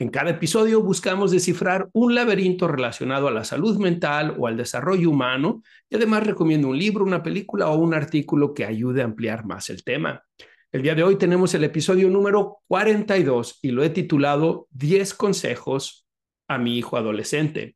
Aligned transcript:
En 0.00 0.10
cada 0.10 0.30
episodio 0.30 0.80
buscamos 0.80 1.32
descifrar 1.32 1.88
un 1.92 2.14
laberinto 2.14 2.68
relacionado 2.68 3.26
a 3.26 3.32
la 3.32 3.42
salud 3.42 3.78
mental 3.78 4.36
o 4.38 4.46
al 4.46 4.56
desarrollo 4.56 5.10
humano 5.10 5.60
y 5.90 5.96
además 5.96 6.24
recomiendo 6.24 6.68
un 6.68 6.78
libro, 6.78 7.04
una 7.04 7.20
película 7.20 7.68
o 7.68 7.78
un 7.78 7.94
artículo 7.94 8.54
que 8.54 8.64
ayude 8.64 9.02
a 9.02 9.06
ampliar 9.06 9.44
más 9.44 9.70
el 9.70 9.82
tema. 9.82 10.22
El 10.70 10.82
día 10.82 10.94
de 10.94 11.02
hoy 11.02 11.16
tenemos 11.16 11.52
el 11.54 11.64
episodio 11.64 12.08
número 12.10 12.58
42 12.68 13.58
y 13.60 13.72
lo 13.72 13.82
he 13.82 13.90
titulado 13.90 14.68
10 14.70 15.14
consejos 15.14 16.06
a 16.46 16.58
mi 16.58 16.78
hijo 16.78 16.96
adolescente. 16.96 17.74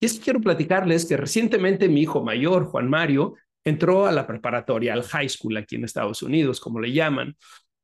Y 0.00 0.06
es 0.06 0.18
que 0.18 0.24
quiero 0.24 0.42
platicarles 0.42 1.06
que 1.06 1.16
recientemente 1.16 1.88
mi 1.88 2.02
hijo 2.02 2.22
mayor, 2.22 2.66
Juan 2.66 2.90
Mario, 2.90 3.36
entró 3.64 4.04
a 4.04 4.12
la 4.12 4.26
preparatoria, 4.26 4.92
al 4.92 5.02
high 5.02 5.30
school 5.30 5.56
aquí 5.56 5.76
en 5.76 5.84
Estados 5.84 6.22
Unidos, 6.22 6.60
como 6.60 6.78
le 6.78 6.92
llaman. 6.92 7.34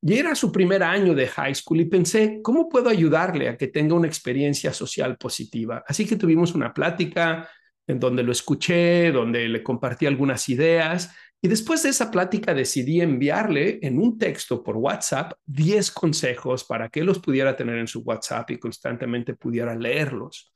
Y 0.02 0.14
era 0.18 0.34
su 0.34 0.50
primer 0.50 0.82
año 0.82 1.14
de 1.14 1.26
high 1.26 1.54
school 1.54 1.80
y 1.80 1.84
pensé, 1.84 2.40
¿cómo 2.42 2.68
puedo 2.68 2.88
ayudarle 2.88 3.48
a 3.48 3.56
que 3.56 3.68
tenga 3.68 3.94
una 3.94 4.06
experiencia 4.06 4.72
social 4.72 5.16
positiva? 5.18 5.84
Así 5.86 6.06
que 6.06 6.16
tuvimos 6.16 6.54
una 6.54 6.72
plática 6.72 7.48
en 7.86 8.00
donde 8.00 8.22
lo 8.22 8.32
escuché, 8.32 9.12
donde 9.12 9.48
le 9.48 9.62
compartí 9.62 10.06
algunas 10.06 10.48
ideas 10.48 11.10
y 11.42 11.48
después 11.48 11.82
de 11.82 11.88
esa 11.88 12.10
plática 12.10 12.52
decidí 12.52 13.00
enviarle 13.00 13.78
en 13.82 13.98
un 13.98 14.18
texto 14.18 14.62
por 14.62 14.76
WhatsApp 14.76 15.32
10 15.46 15.90
consejos 15.90 16.64
para 16.64 16.90
que 16.90 17.02
los 17.02 17.18
pudiera 17.18 17.56
tener 17.56 17.78
en 17.78 17.86
su 17.86 18.00
WhatsApp 18.00 18.50
y 18.50 18.58
constantemente 18.58 19.34
pudiera 19.34 19.74
leerlos. 19.74 20.49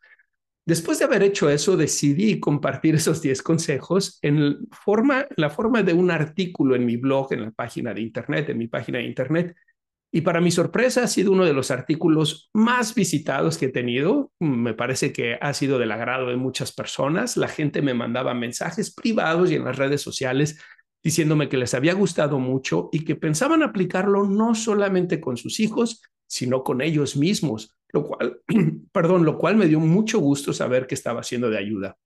Después 0.66 0.98
de 0.98 1.04
haber 1.04 1.22
hecho 1.22 1.50
eso, 1.50 1.76
decidí 1.76 2.40
compartir 2.40 2.94
esos 2.94 3.20
10 3.20 3.42
consejos 3.42 4.18
en 4.22 4.66
forma, 4.70 5.26
la 5.36 5.50
forma 5.50 5.82
de 5.82 5.92
un 5.92 6.10
artículo 6.10 6.74
en 6.74 6.86
mi 6.86 6.96
blog, 6.96 7.32
en 7.34 7.42
la 7.42 7.50
página 7.50 7.92
de 7.92 8.00
Internet, 8.00 8.48
en 8.48 8.58
mi 8.58 8.66
página 8.68 8.98
de 8.98 9.04
Internet. 9.04 9.54
Y 10.10 10.22
para 10.22 10.40
mi 10.40 10.50
sorpresa 10.50 11.02
ha 11.02 11.06
sido 11.06 11.32
uno 11.32 11.44
de 11.44 11.52
los 11.52 11.70
artículos 11.70 12.48
más 12.54 12.94
visitados 12.94 13.58
que 13.58 13.66
he 13.66 13.72
tenido. 13.72 14.32
Me 14.40 14.72
parece 14.72 15.12
que 15.12 15.36
ha 15.38 15.52
sido 15.52 15.78
del 15.78 15.92
agrado 15.92 16.28
de 16.28 16.36
muchas 16.36 16.72
personas. 16.72 17.36
La 17.36 17.48
gente 17.48 17.82
me 17.82 17.92
mandaba 17.92 18.32
mensajes 18.32 18.94
privados 18.94 19.50
y 19.50 19.56
en 19.56 19.64
las 19.64 19.76
redes 19.76 20.00
sociales 20.00 20.58
diciéndome 21.02 21.50
que 21.50 21.58
les 21.58 21.74
había 21.74 21.92
gustado 21.92 22.38
mucho 22.38 22.88
y 22.90 23.04
que 23.04 23.16
pensaban 23.16 23.62
aplicarlo 23.62 24.24
no 24.24 24.54
solamente 24.54 25.20
con 25.20 25.36
sus 25.36 25.60
hijos, 25.60 26.00
sino 26.26 26.62
con 26.62 26.80
ellos 26.80 27.16
mismos 27.16 27.76
lo 27.94 28.04
cual, 28.04 28.40
perdón, 28.92 29.24
lo 29.24 29.38
cual 29.38 29.56
me 29.56 29.68
dio 29.68 29.78
mucho 29.78 30.18
gusto 30.18 30.52
saber 30.52 30.86
que 30.86 30.96
estaba 30.96 31.22
siendo 31.22 31.48
de 31.48 31.58
ayuda. 31.58 31.96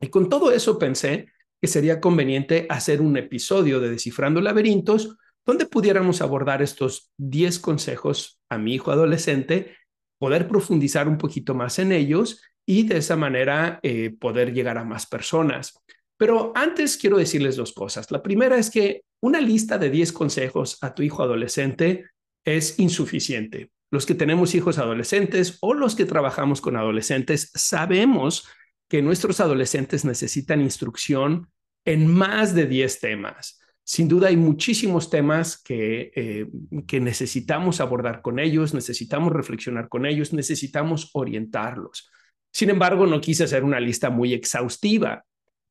Y 0.00 0.08
con 0.08 0.28
todo 0.28 0.50
eso 0.50 0.78
pensé 0.78 1.28
que 1.60 1.68
sería 1.68 2.00
conveniente 2.00 2.66
hacer 2.68 3.00
un 3.00 3.16
episodio 3.16 3.80
de 3.80 3.90
Descifrando 3.90 4.40
Laberintos 4.40 5.16
donde 5.46 5.66
pudiéramos 5.66 6.20
abordar 6.20 6.62
estos 6.62 7.12
10 7.18 7.60
consejos 7.60 8.40
a 8.50 8.58
mi 8.58 8.74
hijo 8.74 8.90
adolescente, 8.90 9.76
poder 10.18 10.48
profundizar 10.48 11.08
un 11.08 11.16
poquito 11.16 11.54
más 11.54 11.78
en 11.78 11.92
ellos 11.92 12.42
y 12.66 12.82
de 12.82 12.98
esa 12.98 13.16
manera 13.16 13.80
eh, 13.82 14.14
poder 14.18 14.52
llegar 14.52 14.78
a 14.78 14.84
más 14.84 15.06
personas. 15.06 15.80
Pero 16.18 16.52
antes 16.54 16.96
quiero 16.96 17.16
decirles 17.16 17.56
dos 17.56 17.72
cosas. 17.72 18.10
La 18.10 18.22
primera 18.22 18.58
es 18.58 18.68
que 18.68 19.04
una 19.22 19.40
lista 19.40 19.78
de 19.78 19.90
10 19.90 20.12
consejos 20.12 20.76
a 20.82 20.94
tu 20.94 21.02
hijo 21.02 21.22
adolescente 21.22 22.06
es 22.44 22.78
insuficiente 22.78 23.70
los 23.90 24.06
que 24.06 24.14
tenemos 24.14 24.54
hijos 24.54 24.78
adolescentes 24.78 25.58
o 25.60 25.74
los 25.74 25.96
que 25.96 26.04
trabajamos 26.04 26.60
con 26.60 26.76
adolescentes, 26.76 27.50
sabemos 27.54 28.48
que 28.88 29.02
nuestros 29.02 29.40
adolescentes 29.40 30.04
necesitan 30.04 30.60
instrucción 30.60 31.48
en 31.84 32.06
más 32.06 32.54
de 32.54 32.66
10 32.66 33.00
temas. 33.00 33.60
Sin 33.84 34.08
duda 34.08 34.28
hay 34.28 34.36
muchísimos 34.36 35.10
temas 35.10 35.60
que, 35.60 36.12
eh, 36.14 36.46
que 36.86 37.00
necesitamos 37.00 37.80
abordar 37.80 38.22
con 38.22 38.38
ellos, 38.38 38.74
necesitamos 38.74 39.32
reflexionar 39.32 39.88
con 39.88 40.06
ellos, 40.06 40.32
necesitamos 40.32 41.10
orientarlos. 41.12 42.08
Sin 42.52 42.70
embargo, 42.70 43.06
no 43.06 43.20
quise 43.20 43.44
hacer 43.44 43.64
una 43.64 43.80
lista 43.80 44.10
muy 44.10 44.34
exhaustiva. 44.34 45.24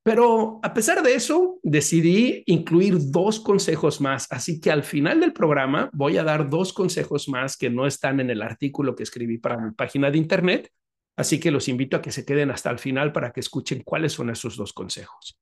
Pero 0.03 0.59
a 0.63 0.73
pesar 0.73 1.03
de 1.03 1.13
eso, 1.13 1.59
decidí 1.61 2.43
incluir 2.45 2.97
dos 3.11 3.39
consejos 3.39 3.99
más. 3.99 4.27
Así 4.31 4.59
que 4.59 4.71
al 4.71 4.83
final 4.83 5.19
del 5.19 5.33
programa 5.33 5.89
voy 5.93 6.17
a 6.17 6.23
dar 6.23 6.49
dos 6.49 6.73
consejos 6.73 7.27
más 7.27 7.57
que 7.57 7.69
no 7.69 7.85
están 7.85 8.19
en 8.19 8.29
el 8.29 8.41
artículo 8.41 8.95
que 8.95 9.03
escribí 9.03 9.37
para 9.37 9.57
mi 9.57 9.71
página 9.71 10.09
de 10.09 10.17
internet. 10.17 10.71
Así 11.17 11.39
que 11.39 11.51
los 11.51 11.67
invito 11.67 11.97
a 11.97 12.01
que 12.01 12.13
se 12.13 12.23
queden 12.25 12.49
hasta 12.49 12.71
el 12.71 12.79
final 12.79 13.11
para 13.11 13.31
que 13.31 13.41
escuchen 13.41 13.83
cuáles 13.83 14.13
son 14.13 14.29
esos 14.29 14.55
dos 14.55 14.71
consejos. 14.71 15.37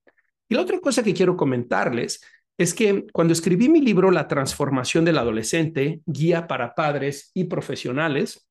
Y 0.50 0.56
la 0.56 0.62
otra 0.62 0.79
cosa 0.79 1.03
que 1.03 1.13
quiero 1.13 1.38
comentarles 1.38 2.22
es 2.57 2.74
que 2.74 3.06
cuando 3.13 3.34
escribí 3.34 3.69
mi 3.69 3.81
libro 3.81 4.09
La 4.09 4.28
transformación 4.28 5.06
del 5.06 5.19
adolescente, 5.19 6.01
guía 6.07 6.47
para 6.47 6.74
padres 6.74 7.29
y 7.35 7.44
profesionales, 7.44 8.46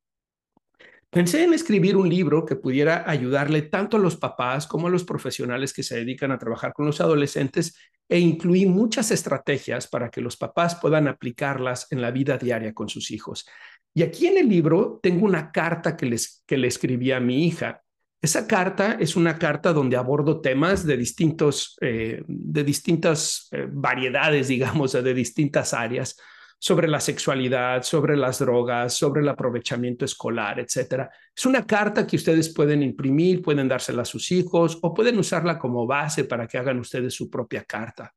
Pensé 1.11 1.45
en 1.45 1.55
escribir 1.55 1.97
un 1.97 2.09
libro 2.09 2.45
que 2.45 2.57
pudiera 2.57 3.09
ayudarle 3.09 3.63
tanto 3.63 3.97
a 3.97 4.01
los 4.01 4.17
papás 4.17 4.67
como 4.67 4.89
a 4.89 4.91
los 4.91 5.05
profesionales 5.05 5.73
que 5.73 5.83
se 5.83 5.97
dedican 5.97 6.33
a 6.33 6.39
trabajar 6.39 6.73
con 6.73 6.85
los 6.85 7.01
adolescentes 7.01 7.77
e 8.09 8.19
incluí 8.19 8.67
muchas 8.67 9.11
estrategias 9.11 9.87
para 9.87 10.11
que 10.11 10.21
los 10.21 10.37
papás 10.37 10.77
puedan 10.77 11.09
aplicarlas 11.09 11.87
en 11.91 12.03
la 12.03 12.11
vida 12.11 12.39
diaria 12.39 12.75
con 12.75 12.89
sus 12.89 13.11
hijos. 13.11 13.47
Y 13.95 14.03
aquí 14.03 14.27
en 14.27 14.37
el 14.37 14.49
libro 14.49 15.01
tengo 15.03 15.25
una 15.25 15.51
carta 15.51 15.97
que, 15.97 16.07
les, 16.07 16.43
que 16.47 16.59
le 16.59 16.69
escribí 16.69 17.13
a 17.13 17.21
mi 17.21 17.47
hija. 17.47 17.83
Esa 18.21 18.47
carta 18.47 18.99
es 19.01 19.17
una 19.17 19.39
carta 19.39 19.73
donde 19.73 19.97
abordo 19.97 20.41
temas 20.41 20.85
de, 20.85 20.97
distintos, 20.97 21.77
eh, 21.81 22.23
de 22.27 22.65
distintas 22.65 23.49
eh, 23.53 23.67
variedades, 23.71 24.49
digamos, 24.49 24.93
de 24.93 25.15
distintas 25.15 25.73
áreas 25.73 26.17
sobre 26.59 26.89
la 26.89 27.01
sexualidad, 27.01 27.83
sobre 27.83 28.17
las 28.17 28.39
drogas, 28.39 28.95
sobre 28.95 29.21
el 29.21 29.29
aprovechamiento 29.29 30.05
escolar, 30.05 30.61
etcétera. 30.61 31.11
Es 31.35 31.47
una 31.47 31.67
carta 31.67 32.07
que 32.07 32.17
ustedes 32.17 32.53
pueden 32.53 32.83
imprimir, 32.83 33.43
pueden 33.43 33.69
dársela 33.69 34.03
a 34.03 34.07
sus 34.07 34.31
hijos 34.33 34.79
o 34.83 34.93
pueden 34.95 35.19
usarla 35.19 35.59
como 35.59 35.87
base 35.87 36.25
para 36.25 36.47
que 36.47 36.59
hagan 36.59 36.81
ustedes 36.81 37.15
su 37.15 37.31
propia 37.31 37.65
carta. 37.65 38.13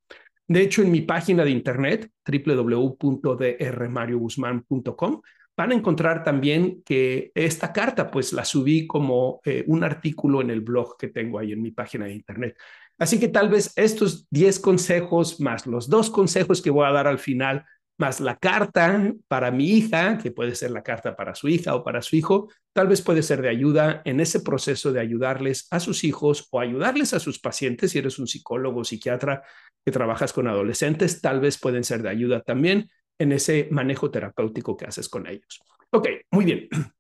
De 0.48 0.62
hecho, 0.62 0.82
en 0.82 0.92
mi 0.92 1.02
página 1.02 1.44
de 1.44 1.52
internet, 1.52 2.10
www.drmarioguzman.com, 2.26 5.22
van 5.56 5.72
a 5.72 5.76
encontrar 5.76 6.24
también 6.24 6.82
que 6.84 7.32
esta 7.36 7.72
carta, 7.74 8.10
pues 8.10 8.34
la 8.34 8.46
subí 8.46 8.88
como 8.88 9.42
eh, 9.44 9.64
un 9.68 9.84
artículo 9.84 10.42
en 10.42 10.50
el 10.50 10.62
blog 10.62 10.98
que 10.98 11.10
tengo 11.10 11.38
ahí 11.38 11.52
en 11.52 11.62
mi 11.62 11.70
página 11.72 12.06
de 12.06 12.14
internet. 12.14 12.58
Así 12.98 13.20
que 13.20 13.28
tal 13.28 13.50
vez 13.50 13.74
estos 13.76 14.28
10 14.30 14.60
consejos 14.60 15.40
más 15.40 15.68
los 15.68 15.90
dos 15.90 16.10
consejos 16.10 16.62
que 16.62 16.70
voy 16.70 16.88
a 16.88 16.92
dar 16.92 17.08
al 17.08 17.20
final 17.20 17.66
más 18.00 18.20
la 18.22 18.38
carta 18.38 19.14
para 19.28 19.52
mi 19.52 19.70
hija, 19.72 20.18
que 20.18 20.32
puede 20.32 20.56
ser 20.56 20.72
la 20.72 20.84
carta 20.84 21.16
para 21.16 21.36
su 21.36 21.50
hija 21.50 21.76
o 21.76 21.84
para 21.84 22.02
su 22.02 22.16
hijo, 22.16 22.50
tal 22.74 22.88
vez 22.88 23.02
puede 23.02 23.22
ser 23.22 23.42
de 23.42 23.50
ayuda 23.50 24.02
en 24.06 24.20
ese 24.20 24.40
proceso 24.40 24.92
de 24.94 25.02
ayudarles 25.02 25.68
a 25.70 25.80
sus 25.80 26.04
hijos 26.04 26.48
o 26.52 26.60
ayudarles 26.60 27.14
a 27.14 27.20
sus 27.20 27.40
pacientes. 27.40 27.92
Si 27.92 28.00
eres 28.00 28.18
un 28.18 28.28
psicólogo 28.28 28.80
o 28.80 28.84
psiquiatra 28.84 29.44
que 29.86 29.92
trabajas 29.92 30.34
con 30.34 30.48
adolescentes, 30.48 31.22
tal 31.22 31.42
vez 31.42 31.60
pueden 31.60 31.84
ser 31.84 32.02
de 32.02 32.10
ayuda 32.10 32.42
también 32.42 32.90
en 33.20 33.34
ese 33.34 33.68
manejo 33.70 34.10
terapéutico 34.10 34.78
que 34.78 34.86
haces 34.86 35.10
con 35.10 35.28
ellos. 35.28 35.60
Ok, 35.92 36.08
muy 36.32 36.46
bien. 36.46 36.70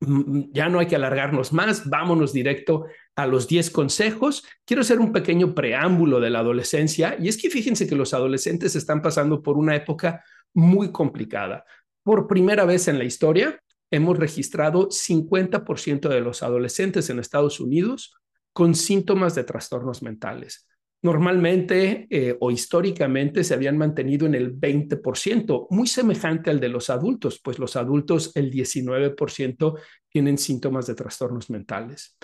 Ya 0.00 0.68
no 0.68 0.78
hay 0.78 0.86
que 0.86 0.94
alargarnos 0.94 1.52
más, 1.52 1.90
vámonos 1.90 2.32
directo 2.32 2.86
a 3.18 3.26
los 3.26 3.48
10 3.48 3.72
consejos. 3.72 4.44
Quiero 4.64 4.82
hacer 4.82 5.00
un 5.00 5.12
pequeño 5.12 5.52
preámbulo 5.52 6.20
de 6.20 6.30
la 6.30 6.38
adolescencia 6.38 7.16
y 7.18 7.26
es 7.26 7.36
que 7.36 7.50
fíjense 7.50 7.88
que 7.88 7.96
los 7.96 8.14
adolescentes 8.14 8.76
están 8.76 9.02
pasando 9.02 9.42
por 9.42 9.58
una 9.58 9.74
época 9.74 10.22
muy 10.54 10.92
complicada. 10.92 11.64
Por 12.04 12.28
primera 12.28 12.64
vez 12.64 12.86
en 12.86 12.96
la 12.96 13.02
historia, 13.02 13.60
hemos 13.90 14.16
registrado 14.16 14.88
50% 14.88 16.08
de 16.08 16.20
los 16.20 16.44
adolescentes 16.44 17.10
en 17.10 17.18
Estados 17.18 17.58
Unidos 17.58 18.14
con 18.52 18.76
síntomas 18.76 19.34
de 19.34 19.42
trastornos 19.42 20.00
mentales. 20.00 20.68
Normalmente 21.02 22.06
eh, 22.10 22.36
o 22.38 22.52
históricamente 22.52 23.42
se 23.42 23.54
habían 23.54 23.76
mantenido 23.76 24.26
en 24.26 24.36
el 24.36 24.56
20%, 24.56 25.66
muy 25.70 25.88
semejante 25.88 26.50
al 26.50 26.60
de 26.60 26.68
los 26.68 26.88
adultos, 26.88 27.40
pues 27.42 27.58
los 27.58 27.74
adultos 27.74 28.30
el 28.36 28.52
19% 28.52 29.76
tienen 30.08 30.38
síntomas 30.38 30.86
de 30.86 30.94
trastornos 30.94 31.50
mentales. 31.50 32.16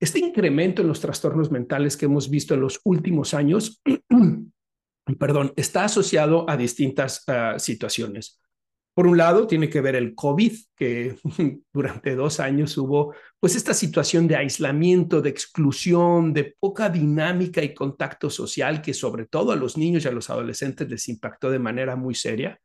Este 0.00 0.18
incremento 0.18 0.80
en 0.80 0.88
los 0.88 1.00
trastornos 1.00 1.50
mentales 1.50 1.96
que 1.96 2.06
hemos 2.06 2.30
visto 2.30 2.54
en 2.54 2.60
los 2.60 2.80
últimos 2.84 3.34
años, 3.34 3.82
perdón, 5.18 5.52
está 5.56 5.84
asociado 5.84 6.48
a 6.48 6.56
distintas 6.56 7.22
ah, 7.28 7.58
situaciones. 7.58 8.40
Por 8.94 9.06
un 9.06 9.18
lado, 9.18 9.46
tiene 9.46 9.68
que 9.68 9.82
ver 9.82 9.94
el 9.94 10.14
COVID, 10.14 10.52
que 10.74 11.16
durante 11.72 12.14
dos 12.16 12.40
años 12.40 12.76
hubo 12.78 13.14
pues 13.38 13.54
esta 13.54 13.74
situación 13.74 14.26
de 14.26 14.36
aislamiento, 14.36 15.20
de 15.20 15.30
exclusión, 15.30 16.32
de 16.32 16.56
poca 16.58 16.88
dinámica 16.88 17.62
y 17.62 17.74
contacto 17.74 18.30
social 18.30 18.80
que 18.80 18.94
sobre 18.94 19.26
todo 19.26 19.52
a 19.52 19.56
los 19.56 19.76
niños 19.76 20.04
y 20.04 20.08
a 20.08 20.12
los 20.12 20.30
adolescentes 20.30 20.88
les 20.88 21.08
impactó 21.08 21.50
de 21.50 21.58
manera 21.58 21.94
muy 21.94 22.14
seria. 22.14 22.58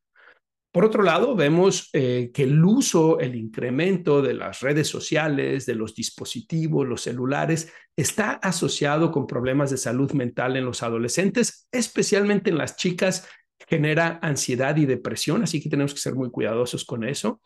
Por 0.76 0.84
otro 0.84 1.04
lado, 1.04 1.38
vemos 1.38 1.90
eh, 1.94 2.32
que 2.34 2.44
el 2.44 2.62
uso, 2.62 3.22
el 3.22 3.36
incremento 3.36 4.22
de 4.22 4.34
las 4.34 4.60
redes 4.60 4.90
sociales, 4.90 5.66
de 5.66 5.74
los 5.74 5.96
dispositivos, 5.96 6.86
los 6.86 7.04
celulares, 7.04 7.72
está 7.96 8.32
asociado 8.32 9.10
con 9.10 9.26
problemas 9.26 9.72
de 9.72 9.78
salud 9.78 10.12
mental 10.12 10.58
en 10.58 10.66
los 10.66 10.84
adolescentes, 10.84 11.70
especialmente 11.72 12.50
en 12.50 12.58
las 12.58 12.76
chicas, 12.76 13.26
genera 13.70 14.20
ansiedad 14.22 14.76
y 14.76 14.86
depresión, 14.86 15.44
así 15.44 15.64
que 15.64 15.70
tenemos 15.70 15.94
que 15.94 16.02
ser 16.02 16.14
muy 16.14 16.30
cuidadosos 16.30 16.84
con 16.84 17.06
eso. 17.06 17.40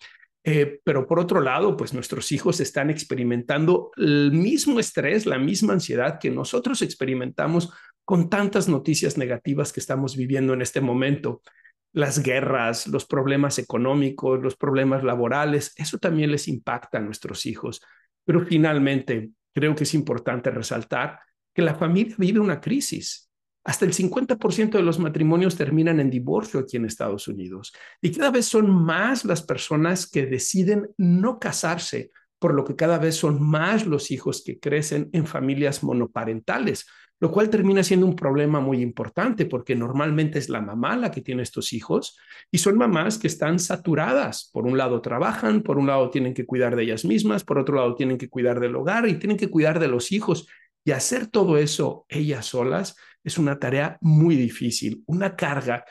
Eh, 0.43 0.79
pero 0.83 1.05
por 1.05 1.19
otro 1.19 1.39
lado, 1.39 1.77
pues 1.77 1.93
nuestros 1.93 2.31
hijos 2.31 2.59
están 2.59 2.89
experimentando 2.89 3.91
el 3.97 4.31
mismo 4.31 4.79
estrés, 4.79 5.27
la 5.27 5.37
misma 5.37 5.73
ansiedad 5.73 6.17
que 6.19 6.31
nosotros 6.31 6.81
experimentamos 6.81 7.71
con 8.03 8.27
tantas 8.27 8.67
noticias 8.67 9.19
negativas 9.19 9.71
que 9.71 9.81
estamos 9.81 10.17
viviendo 10.17 10.55
en 10.55 10.63
este 10.63 10.81
momento 10.81 11.43
las 11.91 12.21
guerras, 12.21 12.87
los 12.87 13.05
problemas 13.05 13.57
económicos, 13.59 14.41
los 14.41 14.55
problemas 14.55 15.03
laborales, 15.03 15.73
eso 15.75 15.97
también 15.97 16.31
les 16.31 16.47
impacta 16.47 16.99
a 16.99 17.01
nuestros 17.01 17.45
hijos. 17.45 17.81
Pero 18.25 18.45
finalmente, 18.45 19.31
creo 19.53 19.75
que 19.75 19.83
es 19.83 19.93
importante 19.93 20.51
resaltar 20.51 21.19
que 21.53 21.61
la 21.61 21.75
familia 21.75 22.15
vive 22.17 22.39
una 22.39 22.61
crisis. 22.61 23.29
Hasta 23.63 23.85
el 23.85 23.93
50% 23.93 24.71
de 24.71 24.83
los 24.83 24.99
matrimonios 24.99 25.55
terminan 25.55 25.99
en 25.99 26.09
divorcio 26.09 26.61
aquí 26.61 26.77
en 26.77 26.85
Estados 26.85 27.27
Unidos 27.27 27.73
y 28.01 28.11
cada 28.11 28.31
vez 28.31 28.45
son 28.45 28.69
más 28.69 29.25
las 29.25 29.43
personas 29.43 30.09
que 30.09 30.25
deciden 30.25 30.87
no 30.97 31.39
casarse, 31.39 32.11
por 32.39 32.53
lo 32.53 32.63
que 32.63 32.75
cada 32.75 32.97
vez 32.97 33.15
son 33.15 33.41
más 33.41 33.85
los 33.85 34.11
hijos 34.11 34.43
que 34.45 34.59
crecen 34.59 35.09
en 35.11 35.27
familias 35.27 35.83
monoparentales, 35.83 36.87
lo 37.19 37.31
cual 37.31 37.49
termina 37.49 37.83
siendo 37.83 38.05
un 38.05 38.15
problema 38.15 38.59
muy 38.59 38.81
importante 38.81 39.45
porque 39.45 39.75
normalmente 39.75 40.39
es 40.39 40.49
la 40.49 40.61
mamá 40.61 40.95
la 40.95 41.11
que 41.11 41.21
tiene 41.21 41.43
estos 41.43 41.73
hijos 41.73 42.17
y 42.49 42.59
son 42.59 42.77
mamás 42.77 43.17
que 43.17 43.27
están 43.27 43.59
saturadas. 43.59 44.49
Por 44.53 44.65
un 44.65 44.77
lado 44.77 45.01
trabajan, 45.01 45.61
por 45.61 45.77
un 45.77 45.87
lado 45.87 46.09
tienen 46.09 46.33
que 46.33 46.45
cuidar 46.45 46.75
de 46.75 46.83
ellas 46.83 47.03
mismas, 47.03 47.43
por 47.43 47.57
otro 47.59 47.75
lado 47.75 47.95
tienen 47.95 48.17
que 48.17 48.29
cuidar 48.29 48.59
del 48.59 48.75
hogar 48.75 49.07
y 49.07 49.15
tienen 49.15 49.37
que 49.37 49.49
cuidar 49.49 49.79
de 49.79 49.89
los 49.89 50.11
hijos. 50.11 50.47
Y 50.85 50.91
hacer 50.91 51.27
todo 51.27 51.57
eso 51.57 52.05
ellas 52.07 52.45
solas 52.45 52.95
es 53.23 53.37
una 53.37 53.59
tarea 53.59 53.97
muy 54.01 54.35
difícil, 54.35 55.03
una 55.05 55.35
carga 55.35 55.83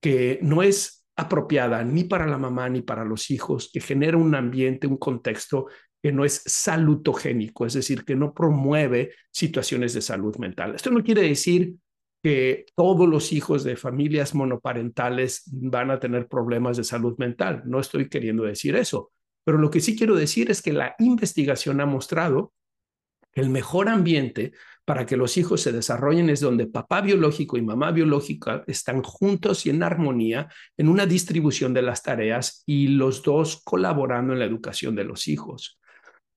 que 0.00 0.40
no 0.42 0.62
es 0.62 1.06
apropiada 1.14 1.84
ni 1.84 2.04
para 2.04 2.26
la 2.26 2.38
mamá 2.38 2.68
ni 2.68 2.82
para 2.82 3.04
los 3.04 3.30
hijos, 3.30 3.70
que 3.72 3.80
genera 3.80 4.16
un 4.16 4.34
ambiente, 4.34 4.86
un 4.86 4.96
contexto 4.96 5.68
que 6.02 6.12
no 6.12 6.24
es 6.24 6.42
salutogénico, 6.44 7.64
es 7.64 7.74
decir, 7.74 8.04
que 8.04 8.16
no 8.16 8.34
promueve 8.34 9.12
situaciones 9.30 9.94
de 9.94 10.02
salud 10.02 10.36
mental. 10.36 10.74
Esto 10.74 10.90
no 10.90 11.02
quiere 11.04 11.22
decir 11.22 11.74
que 12.22 12.66
todos 12.74 13.08
los 13.08 13.32
hijos 13.32 13.62
de 13.64 13.76
familias 13.76 14.34
monoparentales 14.34 15.42
van 15.46 15.90
a 15.90 16.00
tener 16.00 16.26
problemas 16.26 16.76
de 16.76 16.84
salud 16.84 17.16
mental. 17.18 17.62
No 17.66 17.80
estoy 17.80 18.08
queriendo 18.08 18.42
decir 18.42 18.74
eso, 18.74 19.12
pero 19.44 19.58
lo 19.58 19.70
que 19.70 19.80
sí 19.80 19.96
quiero 19.96 20.16
decir 20.16 20.50
es 20.50 20.60
que 20.60 20.72
la 20.72 20.94
investigación 20.98 21.80
ha 21.80 21.86
mostrado 21.86 22.52
que 23.32 23.40
el 23.40 23.50
mejor 23.50 23.88
ambiente 23.88 24.52
para 24.84 25.06
que 25.06 25.16
los 25.16 25.36
hijos 25.36 25.60
se 25.60 25.72
desarrollen 25.72 26.28
es 26.28 26.40
donde 26.40 26.66
papá 26.66 27.00
biológico 27.00 27.56
y 27.56 27.62
mamá 27.62 27.92
biológica 27.92 28.64
están 28.66 29.02
juntos 29.02 29.64
y 29.66 29.70
en 29.70 29.82
armonía 29.82 30.48
en 30.76 30.88
una 30.88 31.06
distribución 31.06 31.72
de 31.72 31.82
las 31.82 32.02
tareas 32.02 32.64
y 32.66 32.88
los 32.88 33.22
dos 33.22 33.62
colaborando 33.64 34.32
en 34.32 34.40
la 34.40 34.44
educación 34.44 34.96
de 34.96 35.04
los 35.04 35.28
hijos. 35.28 35.78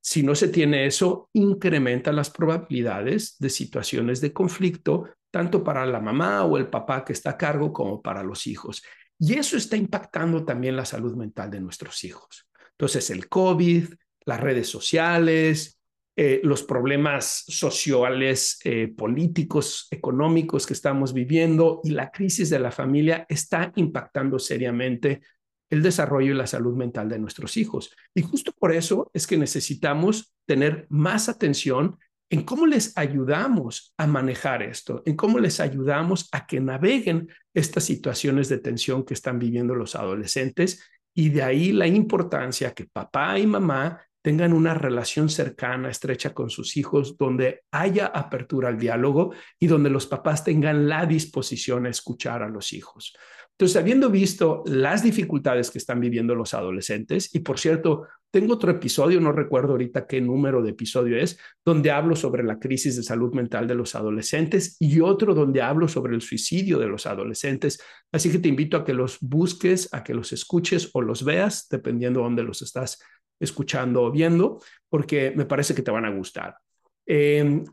Si 0.08 0.22
no 0.22 0.36
se 0.36 0.50
tiene 0.50 0.86
eso, 0.86 1.32
incrementa 1.34 2.12
las 2.12 2.30
probabilidades 2.30 3.38
de 3.40 3.50
situaciones 3.50 4.22
de 4.22 4.34
conflicto, 4.34 5.10
tanto 5.32 5.64
para 5.64 5.84
la 5.88 6.00
mamá 6.00 6.44
o 6.46 6.60
el 6.60 6.68
papá 6.68 7.04
que 7.04 7.12
está 7.12 7.32
a 7.32 7.38
cargo 7.38 7.74
como 7.74 8.04
para 8.04 8.22
los 8.22 8.46
hijos. 8.46 8.84
Y 9.18 9.34
eso 9.34 9.58
está 9.58 9.78
impactando 9.78 10.46
también 10.46 10.76
la 10.76 10.86
salud 10.86 11.16
mental 11.16 11.50
de 11.50 11.60
nuestros 11.60 12.04
hijos. 12.04 12.48
Entonces, 12.74 13.10
el 13.10 13.28
COVID, 13.28 13.96
las 14.28 14.40
redes 14.40 14.70
sociales, 14.70 15.80
eh, 16.16 16.40
los 16.44 16.62
problemas 16.62 17.44
sociales, 17.48 18.60
eh, 18.64 18.94
políticos, 18.96 19.88
económicos 19.90 20.68
que 20.68 20.74
estamos 20.74 21.14
viviendo 21.14 21.82
y 21.84 21.90
la 21.90 22.12
crisis 22.12 22.52
de 22.52 22.60
la 22.60 22.72
familia 22.72 23.26
está 23.28 23.74
impactando 23.76 24.38
seriamente 24.38 25.22
el 25.70 25.82
desarrollo 25.82 26.34
y 26.34 26.38
la 26.38 26.48
salud 26.48 26.76
mental 26.76 27.10
de 27.10 27.20
nuestros 27.20 27.58
hijos. 27.58 27.96
Y 28.14 28.22
justo 28.22 28.52
por 28.52 28.72
eso 28.74 29.10
es 29.14 29.28
que 29.28 29.38
necesitamos 29.38 30.36
tener 30.46 30.86
más 30.90 31.30
atención 31.30 31.98
en 32.30 32.44
cómo 32.44 32.66
les 32.66 32.98
ayudamos 32.98 33.94
a 33.98 34.08
manejar 34.08 34.64
esto, 34.64 35.04
en 35.06 35.16
cómo 35.16 35.40
les 35.40 35.60
ayudamos 35.60 36.28
a 36.32 36.48
que 36.48 36.60
naveguen 36.60 37.30
estas 37.54 37.84
situaciones 37.84 38.50
de 38.50 38.58
tensión 38.58 39.06
que 39.06 39.14
están 39.14 39.38
viviendo 39.40 39.76
los 39.76 39.96
adolescentes 39.96 40.84
y 41.14 41.30
de 41.30 41.44
ahí 41.44 41.72
la 41.72 41.88
importancia 41.88 42.74
que 42.74 42.86
papá 42.86 43.40
y 43.40 43.48
mamá 43.48 44.02
tengan 44.22 44.54
una 44.54 44.74
relación 44.74 45.30
cercana, 45.30 45.92
estrecha 45.92 46.34
con 46.34 46.50
sus 46.50 46.78
hijos, 46.78 47.16
donde 47.16 47.62
haya 47.72 48.08
apertura 48.08 48.70
al 48.70 48.80
diálogo 48.80 49.34
y 49.60 49.68
donde 49.68 49.92
los 49.92 50.08
papás 50.08 50.44
tengan 50.44 50.90
la 50.90 51.06
disposición 51.06 51.86
a 51.86 51.90
escuchar 51.90 52.42
a 52.42 52.50
los 52.50 52.74
hijos. 52.74 53.16
Entonces, 53.58 53.78
habiendo 53.78 54.10
visto 54.10 54.64
las 54.66 55.02
dificultades 55.02 55.72
que 55.72 55.78
están 55.78 56.02
viviendo 56.02 56.36
los 56.36 56.54
adolescentes, 56.54 57.34
y 57.34 57.40
por 57.40 57.58
cierto, 57.58 58.06
tengo 58.30 58.56
otro 58.56 58.70
episodio, 58.70 59.22
no 59.22 59.32
recuerdo 59.32 59.72
ahorita 59.72 60.08
qué 60.08 60.20
número 60.20 60.62
de 60.62 60.72
episodio 60.72 61.18
es, 61.18 61.40
donde 61.64 61.90
hablo 61.90 62.18
sobre 62.18 62.44
la 62.44 62.60
crisis 62.60 62.98
de 62.98 63.04
salud 63.04 63.34
mental 63.34 63.66
de 63.66 63.76
los 63.76 63.96
adolescentes 63.96 64.76
y 64.78 65.00
otro 65.00 65.34
donde 65.34 65.62
hablo 65.62 65.88
sobre 65.88 66.16
el 66.16 66.22
suicidio 66.22 66.78
de 66.78 66.88
los 66.88 67.06
adolescentes. 67.06 67.82
Así 68.12 68.30
que 68.30 68.40
te 68.40 68.50
invito 68.50 68.76
a 68.76 68.84
que 68.84 68.94
los 68.94 69.20
busques, 69.22 69.88
a 69.94 70.04
que 70.04 70.14
los 70.14 70.34
escuches 70.34 70.90
o 70.92 71.02
los 71.02 71.24
veas, 71.24 71.70
dependiendo 71.70 72.20
de 72.20 72.24
dónde 72.26 72.44
los 72.44 72.62
estás 72.62 73.02
escuchando 73.40 74.04
o 74.04 74.12
viendo, 74.12 74.60
porque 74.90 75.32
me 75.34 75.46
parece 75.46 75.74
que 75.74 75.82
te 75.82 75.92
van 75.92 76.04
a 76.04 76.10
gustar. 76.10 76.58
Eh, 77.06 77.64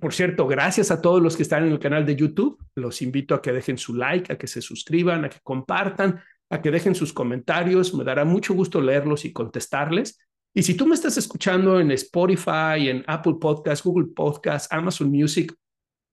por 0.00 0.14
cierto, 0.14 0.46
gracias 0.46 0.90
a 0.90 1.00
todos 1.02 1.22
los 1.22 1.36
que 1.36 1.42
están 1.42 1.66
en 1.66 1.72
el 1.72 1.78
canal 1.78 2.06
de 2.06 2.16
YouTube. 2.16 2.58
Los 2.74 3.02
invito 3.02 3.34
a 3.34 3.42
que 3.42 3.52
dejen 3.52 3.76
su 3.76 3.94
like, 3.94 4.32
a 4.32 4.38
que 4.38 4.46
se 4.46 4.62
suscriban, 4.62 5.24
a 5.24 5.28
que 5.28 5.38
compartan, 5.42 6.20
a 6.48 6.62
que 6.62 6.70
dejen 6.70 6.94
sus 6.94 7.12
comentarios. 7.12 7.94
Me 7.94 8.04
dará 8.04 8.24
mucho 8.24 8.54
gusto 8.54 8.80
leerlos 8.80 9.24
y 9.24 9.32
contestarles. 9.32 10.18
Y 10.54 10.62
si 10.62 10.74
tú 10.74 10.86
me 10.86 10.94
estás 10.94 11.18
escuchando 11.18 11.78
en 11.78 11.90
Spotify, 11.90 12.88
en 12.88 13.04
Apple 13.06 13.34
Podcasts, 13.38 13.84
Google 13.84 14.08
Podcasts, 14.14 14.72
Amazon 14.72 15.10
Music 15.10 15.54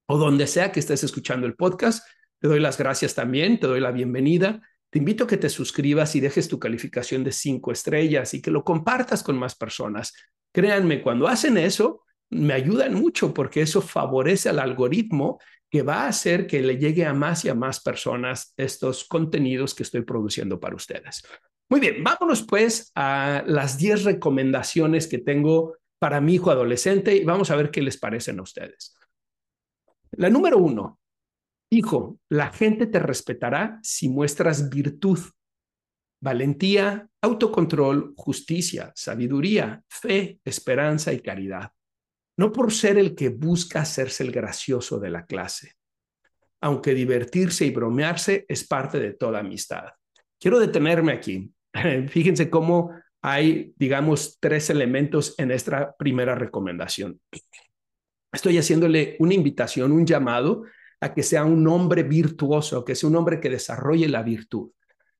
o 0.06 0.18
donde 0.18 0.46
sea 0.46 0.70
que 0.70 0.80
estés 0.80 1.02
escuchando 1.02 1.46
el 1.46 1.54
podcast, 1.54 2.06
te 2.38 2.48
doy 2.48 2.60
las 2.60 2.76
gracias 2.76 3.14
también, 3.14 3.58
te 3.58 3.66
doy 3.66 3.80
la 3.80 3.90
bienvenida. 3.90 4.60
Te 4.90 4.98
invito 4.98 5.24
a 5.24 5.26
que 5.26 5.38
te 5.38 5.48
suscribas 5.48 6.14
y 6.14 6.20
dejes 6.20 6.46
tu 6.46 6.58
calificación 6.58 7.24
de 7.24 7.32
cinco 7.32 7.72
estrellas 7.72 8.34
y 8.34 8.42
que 8.42 8.50
lo 8.50 8.62
compartas 8.62 9.22
con 9.22 9.38
más 9.38 9.54
personas. 9.54 10.12
Créanme, 10.52 11.00
cuando 11.00 11.26
hacen 11.26 11.56
eso, 11.56 12.02
me 12.34 12.52
ayudan 12.52 12.94
mucho 12.94 13.32
porque 13.32 13.62
eso 13.62 13.80
favorece 13.80 14.48
al 14.48 14.58
algoritmo 14.58 15.38
que 15.70 15.82
va 15.82 16.02
a 16.02 16.08
hacer 16.08 16.46
que 16.46 16.60
le 16.60 16.76
llegue 16.78 17.06
a 17.06 17.14
más 17.14 17.44
y 17.44 17.48
a 17.48 17.54
más 17.54 17.80
personas 17.80 18.52
estos 18.56 19.04
contenidos 19.04 19.74
que 19.74 19.82
estoy 19.84 20.02
produciendo 20.02 20.60
para 20.60 20.76
ustedes. 20.76 21.22
Muy 21.68 21.80
bien, 21.80 22.04
vámonos 22.04 22.42
pues 22.42 22.92
a 22.94 23.42
las 23.46 23.78
10 23.78 24.04
recomendaciones 24.04 25.06
que 25.06 25.18
tengo 25.18 25.76
para 25.98 26.20
mi 26.20 26.34
hijo 26.34 26.50
adolescente 26.50 27.16
y 27.16 27.24
vamos 27.24 27.50
a 27.50 27.56
ver 27.56 27.70
qué 27.70 27.82
les 27.82 27.96
parecen 27.96 28.38
a 28.38 28.42
ustedes. 28.42 28.96
La 30.12 30.28
número 30.28 30.58
uno, 30.58 30.98
hijo, 31.70 32.18
la 32.28 32.50
gente 32.50 32.86
te 32.86 32.98
respetará 32.98 33.78
si 33.82 34.08
muestras 34.08 34.68
virtud, 34.68 35.18
valentía, 36.20 37.08
autocontrol, 37.22 38.14
justicia, 38.16 38.92
sabiduría, 38.94 39.82
fe, 39.88 40.38
esperanza 40.44 41.12
y 41.12 41.20
caridad 41.20 41.72
no 42.36 42.52
por 42.52 42.72
ser 42.72 42.98
el 42.98 43.14
que 43.14 43.28
busca 43.28 43.80
hacerse 43.80 44.24
el 44.24 44.32
gracioso 44.32 44.98
de 44.98 45.10
la 45.10 45.26
clase, 45.26 45.72
aunque 46.60 46.94
divertirse 46.94 47.66
y 47.66 47.70
bromearse 47.70 48.44
es 48.48 48.66
parte 48.66 48.98
de 48.98 49.12
toda 49.12 49.40
amistad. 49.40 49.84
Quiero 50.40 50.58
detenerme 50.58 51.12
aquí. 51.12 51.52
Fíjense 52.08 52.50
cómo 52.50 52.90
hay, 53.22 53.72
digamos, 53.76 54.38
tres 54.40 54.68
elementos 54.70 55.34
en 55.38 55.50
esta 55.50 55.94
primera 55.96 56.34
recomendación. 56.34 57.20
Estoy 58.32 58.58
haciéndole 58.58 59.16
una 59.20 59.34
invitación, 59.34 59.92
un 59.92 60.04
llamado 60.04 60.64
a 61.00 61.14
que 61.14 61.22
sea 61.22 61.44
un 61.44 61.66
hombre 61.68 62.02
virtuoso, 62.02 62.84
que 62.84 62.94
sea 62.94 63.08
un 63.08 63.16
hombre 63.16 63.40
que 63.40 63.48
desarrolle 63.48 64.08
la 64.08 64.22
virtud. 64.22 64.70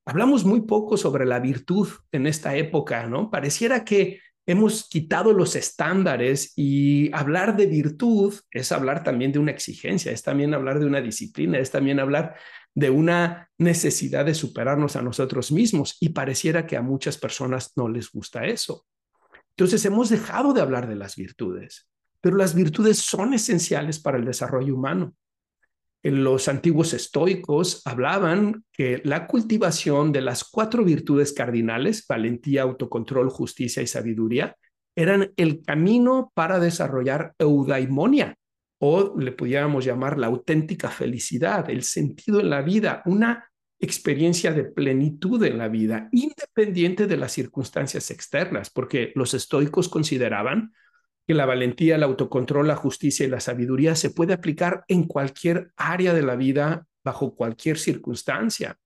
Hablamos 0.04 0.44
muy 0.44 0.62
poco 0.62 0.97
sobre 0.97 1.25
la 1.25 1.40
virtud 1.40 1.88
en 2.12 2.26
esta 2.26 2.56
época, 2.56 3.06
¿no? 3.06 3.30
Pareciera 3.30 3.85
que 3.85 4.21
hemos 4.47 4.89
quitado 4.89 5.33
los 5.33 5.57
estándares 5.57 6.53
y 6.57 7.13
hablar 7.15 7.57
de 7.57 7.67
virtud 7.67 8.35
es 8.51 8.73
hablar 8.73 9.03
también 9.03 9.33
de 9.33 9.39
una 9.39 9.53
exigencia, 9.53 10.13
es 10.13 10.23
también 10.23 10.55
hablar 10.55 10.79
de 10.79 10.87
una 10.87 11.01
disciplina, 11.01 11.59
es 11.59 11.71
también 11.71 12.01
hablar 12.01 12.37
de 12.75 12.91
una 12.91 13.49
necesidad 13.59 14.25
de 14.25 14.35
superarnos 14.35 14.97
a 14.97 15.03
nosotros 15.03 15.53
mismos 15.53 15.97
y 16.01 16.11
pareciera 16.11 16.67
que 16.67 16.77
a 16.77 16.83
muchas 16.83 17.17
personas 17.17 17.73
no 17.77 17.89
les 17.89 18.11
gusta 18.11 18.45
eso. 18.45 18.87
Entonces 19.57 19.85
hemos 19.85 20.11
dejado 20.11 20.53
de 20.53 20.61
hablar 20.61 20.89
de 20.89 20.97
las 20.97 21.17
virtudes, 21.17 21.89
pero 22.21 22.37
las 22.37 22.55
virtudes 22.55 22.99
son 22.99 23.35
esenciales 23.35 24.01
para 24.01 24.19
el 24.19 24.25
desarrollo 24.25 24.75
humano. 24.75 25.15
Los 26.04 26.49
antiguos 26.49 26.92
estoicos 26.92 27.80
hablaban 27.87 28.62
que 28.70 29.00
la 29.04 29.26
cultivación 29.26 30.12
de 30.12 30.20
las 30.20 30.44
cuatro 30.44 30.84
virtudes 30.84 31.32
cardinales, 31.32 32.04
valentía, 32.06 32.61
autocontrol, 32.61 33.30
justicia 33.30 33.82
y 33.82 33.87
sabiduría, 33.87 34.54
eran 34.94 35.32
el 35.37 35.62
camino 35.62 36.30
para 36.34 36.61
desarrollar 36.61 37.32
eudaimonia, 37.38 38.37
o 38.80 39.18
le 39.18 39.32
pudiéramos 39.32 39.87
llamar 39.87 40.18
la 40.18 40.26
auténtica 40.26 40.90
felicidad, 40.90 41.70
el 41.70 41.82
sentido 41.82 42.38
en 42.40 42.50
la 42.50 42.61
vida, 42.61 43.02
una 43.06 43.50
experiencia 43.80 44.52
de 44.52 44.64
plenitud 44.64 45.42
en 45.42 45.56
la 45.56 45.68
vida, 45.68 46.11
independiente 46.12 47.06
de 47.06 47.16
las 47.16 47.32
circunstancias 47.32 48.11
externas, 48.11 48.68
porque 48.68 49.12
los 49.14 49.32
estoicos 49.32 49.88
consideraban 49.88 50.75
que 51.26 51.35
la 51.35 51.47
valentía, 51.47 51.97
el 51.97 52.02
autocontrol, 52.02 52.69
la 52.69 52.76
justicia 52.76 53.26
y 53.26 53.31
la 53.31 53.40
sabiduría 53.40 53.95
se 53.97 54.11
puede 54.11 54.35
aplicar 54.35 54.85
en 54.88 55.04
cualquier 55.04 55.71
área 55.76 56.12
de 56.12 56.23
la 56.23 56.37
vida, 56.37 56.87
bajo 57.02 57.35
cualquier 57.35 57.78
circunstancia. 57.78 58.78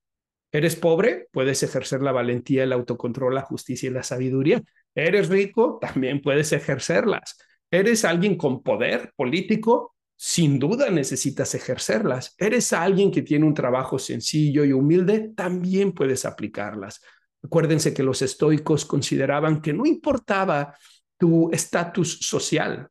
¿Eres 0.50 0.76
pobre? 0.76 1.28
Puedes 1.30 1.62
ejercer 1.62 2.00
la 2.00 2.12
valentía, 2.12 2.64
el 2.64 2.72
autocontrol, 2.72 3.34
la 3.34 3.42
justicia 3.42 3.88
y 3.88 3.92
la 3.92 4.02
sabiduría. 4.02 4.62
¿Eres 4.94 5.28
rico? 5.28 5.78
También 5.80 6.20
puedes 6.22 6.52
ejercerlas. 6.52 7.38
¿Eres 7.70 8.04
alguien 8.04 8.36
con 8.36 8.62
poder 8.62 9.12
político? 9.14 9.94
Sin 10.16 10.58
duda 10.58 10.90
necesitas 10.90 11.54
ejercerlas. 11.54 12.34
¿Eres 12.38 12.72
alguien 12.72 13.10
que 13.12 13.22
tiene 13.22 13.44
un 13.44 13.54
trabajo 13.54 13.98
sencillo 13.98 14.64
y 14.64 14.72
humilde? 14.72 15.32
También 15.36 15.92
puedes 15.92 16.24
aplicarlas. 16.24 17.00
Acuérdense 17.42 17.94
que 17.94 18.02
los 18.02 18.22
estoicos 18.22 18.84
consideraban 18.84 19.60
que 19.60 19.72
no 19.72 19.86
importaba 19.86 20.74
tu 21.18 21.50
estatus 21.52 22.18
social, 22.20 22.88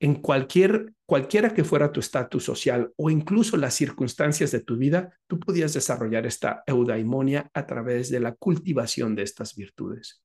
en 0.00 0.16
cualquier, 0.16 0.94
cualquiera 1.06 1.52
que 1.54 1.62
fuera 1.62 1.92
tu 1.92 2.00
estatus 2.00 2.44
social 2.44 2.92
o 2.96 3.10
incluso 3.10 3.56
las 3.56 3.74
circunstancias 3.74 4.50
de 4.50 4.60
tu 4.60 4.76
vida, 4.76 5.16
tú 5.26 5.38
podías 5.38 5.74
desarrollar 5.74 6.26
esta 6.26 6.62
eudaimonia 6.66 7.50
a 7.54 7.66
través 7.66 8.10
de 8.10 8.20
la 8.20 8.34
cultivación 8.34 9.14
de 9.14 9.22
estas 9.22 9.54
virtudes. 9.54 10.22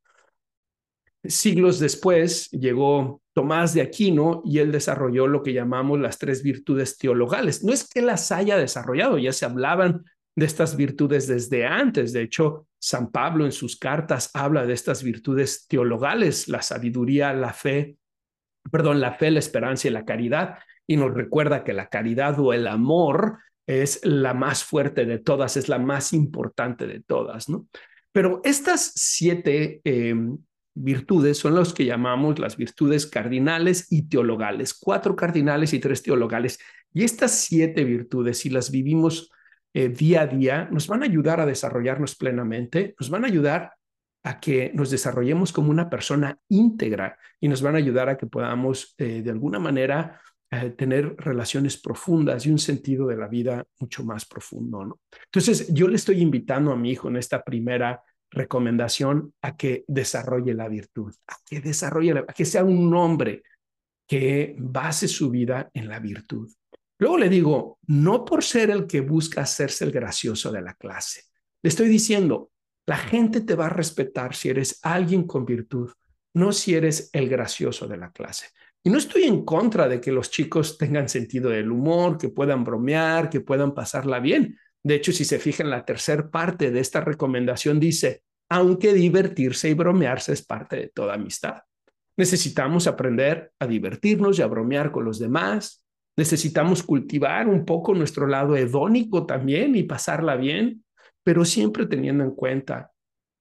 Siglos 1.23 1.79
después 1.79 2.49
llegó 2.51 3.21
Tomás 3.33 3.73
de 3.73 3.81
Aquino 3.81 4.41
y 4.45 4.59
él 4.59 4.71
desarrolló 4.71 5.27
lo 5.27 5.43
que 5.43 5.53
llamamos 5.53 5.99
las 5.99 6.19
tres 6.19 6.43
virtudes 6.43 6.97
teologales. 6.97 7.63
No 7.63 7.73
es 7.73 7.89
que 7.89 8.01
las 8.01 8.31
haya 8.31 8.57
desarrollado, 8.57 9.17
ya 9.17 9.33
se 9.33 9.45
hablaban 9.45 10.05
de 10.35 10.45
estas 10.45 10.75
virtudes 10.75 11.27
desde 11.27 11.65
antes. 11.65 12.11
De 12.13 12.21
hecho, 12.21 12.67
San 12.79 13.11
Pablo 13.11 13.45
en 13.45 13.51
sus 13.51 13.77
cartas 13.77 14.29
habla 14.33 14.65
de 14.65 14.73
estas 14.73 15.01
virtudes 15.01 15.65
teologales, 15.67 16.47
la 16.47 16.61
sabiduría, 16.61 17.33
la 17.33 17.53
fe, 17.53 17.97
perdón, 18.71 18.99
la 18.99 19.13
fe, 19.13 19.31
la 19.31 19.39
esperanza 19.39 19.87
y 19.87 19.91
la 19.91 20.05
caridad, 20.05 20.59
y 20.87 20.97
nos 20.97 21.13
recuerda 21.13 21.63
que 21.63 21.73
la 21.73 21.87
caridad 21.87 22.39
o 22.39 22.53
el 22.53 22.67
amor 22.67 23.39
es 23.65 24.01
la 24.03 24.33
más 24.33 24.63
fuerte 24.63 25.05
de 25.05 25.19
todas, 25.19 25.57
es 25.57 25.69
la 25.69 25.79
más 25.79 26.13
importante 26.13 26.85
de 26.85 26.99
todas, 26.99 27.49
¿no? 27.49 27.67
Pero 28.11 28.41
estas 28.43 28.93
siete 28.95 29.81
em, 29.83 30.37
virtudes 30.75 31.37
son 31.37 31.55
las 31.55 31.73
que 31.73 31.85
llamamos 31.85 32.37
las 32.39 32.57
virtudes 32.57 33.07
cardinales 33.07 33.91
y 33.91 34.07
teologales, 34.07 34.73
cuatro 34.73 35.15
cardinales 35.15 35.73
y 35.73 35.79
tres 35.79 36.03
teologales. 36.03 36.59
Y 36.93 37.03
estas 37.03 37.31
siete 37.31 37.83
virtudes, 37.83 38.37
si 38.37 38.49
las 38.49 38.71
vivimos 38.71 39.31
eh, 39.75 39.89
día 39.89 40.21
a 40.21 40.27
día 40.27 40.69
nos 40.71 40.87
van 40.87 41.03
a 41.03 41.05
ayudar 41.05 41.41
a 41.41 41.45
desarrollarnos 41.45 42.15
plenamente, 42.15 42.95
nos 42.97 43.09
van 43.09 43.25
a 43.25 43.27
ayudar 43.27 43.73
a 44.23 44.39
que 44.39 44.71
nos 44.73 44.89
desarrollemos 44.89 45.51
como 45.51 45.69
una 45.69 45.89
persona 45.89 46.39
íntegra 46.47 47.17
y 47.41 47.49
nos 47.49 47.61
van 47.61 47.75
a 47.75 47.79
ayudar 47.79 48.07
a 48.07 48.17
que 48.17 48.25
podamos 48.25 48.95
eh, 48.97 49.21
de 49.21 49.31
alguna 49.31 49.59
manera 49.59 50.21
eh, 50.49 50.69
tener 50.69 51.17
relaciones 51.17 51.75
profundas 51.75 52.45
y 52.45 52.51
un 52.51 52.57
sentido 52.57 53.05
de 53.05 53.17
la 53.17 53.27
vida 53.27 53.65
mucho 53.81 54.05
más 54.05 54.25
profundo. 54.25 54.85
¿no? 54.85 54.99
Entonces, 55.25 55.67
yo 55.73 55.89
le 55.89 55.97
estoy 55.97 56.21
invitando 56.21 56.71
a 56.71 56.77
mi 56.77 56.91
hijo 56.91 57.09
en 57.09 57.17
esta 57.17 57.43
primera 57.43 58.01
recomendación 58.31 59.33
a 59.41 59.57
que 59.57 59.83
desarrolle 59.89 60.53
la 60.53 60.69
virtud, 60.69 61.13
a 61.27 61.35
que 61.45 61.59
desarrolle, 61.59 62.23
a 62.25 62.33
que 62.33 62.45
sea 62.45 62.63
un 62.63 62.95
hombre 62.95 63.43
que 64.07 64.55
base 64.57 65.09
su 65.09 65.29
vida 65.29 65.69
en 65.73 65.89
la 65.89 65.99
virtud. 65.99 66.49
Luego 66.97 67.17
le 67.17 67.29
digo, 67.29 67.79
no 67.87 68.23
por 68.23 68.43
ser 68.43 68.69
el 68.69 68.87
que 68.87 69.01
busca 69.01 69.41
hacerse 69.41 69.85
el 69.85 69.91
gracioso 69.91 70.51
de 70.51 70.61
la 70.61 70.75
clase. 70.75 71.23
Le 71.61 71.69
estoy 71.69 71.87
diciendo, 71.89 72.51
la 72.85 72.97
gente 72.97 73.41
te 73.41 73.55
va 73.55 73.65
a 73.65 73.69
respetar 73.69 74.35
si 74.35 74.49
eres 74.49 74.79
alguien 74.83 75.25
con 75.25 75.45
virtud, 75.45 75.91
no 76.33 76.51
si 76.51 76.75
eres 76.75 77.09
el 77.13 77.27
gracioso 77.27 77.87
de 77.87 77.97
la 77.97 78.11
clase. 78.11 78.47
Y 78.83 78.89
no 78.91 78.99
estoy 78.99 79.23
en 79.23 79.43
contra 79.43 79.87
de 79.87 79.99
que 79.99 80.11
los 80.11 80.29
chicos 80.29 80.77
tengan 80.77 81.09
sentido 81.09 81.49
del 81.49 81.71
humor, 81.71 82.17
que 82.17 82.29
puedan 82.29 82.63
bromear, 82.63 83.29
que 83.29 83.41
puedan 83.41 83.73
pasarla 83.73 84.19
bien. 84.19 84.57
De 84.83 84.95
hecho, 84.95 85.11
si 85.11 85.25
se 85.25 85.39
fijan, 85.39 85.71
la 85.71 85.83
tercera 85.83 86.29
parte 86.29 86.69
de 86.69 86.79
esta 86.79 87.01
recomendación 87.01 87.79
dice, 87.79 88.21
aunque 88.47 88.93
divertirse 88.93 89.69
y 89.69 89.73
bromearse 89.73 90.33
es 90.33 90.45
parte 90.45 90.75
de 90.75 90.87
toda 90.89 91.15
amistad. 91.15 91.63
Necesitamos 92.15 92.85
aprender 92.85 93.51
a 93.59 93.65
divertirnos 93.65 94.37
y 94.37 94.43
a 94.43 94.47
bromear 94.47 94.91
con 94.91 95.03
los 95.03 95.17
demás, 95.17 95.84
Necesitamos 96.17 96.83
cultivar 96.83 97.47
un 97.47 97.65
poco 97.65 97.93
nuestro 97.93 98.27
lado 98.27 98.55
hedónico 98.55 99.25
también 99.25 99.75
y 99.75 99.83
pasarla 99.83 100.35
bien, 100.35 100.83
pero 101.23 101.43
siempre 101.43 101.85
teniendo 101.85 102.23
en 102.23 102.31
cuenta 102.31 102.91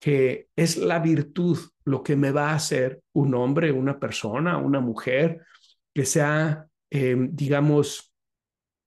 que 0.00 0.48
es 0.56 0.76
la 0.76 0.98
virtud 0.98 1.58
lo 1.84 2.02
que 2.02 2.16
me 2.16 2.30
va 2.30 2.50
a 2.50 2.56
hacer 2.56 3.00
un 3.14 3.34
hombre, 3.34 3.72
una 3.72 3.98
persona, 3.98 4.58
una 4.58 4.80
mujer 4.80 5.44
que 5.94 6.04
sea, 6.04 6.66
em, 6.90 7.30
digamos, 7.34 8.12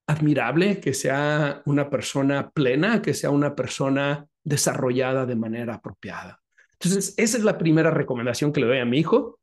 admirable, 0.07 0.79
que 0.79 0.93
sea 0.93 1.61
una 1.65 1.89
persona 1.89 2.49
plena, 2.49 3.01
que 3.01 3.13
sea 3.13 3.29
una 3.29 3.55
persona 3.55 4.27
desarrollada 4.43 5.25
de 5.25 5.35
manera 5.35 5.75
apropiada. 5.75 6.39
Entonces, 6.73 7.13
esa 7.17 7.37
es 7.37 7.43
la 7.43 7.57
primera 7.57 7.91
recomendación 7.91 8.53
que 8.53 8.61
le 8.61 8.67
doy 8.67 8.79
a 8.79 8.85
mi 8.85 8.99
hijo. 8.99 9.39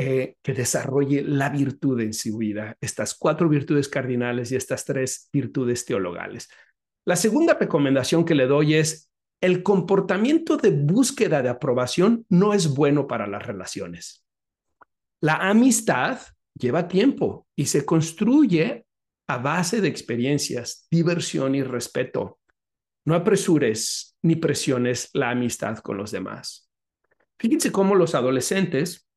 Eh, 0.00 0.36
que 0.42 0.54
desarrolle 0.54 1.24
la 1.24 1.48
virtud 1.48 2.00
en 2.00 2.14
su 2.14 2.36
vida, 2.36 2.76
estas 2.80 3.16
cuatro 3.16 3.48
virtudes 3.48 3.88
cardinales 3.88 4.52
y 4.52 4.54
estas 4.54 4.84
tres 4.84 5.28
virtudes 5.32 5.84
teologales. 5.84 6.48
La 7.04 7.16
segunda 7.16 7.54
recomendación 7.54 8.24
que 8.24 8.36
le 8.36 8.46
doy 8.46 8.74
es, 8.74 9.10
el 9.40 9.64
comportamiento 9.64 10.56
de 10.56 10.70
búsqueda 10.70 11.42
de 11.42 11.48
aprobación 11.48 12.24
no 12.28 12.54
es 12.54 12.68
bueno 12.68 13.08
para 13.08 13.26
las 13.26 13.44
relaciones. 13.44 14.24
La 15.20 15.34
amistad 15.34 16.20
lleva 16.54 16.86
tiempo 16.86 17.48
y 17.56 17.66
se 17.66 17.84
construye 17.84 18.86
a 19.26 19.38
base 19.38 19.80
de 19.80 19.88
experiencias, 19.88 20.86
diversión 20.92 21.56
y 21.56 21.64
respeto. 21.64 22.38
No 23.04 23.16
apresures 23.16 24.16
ni 24.22 24.36
presiones 24.36 25.10
la 25.12 25.30
amistad 25.30 25.78
con 25.78 25.96
los 25.96 26.12
demás. 26.12 26.70
Fíjense 27.36 27.72
cómo 27.72 27.96
los 27.96 28.14
adolescentes 28.14 29.07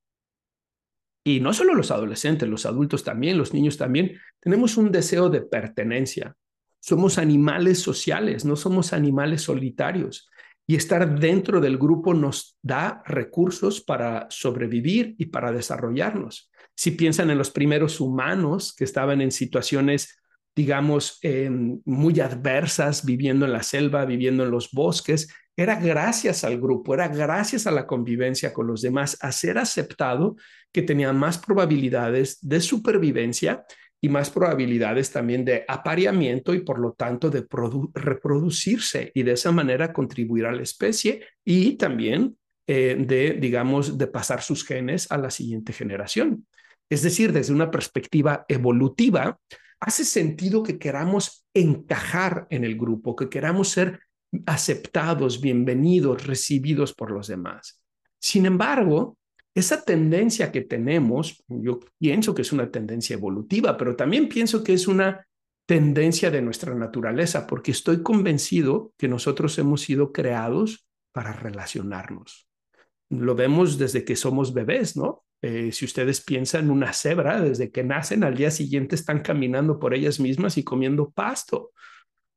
y 1.23 1.39
no 1.39 1.53
solo 1.53 1.75
los 1.75 1.91
adolescentes, 1.91 2.49
los 2.49 2.65
adultos 2.65 3.03
también, 3.03 3.37
los 3.37 3.53
niños 3.53 3.77
también, 3.77 4.17
tenemos 4.39 4.77
un 4.77 4.91
deseo 4.91 5.29
de 5.29 5.41
pertenencia. 5.41 6.35
Somos 6.79 7.17
animales 7.17 7.79
sociales, 7.79 8.43
no 8.43 8.55
somos 8.55 8.93
animales 8.93 9.43
solitarios. 9.43 10.29
Y 10.65 10.75
estar 10.75 11.19
dentro 11.19 11.59
del 11.59 11.77
grupo 11.77 12.13
nos 12.13 12.57
da 12.61 13.03
recursos 13.05 13.81
para 13.81 14.27
sobrevivir 14.29 15.15
y 15.17 15.27
para 15.27 15.51
desarrollarnos. 15.51 16.49
Si 16.75 16.91
piensan 16.91 17.29
en 17.29 17.37
los 17.37 17.51
primeros 17.51 17.99
humanos 17.99 18.73
que 18.75 18.83
estaban 18.83 19.21
en 19.21 19.31
situaciones 19.31 20.21
digamos, 20.55 21.19
em, 21.21 21.81
muy 21.85 22.19
adversas, 22.19 23.05
viviendo 23.05 23.45
en 23.45 23.53
la 23.53 23.63
selva, 23.63 24.05
viviendo 24.05 24.43
en 24.43 24.51
los 24.51 24.71
bosques, 24.71 25.29
era 25.57 25.75
gracias 25.75 26.43
al 26.43 26.59
grupo, 26.59 26.93
era 26.93 27.07
gracias 27.07 27.67
a 27.67 27.71
la 27.71 27.85
convivencia 27.85 28.53
con 28.53 28.67
los 28.67 28.81
demás, 28.81 29.17
a 29.21 29.31
ser 29.31 29.57
aceptado 29.57 30.35
que 30.71 30.81
tenía 30.81 31.11
más 31.13 31.37
probabilidades 31.37 32.39
de 32.41 32.61
supervivencia 32.61 33.65
y 34.01 34.09
más 34.09 34.29
probabilidades 34.31 35.11
también 35.11 35.45
de 35.45 35.63
apareamiento 35.67 36.53
y 36.53 36.61
por 36.61 36.79
lo 36.79 36.93
tanto 36.93 37.29
de 37.29 37.45
reproducirse 37.93 39.11
y 39.13 39.23
de 39.23 39.33
esa 39.33 39.51
manera 39.51 39.93
contribuir 39.93 40.45
a 40.47 40.51
la 40.51 40.63
especie 40.63 41.23
y 41.45 41.73
también 41.73 42.35
eh, 42.65 42.95
de, 42.97 43.33
digamos, 43.33 43.97
de 43.97 44.07
pasar 44.07 44.41
sus 44.41 44.65
genes 44.65 45.11
a 45.11 45.17
la 45.17 45.29
siguiente 45.29 45.73
generación. 45.73 46.47
Es 46.89 47.03
decir, 47.03 47.31
desde 47.31 47.53
una 47.53 47.69
perspectiva 47.69 48.45
evolutiva, 48.47 49.39
hace 49.79 50.03
sentido 50.03 50.63
que 50.63 50.79
queramos 50.79 51.45
encajar 51.53 52.47
en 52.49 52.63
el 52.63 52.77
grupo, 52.77 53.15
que 53.15 53.29
queramos 53.29 53.69
ser 53.69 53.99
aceptados, 54.45 55.41
bienvenidos, 55.41 56.25
recibidos 56.25 56.93
por 56.93 57.11
los 57.11 57.27
demás. 57.27 57.81
Sin 58.19 58.45
embargo, 58.45 59.17
esa 59.53 59.83
tendencia 59.83 60.51
que 60.51 60.61
tenemos, 60.61 61.43
yo 61.47 61.79
pienso 61.99 62.33
que 62.33 62.41
es 62.41 62.53
una 62.53 62.71
tendencia 62.71 63.15
evolutiva, 63.15 63.75
pero 63.75 63.95
también 63.95 64.29
pienso 64.29 64.63
que 64.63 64.73
es 64.73 64.87
una 64.87 65.27
tendencia 65.65 66.31
de 66.31 66.41
nuestra 66.41 66.73
naturaleza, 66.73 67.47
porque 67.47 67.71
estoy 67.71 68.01
convencido 68.01 68.93
que 68.97 69.07
nosotros 69.07 69.57
hemos 69.59 69.81
sido 69.81 70.11
creados 70.11 70.87
para 71.11 71.33
relacionarnos. 71.33 72.47
Lo 73.09 73.35
vemos 73.35 73.77
desde 73.77 74.05
que 74.05 74.15
somos 74.15 74.53
bebés, 74.53 74.95
¿no? 74.95 75.25
Eh, 75.41 75.71
si 75.71 75.85
ustedes 75.85 76.21
piensan 76.21 76.65
en 76.65 76.71
una 76.71 76.93
cebra, 76.93 77.41
desde 77.41 77.71
que 77.71 77.83
nacen 77.83 78.23
al 78.23 78.35
día 78.35 78.51
siguiente 78.51 78.95
están 78.95 79.21
caminando 79.21 79.79
por 79.79 79.93
ellas 79.93 80.19
mismas 80.19 80.57
y 80.57 80.63
comiendo 80.63 81.09
pasto. 81.09 81.71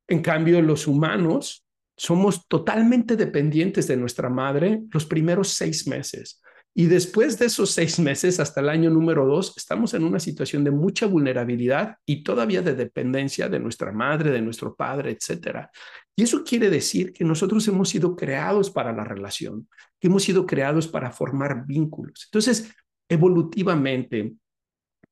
En 0.09 0.23
cambio, 0.23 0.61
los 0.63 0.87
humanos 0.87 1.64
somos 1.97 2.47
totalmente 2.49 3.17
dependientes 3.17 3.87
de 3.87 3.97
nuestra 3.97 4.29
madre 4.29 4.83
los 4.93 5.07
primeros 5.07 5.49
seis 5.49 5.87
meses. 5.87 6.41
Y 6.77 6.87
después 6.87 7.39
de 7.39 7.47
esos 7.47 7.71
seis 7.71 8.01
meses, 8.01 8.41
hasta 8.41 8.61
el 8.61 8.69
año 8.69 8.91
número 8.91 9.25
dos, 9.25 9.55
estamos 9.57 9.95
en 9.95 10.03
una 10.03 10.19
situación 10.19 10.65
de 10.65 10.73
mucha 10.73 11.07
vulnerabilidad 11.07 11.99
y 12.05 12.25
todavía 12.25 12.63
de 12.63 12.75
dependencia 12.75 13.49
de 13.49 13.61
nuestra 13.61 13.93
madre, 13.93 14.33
de 14.33 14.43
nuestro 14.43 14.75
padre, 14.75 15.13
etcétera. 15.13 15.71
Y 16.17 16.25
eso 16.25 16.43
quiere 16.43 16.71
decir 16.71 17.13
que 17.13 17.25
nosotros 17.25 17.67
hemos 17.69 17.91
sido 17.91 18.17
creados 18.17 18.71
para 18.71 18.93
la 18.93 19.05
relación, 19.05 19.69
que 20.01 20.09
hemos 20.09 20.25
sido 20.25 20.47
creados 20.47 20.89
para 20.89 21.13
formar 21.13 21.65
vínculos. 21.65 22.25
Entonces, 22.27 22.75
evolutivamente, 23.09 24.33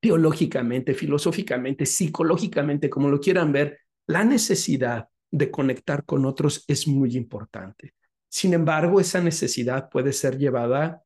teológicamente, 0.01 0.95
filosóficamente, 0.95 1.87
psicológicamente, 1.87 2.91
como 2.91 3.09
lo 3.09 3.21
quieran 3.21 3.53
ver, 3.53 3.79
la 4.09 4.25
necesidad 4.25 5.07
de 5.33 5.51
conectar 5.51 6.05
con 6.05 6.25
otros 6.27 6.65
es 6.69 6.87
muy 6.87 7.17
importante. 7.17 7.95
Sin 8.29 8.55
embargo, 8.55 9.01
esa 9.01 9.21
necesidad 9.21 9.89
puede 9.91 10.13
ser 10.13 10.39
llevada 10.39 11.03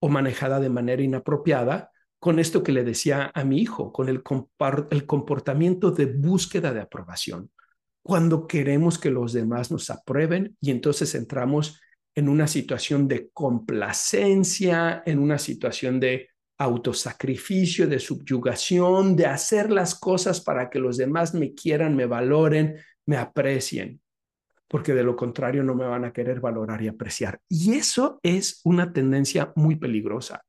o 0.00 0.08
manejada 0.08 0.60
de 0.60 0.68
manera 0.68 1.02
inapropiada 1.02 1.90
con 2.18 2.38
esto 2.38 2.62
que 2.62 2.72
le 2.72 2.84
decía 2.84 3.30
a 3.32 3.44
mi 3.44 3.60
hijo, 3.60 3.92
con 3.92 4.08
el, 4.08 4.22
el 4.90 5.06
comportamiento 5.06 5.92
de 5.92 6.06
búsqueda 6.06 6.72
de 6.72 6.80
aprobación. 6.80 7.50
Cuando 8.02 8.46
queremos 8.46 8.98
que 8.98 9.10
los 9.10 9.32
demás 9.32 9.70
nos 9.70 9.90
aprueben 9.90 10.56
y 10.60 10.72
entonces 10.72 11.14
entramos 11.14 11.80
en 12.14 12.28
una 12.28 12.48
situación 12.48 13.06
de 13.06 13.30
complacencia, 13.32 15.02
en 15.06 15.20
una 15.20 15.38
situación 15.38 16.00
de 16.00 16.30
autosacrificio, 16.58 17.86
de 17.86 18.00
subyugación, 18.00 19.14
de 19.14 19.26
hacer 19.26 19.70
las 19.70 19.94
cosas 19.94 20.40
para 20.40 20.68
que 20.68 20.80
los 20.80 20.96
demás 20.96 21.34
me 21.34 21.54
quieran, 21.54 21.94
me 21.94 22.06
valoren, 22.06 22.76
me 23.08 23.16
aprecien, 23.16 24.02
porque 24.68 24.92
de 24.92 25.02
lo 25.02 25.16
contrario 25.16 25.64
no 25.64 25.74
me 25.74 25.86
van 25.86 26.04
a 26.04 26.12
querer 26.12 26.40
valorar 26.40 26.82
y 26.82 26.88
apreciar. 26.88 27.40
Y 27.48 27.72
eso 27.72 28.20
es 28.22 28.60
una 28.64 28.92
tendencia 28.92 29.50
muy 29.56 29.76
peligrosa, 29.76 30.44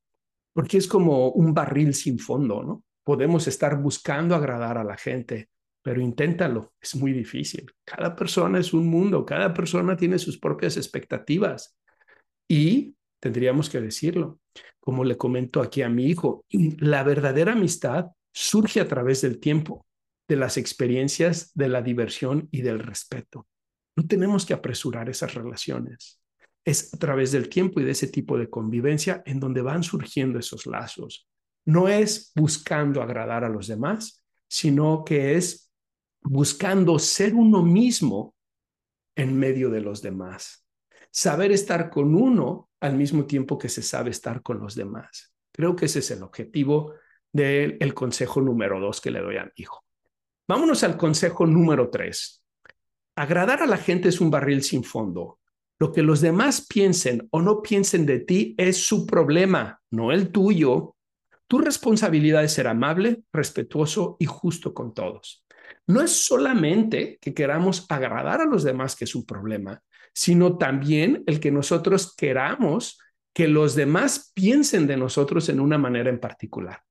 porque 0.53 0.77
es 0.77 0.85
como 0.85 1.29
un 1.29 1.53
barril 1.53 1.93
sin 1.93 2.19
fondo, 2.19 2.61
¿no? 2.61 2.83
Podemos 3.05 3.47
estar 3.47 3.81
buscando 3.81 4.35
agradar 4.35 4.77
a 4.77 4.83
la 4.83 4.97
gente, 4.97 5.47
pero 5.81 6.01
inténtalo, 6.01 6.73
es 6.81 6.95
muy 6.95 7.13
difícil. 7.13 7.65
Cada 7.85 8.13
persona 8.13 8.59
es 8.59 8.73
un 8.73 8.87
mundo, 8.87 9.25
cada 9.25 9.53
persona 9.53 9.95
tiene 9.95 10.19
sus 10.19 10.37
propias 10.37 10.75
expectativas 10.75 11.77
y 12.45 12.93
tendríamos 13.21 13.69
que 13.69 13.79
decirlo, 13.79 14.41
como 14.81 15.05
le 15.05 15.15
comento 15.15 15.61
aquí 15.61 15.81
a 15.81 15.87
mi 15.87 16.07
hijo, 16.07 16.43
la 16.51 17.03
verdadera 17.03 17.53
amistad 17.53 18.07
surge 18.33 18.81
a 18.81 18.87
través 18.89 19.21
del 19.21 19.39
tiempo 19.39 19.85
de 20.29 20.35
las 20.35 20.57
experiencias, 20.57 21.51
de 21.55 21.67
la 21.67 21.81
diversión 21.81 22.47
y 22.51 22.61
del 22.61 22.79
respeto. 22.79 23.47
No 23.95 24.05
tenemos 24.05 24.45
que 24.45 24.53
apresurar 24.53 25.09
esas 25.09 25.33
relaciones. 25.33 26.21
Es 26.63 26.93
a 26.93 26.97
través 26.97 27.31
del 27.31 27.49
tiempo 27.49 27.81
y 27.81 27.83
de 27.83 27.91
ese 27.91 28.07
tipo 28.07 28.37
de 28.37 28.47
convivencia 28.47 29.23
en 29.25 29.39
donde 29.39 29.63
van 29.63 29.81
surgiendo 29.81 30.37
esos 30.37 30.67
lazos. 30.67 31.27
No 31.65 31.87
es 31.87 32.31
buscando 32.35 33.01
agradar 33.01 33.43
a 33.43 33.49
los 33.49 33.65
demás, 33.67 34.23
sino 34.47 35.03
que 35.03 35.35
es 35.35 35.71
buscando 36.21 36.99
ser 36.99 37.33
uno 37.33 37.63
mismo 37.63 38.35
en 39.15 39.37
medio 39.37 39.71
de 39.71 39.81
los 39.81 40.03
demás. 40.03 40.63
Saber 41.09 41.51
estar 41.51 41.89
con 41.89 42.13
uno 42.13 42.69
al 42.79 42.95
mismo 42.95 43.25
tiempo 43.25 43.57
que 43.57 43.67
se 43.67 43.81
sabe 43.81 44.11
estar 44.11 44.43
con 44.43 44.59
los 44.59 44.75
demás. 44.75 45.33
Creo 45.51 45.75
que 45.75 45.85
ese 45.85 45.99
es 45.99 46.11
el 46.11 46.21
objetivo 46.21 46.93
del 47.33 47.93
consejo 47.95 48.41
número 48.41 48.79
dos 48.79 49.01
que 49.01 49.09
le 49.09 49.21
doy 49.21 49.37
a 49.37 49.45
mi 49.45 49.51
hijo. 49.55 49.83
Vámonos 50.49 50.83
al 50.83 50.97
consejo 50.97 51.45
número 51.45 51.91
tres. 51.91 52.43
Agradar 53.15 53.61
a 53.61 53.67
la 53.67 53.77
gente 53.77 54.09
es 54.09 54.19
un 54.19 54.31
barril 54.31 54.63
sin 54.63 54.83
fondo. 54.83 55.37
Lo 55.77 55.91
que 55.91 56.01
los 56.01 56.21
demás 56.21 56.65
piensen 56.67 57.27
o 57.29 57.39
no 57.39 57.61
piensen 57.61 58.07
de 58.07 58.21
ti 58.21 58.55
es 58.57 58.83
su 58.83 59.05
problema, 59.05 59.79
no 59.91 60.11
el 60.11 60.31
tuyo. 60.31 60.95
Tu 61.47 61.59
responsabilidad 61.59 62.43
es 62.43 62.53
ser 62.53 62.67
amable, 62.67 63.21
respetuoso 63.31 64.17
y 64.19 64.25
justo 64.25 64.73
con 64.73 64.95
todos. 64.95 65.45
No 65.85 66.01
es 66.01 66.25
solamente 66.25 67.19
que 67.21 67.35
queramos 67.35 67.85
agradar 67.87 68.41
a 68.41 68.45
los 68.45 68.63
demás, 68.63 68.95
que 68.95 69.05
es 69.05 69.13
un 69.13 69.27
problema, 69.27 69.83
sino 70.15 70.57
también 70.57 71.23
el 71.27 71.39
que 71.39 71.51
nosotros 71.51 72.15
queramos 72.15 72.97
que 73.35 73.47
los 73.47 73.75
demás 73.75 74.31
piensen 74.33 74.87
de 74.87 74.97
nosotros 74.97 75.47
en 75.49 75.59
una 75.59 75.77
manera 75.77 76.09
en 76.09 76.19
particular 76.19 76.81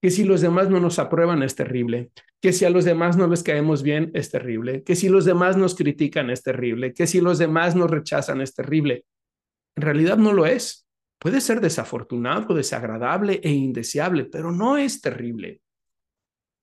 que 0.00 0.10
si 0.10 0.24
los 0.24 0.40
demás 0.40 0.70
no 0.70 0.80
nos 0.80 0.98
aprueban 0.98 1.42
es 1.42 1.54
terrible, 1.54 2.10
que 2.40 2.52
si 2.52 2.64
a 2.64 2.70
los 2.70 2.84
demás 2.84 3.16
no 3.16 3.26
les 3.26 3.42
caemos 3.42 3.82
bien 3.82 4.10
es 4.14 4.30
terrible, 4.30 4.84
que 4.84 4.94
si 4.94 5.08
los 5.08 5.24
demás 5.24 5.56
nos 5.56 5.74
critican 5.74 6.30
es 6.30 6.42
terrible, 6.42 6.94
que 6.94 7.06
si 7.06 7.20
los 7.20 7.38
demás 7.38 7.74
nos 7.74 7.90
rechazan 7.90 8.40
es 8.40 8.54
terrible. 8.54 9.04
En 9.76 9.82
realidad 9.82 10.16
no 10.16 10.32
lo 10.32 10.46
es. 10.46 10.86
Puede 11.18 11.40
ser 11.40 11.60
desafortunado, 11.60 12.54
desagradable 12.54 13.40
e 13.42 13.50
indeseable, 13.50 14.24
pero 14.24 14.52
no 14.52 14.76
es 14.76 15.00
terrible. 15.00 15.60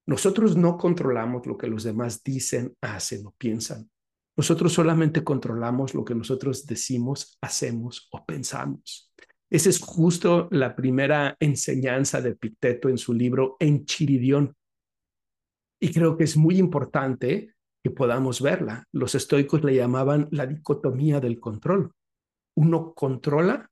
Nosotros 0.07 0.55
no 0.55 0.77
controlamos 0.77 1.45
lo 1.45 1.57
que 1.57 1.67
los 1.67 1.83
demás 1.83 2.23
dicen, 2.23 2.75
hacen 2.79 3.25
o 3.25 3.31
piensan. 3.37 3.89
Nosotros 4.37 4.71
solamente 4.71 5.23
controlamos 5.23 5.93
lo 5.93 6.05
que 6.05 6.15
nosotros 6.15 6.65
decimos, 6.65 7.37
hacemos 7.41 8.07
o 8.11 8.25
pensamos. 8.25 9.11
Esa 9.49 9.69
es 9.69 9.79
justo 9.79 10.47
la 10.51 10.75
primera 10.75 11.35
enseñanza 11.39 12.21
de 12.21 12.35
Picteto 12.35 12.89
en 12.89 12.97
su 12.97 13.13
libro 13.13 13.57
Enchiridión. 13.59 14.55
Y 15.79 15.91
creo 15.91 16.17
que 16.17 16.23
es 16.23 16.35
muy 16.35 16.57
importante 16.57 17.55
que 17.83 17.91
podamos 17.91 18.41
verla. 18.41 18.83
Los 18.91 19.13
estoicos 19.13 19.63
le 19.63 19.75
llamaban 19.75 20.27
la 20.31 20.47
dicotomía 20.47 21.19
del 21.19 21.39
control. 21.39 21.91
Uno 22.55 22.93
controla 22.93 23.69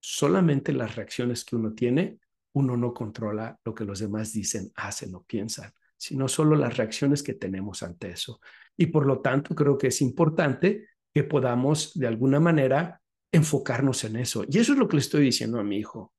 solamente 0.00 0.72
las 0.72 0.94
reacciones 0.94 1.44
que 1.44 1.56
uno 1.56 1.72
tiene, 1.72 2.20
uno 2.52 2.76
no 2.76 2.94
controla 2.94 3.58
lo 3.64 3.74
que 3.74 3.84
los 3.84 3.98
demás 3.98 4.32
dicen, 4.32 4.70
hacen 4.76 5.14
o 5.14 5.24
piensan, 5.24 5.72
sino 5.96 6.28
solo 6.28 6.54
las 6.54 6.76
reacciones 6.76 7.22
que 7.22 7.34
tenemos 7.34 7.82
ante 7.82 8.10
eso. 8.10 8.40
Y 8.76 8.86
por 8.86 9.06
lo 9.06 9.20
tanto, 9.20 9.54
creo 9.54 9.76
que 9.76 9.88
es 9.88 10.00
importante 10.00 10.86
que 11.12 11.24
podamos 11.24 11.98
de 11.98 12.06
alguna 12.06 12.38
manera 12.38 13.00
enfocarnos 13.32 14.04
en 14.04 14.16
eso. 14.16 14.44
Y 14.48 14.58
eso 14.58 14.72
es 14.72 14.78
lo 14.78 14.88
que 14.88 14.96
le 14.96 15.00
estoy 15.00 15.24
diciendo 15.24 15.58
a 15.58 15.64
mi 15.64 15.78
hijo. 15.78 16.14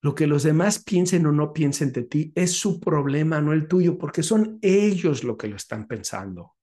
Lo 0.00 0.14
que 0.14 0.26
los 0.26 0.44
demás 0.44 0.82
piensen 0.82 1.26
o 1.26 1.32
no 1.32 1.52
piensen 1.52 1.92
de 1.92 2.04
ti 2.04 2.32
es 2.34 2.52
su 2.52 2.78
problema, 2.78 3.40
no 3.40 3.52
el 3.52 3.66
tuyo, 3.66 3.98
porque 3.98 4.22
son 4.22 4.58
ellos 4.62 5.24
lo 5.24 5.36
que 5.36 5.48
lo 5.48 5.56
están 5.56 5.88
pensando. 5.88 6.54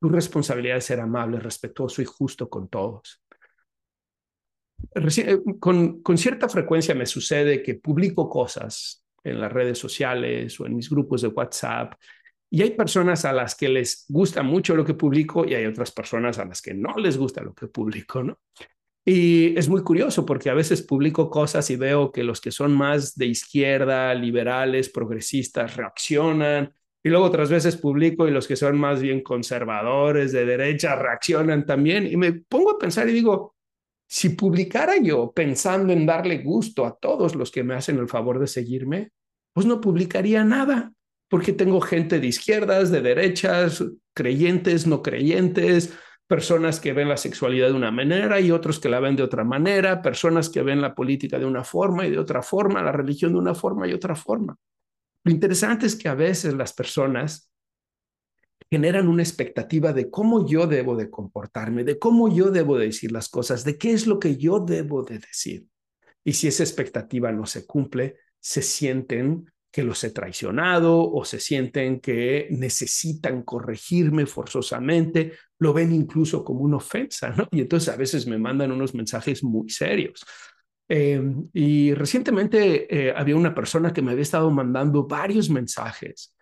Tu 0.00 0.08
responsabilidad 0.08 0.78
es 0.78 0.86
ser 0.86 1.00
amable, 1.00 1.38
respetuoso 1.38 2.00
y 2.00 2.06
justo 2.06 2.48
con 2.48 2.68
todos. 2.68 3.22
Eh, 4.94 5.40
con, 5.60 6.02
con 6.02 6.18
cierta 6.18 6.48
frecuencia 6.48 6.94
me 6.94 7.06
sucede 7.06 7.62
que 7.62 7.74
publico 7.74 8.28
cosas 8.28 9.04
en 9.22 9.40
las 9.40 9.52
redes 9.52 9.78
sociales 9.78 10.58
o 10.60 10.66
en 10.66 10.76
mis 10.76 10.88
grupos 10.88 11.22
de 11.22 11.28
WhatsApp 11.28 11.94
y 12.54 12.62
hay 12.62 12.70
personas 12.70 13.24
a 13.24 13.32
las 13.32 13.56
que 13.56 13.68
les 13.68 14.04
gusta 14.08 14.44
mucho 14.44 14.76
lo 14.76 14.84
que 14.84 14.94
publico 14.94 15.44
y 15.44 15.54
hay 15.54 15.66
otras 15.66 15.90
personas 15.90 16.38
a 16.38 16.44
las 16.44 16.62
que 16.62 16.72
no 16.72 16.94
les 16.98 17.18
gusta 17.18 17.42
lo 17.42 17.52
que 17.52 17.66
publico, 17.66 18.22
¿no? 18.22 18.38
Y 19.04 19.58
es 19.58 19.68
muy 19.68 19.82
curioso 19.82 20.24
porque 20.24 20.50
a 20.50 20.54
veces 20.54 20.80
publico 20.82 21.28
cosas 21.28 21.68
y 21.70 21.74
veo 21.74 22.12
que 22.12 22.22
los 22.22 22.40
que 22.40 22.52
son 22.52 22.72
más 22.72 23.16
de 23.16 23.26
izquierda, 23.26 24.14
liberales, 24.14 24.88
progresistas, 24.88 25.76
reaccionan. 25.76 26.72
Y 27.02 27.08
luego 27.08 27.24
otras 27.24 27.50
veces 27.50 27.76
publico 27.76 28.28
y 28.28 28.30
los 28.30 28.46
que 28.46 28.54
son 28.54 28.78
más 28.78 29.02
bien 29.02 29.24
conservadores, 29.24 30.30
de 30.30 30.46
derecha, 30.46 30.94
reaccionan 30.94 31.66
también. 31.66 32.06
Y 32.06 32.16
me 32.16 32.34
pongo 32.34 32.70
a 32.70 32.78
pensar 32.78 33.08
y 33.08 33.14
digo, 33.14 33.56
si 34.06 34.28
publicara 34.28 34.96
yo 34.98 35.32
pensando 35.32 35.92
en 35.92 36.06
darle 36.06 36.38
gusto 36.38 36.86
a 36.86 36.94
todos 36.94 37.34
los 37.34 37.50
que 37.50 37.64
me 37.64 37.74
hacen 37.74 37.98
el 37.98 38.06
favor 38.06 38.38
de 38.38 38.46
seguirme, 38.46 39.10
pues 39.52 39.66
no 39.66 39.80
publicaría 39.80 40.44
nada 40.44 40.92
porque 41.34 41.52
tengo 41.52 41.80
gente 41.80 42.20
de 42.20 42.28
izquierdas, 42.28 42.92
de 42.92 43.02
derechas, 43.02 43.82
creyentes, 44.14 44.86
no 44.86 45.02
creyentes, 45.02 45.92
personas 46.28 46.78
que 46.78 46.92
ven 46.92 47.08
la 47.08 47.16
sexualidad 47.16 47.70
de 47.70 47.72
una 47.72 47.90
manera 47.90 48.38
y 48.38 48.52
otros 48.52 48.78
que 48.78 48.88
la 48.88 49.00
ven 49.00 49.16
de 49.16 49.24
otra 49.24 49.42
manera, 49.42 50.00
personas 50.00 50.48
que 50.48 50.62
ven 50.62 50.80
la 50.80 50.94
política 50.94 51.36
de 51.40 51.44
una 51.44 51.64
forma 51.64 52.06
y 52.06 52.12
de 52.12 52.20
otra 52.20 52.40
forma, 52.40 52.84
la 52.84 52.92
religión 52.92 53.32
de 53.32 53.40
una 53.40 53.52
forma 53.52 53.88
y 53.88 53.92
otra 53.92 54.14
forma. 54.14 54.56
Lo 55.24 55.32
interesante 55.32 55.86
es 55.86 55.96
que 55.96 56.08
a 56.08 56.14
veces 56.14 56.54
las 56.54 56.72
personas 56.72 57.50
generan 58.70 59.08
una 59.08 59.24
expectativa 59.24 59.92
de 59.92 60.10
cómo 60.10 60.46
yo 60.46 60.68
debo 60.68 60.94
de 60.94 61.10
comportarme, 61.10 61.82
de 61.82 61.98
cómo 61.98 62.32
yo 62.32 62.52
debo 62.52 62.78
de 62.78 62.86
decir 62.86 63.10
las 63.10 63.28
cosas, 63.28 63.64
de 63.64 63.76
qué 63.76 63.90
es 63.90 64.06
lo 64.06 64.20
que 64.20 64.36
yo 64.36 64.60
debo 64.60 65.02
de 65.02 65.18
decir. 65.18 65.66
y 66.22 66.34
si 66.34 66.46
esa 66.46 66.62
expectativa 66.62 67.32
no 67.32 67.44
se 67.44 67.66
cumple, 67.66 68.18
se 68.38 68.62
sienten 68.62 69.50
que 69.74 69.82
los 69.82 70.04
he 70.04 70.10
traicionado 70.10 71.10
o 71.10 71.24
se 71.24 71.40
sienten 71.40 71.98
que 71.98 72.46
necesitan 72.52 73.42
corregirme 73.42 74.24
forzosamente, 74.24 75.32
lo 75.58 75.72
ven 75.72 75.92
incluso 75.92 76.44
como 76.44 76.60
una 76.60 76.76
ofensa, 76.76 77.30
¿no? 77.30 77.48
Y 77.50 77.62
entonces 77.62 77.92
a 77.92 77.96
veces 77.96 78.24
me 78.28 78.38
mandan 78.38 78.70
unos 78.70 78.94
mensajes 78.94 79.42
muy 79.42 79.68
serios. 79.70 80.24
Eh, 80.88 81.20
y 81.52 81.92
recientemente 81.92 83.08
eh, 83.08 83.14
había 83.16 83.34
una 83.34 83.52
persona 83.52 83.92
que 83.92 84.00
me 84.00 84.12
había 84.12 84.22
estado 84.22 84.48
mandando 84.52 85.08
varios 85.08 85.50
mensajes 85.50 86.32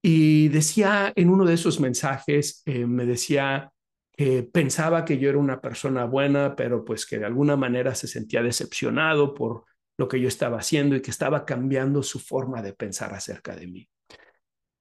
y 0.00 0.46
decía 0.46 1.12
en 1.16 1.30
uno 1.30 1.44
de 1.44 1.54
esos 1.54 1.80
mensajes, 1.80 2.62
eh, 2.64 2.86
me 2.86 3.06
decía 3.06 3.72
que 4.12 4.44
pensaba 4.44 5.04
que 5.04 5.18
yo 5.18 5.30
era 5.30 5.38
una 5.38 5.60
persona 5.60 6.04
buena, 6.04 6.54
pero 6.54 6.84
pues 6.84 7.06
que 7.06 7.18
de 7.18 7.26
alguna 7.26 7.56
manera 7.56 7.96
se 7.96 8.06
sentía 8.06 8.40
decepcionado 8.40 9.34
por 9.34 9.64
lo 9.98 10.08
que 10.08 10.20
yo 10.20 10.28
estaba 10.28 10.58
haciendo 10.58 10.96
y 10.96 11.02
que 11.02 11.10
estaba 11.10 11.44
cambiando 11.44 12.02
su 12.02 12.20
forma 12.20 12.62
de 12.62 12.72
pensar 12.72 13.12
acerca 13.12 13.54
de 13.54 13.66
mí. 13.66 13.88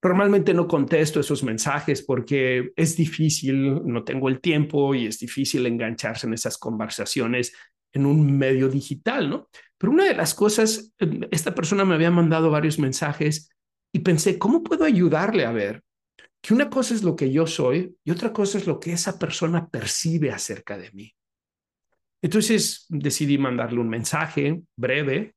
Normalmente 0.01 0.53
no 0.53 0.67
contesto 0.67 1.19
esos 1.19 1.43
mensajes 1.43 2.03
porque 2.03 2.71
es 2.75 2.95
difícil, 2.95 3.82
no 3.84 4.03
tengo 4.03 4.30
el 4.30 4.39
tiempo 4.39 4.93
y 4.93 5.08
es 5.08 5.19
difícil 5.19 5.65
engancharse 5.65 6.27
en 6.27 6.34
esas 6.34 6.58
conversaciones 6.58 7.53
en 7.91 8.06
un 8.06 8.38
medio 8.38 8.69
digital, 8.69 9.30
¿no? 9.30 9.49
Pero 9.77 9.91
una 9.91 10.06
de 10.06 10.13
las 10.13 10.36
cosas, 10.36 10.93
esta 11.32 11.56
persona 11.56 11.84
me 11.84 11.95
había 11.95 12.12
mandado 12.12 12.51
varios 12.51 12.77
mensajes 12.77 13.49
y 13.91 13.99
pensé, 13.99 14.38
¿cómo 14.38 14.63
puedo 14.63 14.86
ayudarle 14.86 15.45
a 15.45 15.51
ver 15.51 15.84
que 16.41 16.53
una 16.53 16.69
cosa 16.69 16.93
es 16.93 17.01
lo 17.01 17.15
que 17.15 17.32
yo 17.32 17.47
soy 17.47 17.97
y 18.03 18.12
otra 18.12 18.32
cosa 18.32 18.60
es 18.60 18.67
lo 18.67 18.80
que 18.80 18.93
esa 18.93 19.17
persona 19.17 19.67
percibe 19.67 20.32
acerca 20.32 20.77
de 20.77 20.91
mí? 20.91 21.16
Entonces 22.21 22.86
decidí 22.89 23.38
mandarle 23.38 23.80
un 23.80 23.89
mensaje 23.89 24.62
breve, 24.75 25.36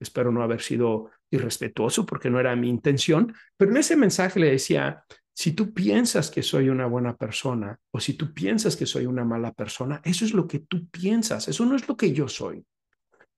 espero 0.00 0.32
no 0.32 0.42
haber 0.42 0.62
sido 0.62 1.10
irrespetuoso 1.30 2.06
porque 2.06 2.30
no 2.30 2.40
era 2.40 2.56
mi 2.56 2.68
intención, 2.68 3.34
pero 3.56 3.70
en 3.70 3.76
ese 3.76 3.96
mensaje 3.96 4.40
le 4.40 4.50
decía, 4.50 5.04
si 5.34 5.52
tú 5.52 5.72
piensas 5.72 6.30
que 6.30 6.42
soy 6.42 6.68
una 6.68 6.86
buena 6.86 7.16
persona 7.16 7.78
o 7.92 8.00
si 8.00 8.14
tú 8.14 8.32
piensas 8.32 8.76
que 8.76 8.86
soy 8.86 9.06
una 9.06 9.24
mala 9.24 9.52
persona, 9.52 10.00
eso 10.04 10.24
es 10.24 10.32
lo 10.32 10.48
que 10.48 10.60
tú 10.60 10.88
piensas, 10.88 11.46
eso 11.46 11.64
no 11.64 11.76
es 11.76 11.86
lo 11.86 11.96
que 11.96 12.12
yo 12.12 12.26
soy. 12.26 12.64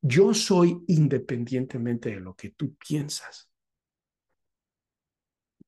Yo 0.01 0.33
soy 0.33 0.83
independientemente 0.87 2.11
de 2.11 2.21
lo 2.21 2.35
que 2.35 2.51
tú 2.51 2.75
piensas. 2.77 3.51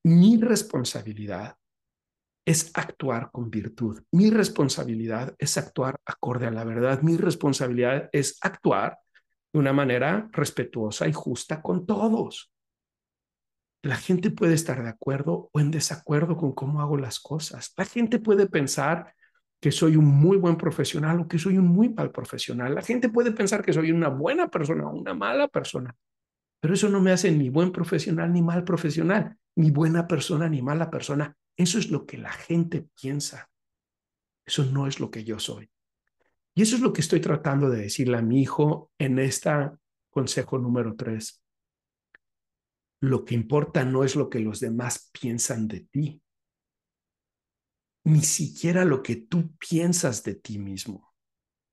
Mi 0.03 0.37
responsabilidad 0.37 1.55
es 2.45 2.71
actuar 2.73 3.29
con 3.31 3.49
virtud. 3.49 4.01
Mi 4.11 4.29
responsabilidad 4.29 5.35
es 5.37 5.57
actuar 5.57 5.99
acorde 6.05 6.47
a 6.47 6.51
la 6.51 6.63
verdad. 6.63 7.01
Mi 7.01 7.17
responsabilidad 7.17 8.09
es 8.11 8.37
actuar 8.41 8.99
de 9.53 9.59
una 9.59 9.73
manera 9.73 10.29
respetuosa 10.31 11.07
y 11.07 11.13
justa 11.13 11.61
con 11.61 11.85
todos. 11.85 12.51
La 13.83 13.95
gente 13.95 14.31
puede 14.31 14.53
estar 14.53 14.81
de 14.81 14.89
acuerdo 14.89 15.49
o 15.51 15.59
en 15.59 15.71
desacuerdo 15.71 16.37
con 16.37 16.53
cómo 16.53 16.81
hago 16.81 16.97
las 16.97 17.19
cosas. 17.19 17.73
La 17.77 17.85
gente 17.85 18.19
puede 18.19 18.47
pensar 18.47 19.13
que 19.59 19.71
soy 19.71 19.95
un 19.95 20.05
muy 20.05 20.37
buen 20.37 20.57
profesional 20.57 21.21
o 21.21 21.27
que 21.27 21.39
soy 21.39 21.57
un 21.57 21.67
muy 21.67 21.89
mal 21.89 22.11
profesional. 22.11 22.75
La 22.75 22.81
gente 22.81 23.09
puede 23.09 23.31
pensar 23.31 23.63
que 23.63 23.73
soy 23.73 23.91
una 23.91 24.09
buena 24.09 24.49
persona 24.49 24.87
o 24.87 24.95
una 24.95 25.13
mala 25.13 25.47
persona. 25.47 25.95
Pero 26.59 26.73
eso 26.73 26.89
no 26.89 27.01
me 27.01 27.11
hace 27.11 27.31
ni 27.31 27.49
buen 27.49 27.71
profesional 27.71 28.31
ni 28.31 28.41
mal 28.41 28.63
profesional, 28.63 29.37
ni 29.55 29.69
buena 29.71 30.07
persona 30.07 30.47
ni 30.47 30.61
mala 30.61 30.89
persona. 30.89 31.35
Eso 31.55 31.77
es 31.77 31.89
lo 31.89 32.05
que 32.05 32.17
la 32.17 32.31
gente 32.31 32.87
piensa. 32.99 33.49
Eso 34.45 34.65
no 34.65 34.87
es 34.87 34.99
lo 34.99 35.11
que 35.11 35.23
yo 35.23 35.39
soy. 35.39 35.69
Y 36.55 36.61
eso 36.61 36.75
es 36.75 36.81
lo 36.81 36.93
que 36.93 37.01
estoy 37.01 37.19
tratando 37.19 37.69
de 37.69 37.81
decirle 37.81 38.17
a 38.17 38.21
mi 38.21 38.41
hijo 38.41 38.91
en 38.97 39.19
este 39.19 39.49
consejo 40.09 40.59
número 40.59 40.95
tres. 40.95 41.43
Lo 43.01 43.25
que 43.25 43.35
importa 43.35 43.83
no 43.83 44.03
es 44.03 44.15
lo 44.15 44.29
que 44.29 44.39
los 44.39 44.59
demás 44.59 45.09
piensan 45.11 45.67
de 45.67 45.81
ti, 45.81 46.21
ni 48.05 48.21
siquiera 48.21 48.85
lo 48.85 49.01
que 49.01 49.15
tú 49.15 49.55
piensas 49.57 50.23
de 50.23 50.35
ti 50.35 50.59
mismo. 50.59 51.13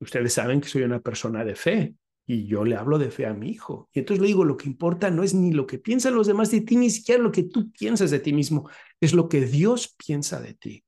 Ustedes 0.01 0.33
saben 0.33 0.61
que 0.61 0.69
soy 0.69 0.83
una 0.83 1.01
persona 1.01 1.45
de 1.45 1.55
fe 1.55 1.95
y 2.33 2.47
yo 2.47 2.65
le 2.65 2.77
hablo 2.77 2.97
de 2.97 3.11
fe 3.11 3.27
a 3.27 3.35
mi 3.35 3.51
hijo. 3.51 3.89
Y 3.93 3.99
entonces 3.99 4.21
le 4.23 4.29
digo, 4.29 4.45
lo 4.45 4.57
que 4.57 4.69
importa 4.69 5.11
no 5.11 5.25
es 5.25 5.35
ni 5.35 5.51
lo 5.51 5.67
que 5.67 5.79
piensan 5.79 6.15
los 6.15 6.29
demás 6.29 6.49
de 6.53 6.61
ti, 6.61 6.77
ni 6.77 6.89
siquiera 6.89 7.21
lo 7.21 7.33
que 7.33 7.43
tú 7.43 7.73
piensas 7.73 8.13
de 8.13 8.21
ti 8.21 8.33
mismo, 8.33 8.71
es 9.01 9.13
lo 9.13 9.29
que 9.29 9.41
Dios 9.41 9.97
piensa 9.99 10.41
de 10.41 10.55
ti. 10.55 10.85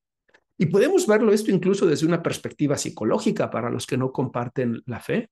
Y 0.57 0.67
podemos 0.67 1.05
verlo 1.09 1.33
esto 1.33 1.51
incluso 1.51 1.85
desde 1.85 2.07
una 2.07 2.23
perspectiva 2.23 2.79
psicológica 2.79 3.51
para 3.51 3.71
los 3.71 3.89
que 3.89 3.97
no 3.97 4.13
comparten 4.13 4.83
la 4.87 5.01
fe. 5.01 5.31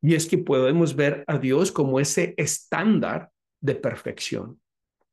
Y 0.00 0.14
es 0.14 0.26
que 0.26 0.38
podemos 0.38 0.96
ver 0.96 1.24
a 1.26 1.36
Dios 1.36 1.70
como 1.70 2.00
ese 2.00 2.32
estándar 2.38 3.30
de 3.60 3.74
perfección. 3.74 4.58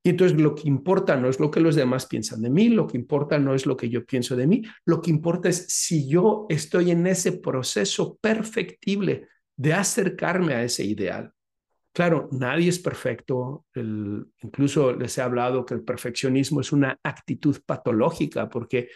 Y 0.02 0.12
entonces 0.12 0.40
lo 0.40 0.56
que 0.56 0.70
importa 0.70 1.18
no 1.18 1.28
es 1.28 1.42
lo 1.42 1.52
que 1.52 1.60
los 1.60 1.76
demás 1.76 2.06
piensan 2.06 2.42
de 2.42 2.50
mí, 2.50 2.70
lo 2.70 2.88
que 2.88 2.98
importa 2.98 3.38
no 3.38 3.54
es 3.54 3.66
lo 3.66 3.76
que 3.76 3.90
yo 3.90 4.06
pienso 4.06 4.38
de 4.38 4.48
mí, 4.48 4.64
lo 4.86 5.02
que 5.02 5.12
importa 5.12 5.50
es 5.50 5.66
si 5.68 6.08
yo 6.08 6.46
estoy 6.48 6.92
en 6.92 7.06
ese 7.06 7.34
proceso 7.34 8.18
perfectible 8.22 9.28
de 9.56 9.74
acercarme 9.74 10.54
a 10.54 10.64
ese 10.64 10.84
ideal. 10.84 11.34
Claro, 11.94 12.30
nadie 12.32 12.70
es 12.70 12.80
perfecto. 12.80 13.66
incluso 13.76 14.94
les 14.94 15.18
he 15.18 15.22
hablado 15.22 15.66
que 15.66 15.74
el 15.74 15.84
perfeccionismo 15.84 16.62
es 16.62 16.72
una 16.72 16.98
actitud 17.04 17.58
patológica 17.66 18.50
porque 18.50 18.90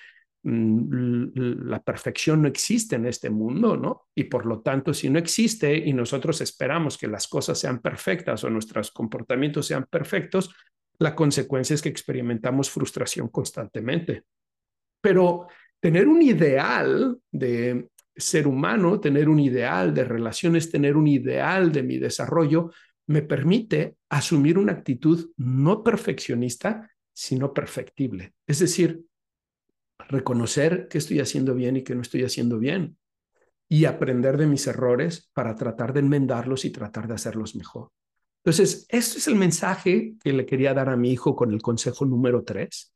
mm, 0.44 1.68
la 1.68 1.84
perfección 1.84 2.42
no 2.42 2.48
existe 2.48 2.96
en 2.96 3.06
este 3.06 3.30
mundo, 3.30 3.76
¿no? 3.76 4.08
Y 4.16 4.26
por 4.26 4.46
lo 4.46 4.62
tanto, 4.62 4.94
si 4.94 5.10
no 5.10 5.20
existe 5.20 5.76
y 5.76 5.92
nosotros 5.92 6.40
esperamos 6.40 6.98
que 6.98 7.08
las 7.08 7.28
cosas 7.28 7.60
sean 7.60 7.80
perfectas 7.82 8.44
o 8.46 8.50
nuestros 8.50 8.92
comportamientos 8.92 9.68
sean 9.68 9.86
perfectos, 9.90 10.56
la 11.00 11.16
consecuencia 11.16 11.74
es 11.74 11.82
que 11.82 11.90
experimentamos 11.90 12.70
frustración 12.70 13.28
constantemente. 13.28 14.24
Pero 15.02 15.48
tener 15.82 16.08
un 16.08 16.22
ideal 16.22 17.18
de 17.30 17.90
ser 18.16 18.48
humano, 18.48 19.00
tener 19.00 19.30
un 19.30 19.40
ideal 19.40 19.94
de 19.94 20.06
relaciones, 20.06 20.72
tener 20.72 20.96
un 20.96 21.08
ideal 21.08 21.72
de 21.72 21.84
mi 21.84 21.98
desarrollo, 21.98 22.72
me 23.08 23.22
permite 23.22 23.98
asumir 24.10 24.58
una 24.58 24.72
actitud 24.72 25.32
no 25.38 25.84
perfeccionista, 25.84 26.90
sino 27.14 27.54
perfectible. 27.54 28.34
Es 28.48 28.60
decir, 28.60 29.06
reconocer 30.08 30.88
que 30.88 30.98
estoy 30.98 31.20
haciendo 31.20 31.54
bien 31.56 31.78
y 31.78 31.84
que 31.84 31.96
no 31.96 32.02
estoy 32.02 32.24
haciendo 32.24 32.60
bien 32.60 32.98
y 33.68 33.86
aprender 33.86 34.38
de 34.38 34.48
mis 34.48 34.68
errores 34.68 35.30
para 35.34 35.56
tratar 35.56 35.94
de 35.94 36.02
enmendarlos 36.02 36.66
y 36.66 36.70
tratar 36.70 37.08
de 37.08 37.16
hacerlos 37.16 37.56
mejor. 37.56 37.92
Entonces, 38.44 38.86
este 38.90 39.18
es 39.18 39.28
el 39.28 39.36
mensaje 39.36 40.16
que 40.24 40.34
le 40.34 40.46
quería 40.46 40.74
dar 40.74 40.90
a 40.90 40.98
mi 40.98 41.12
hijo 41.12 41.36
con 41.36 41.52
el 41.52 41.62
consejo 41.62 42.06
número 42.06 42.44
tres, 42.44 42.94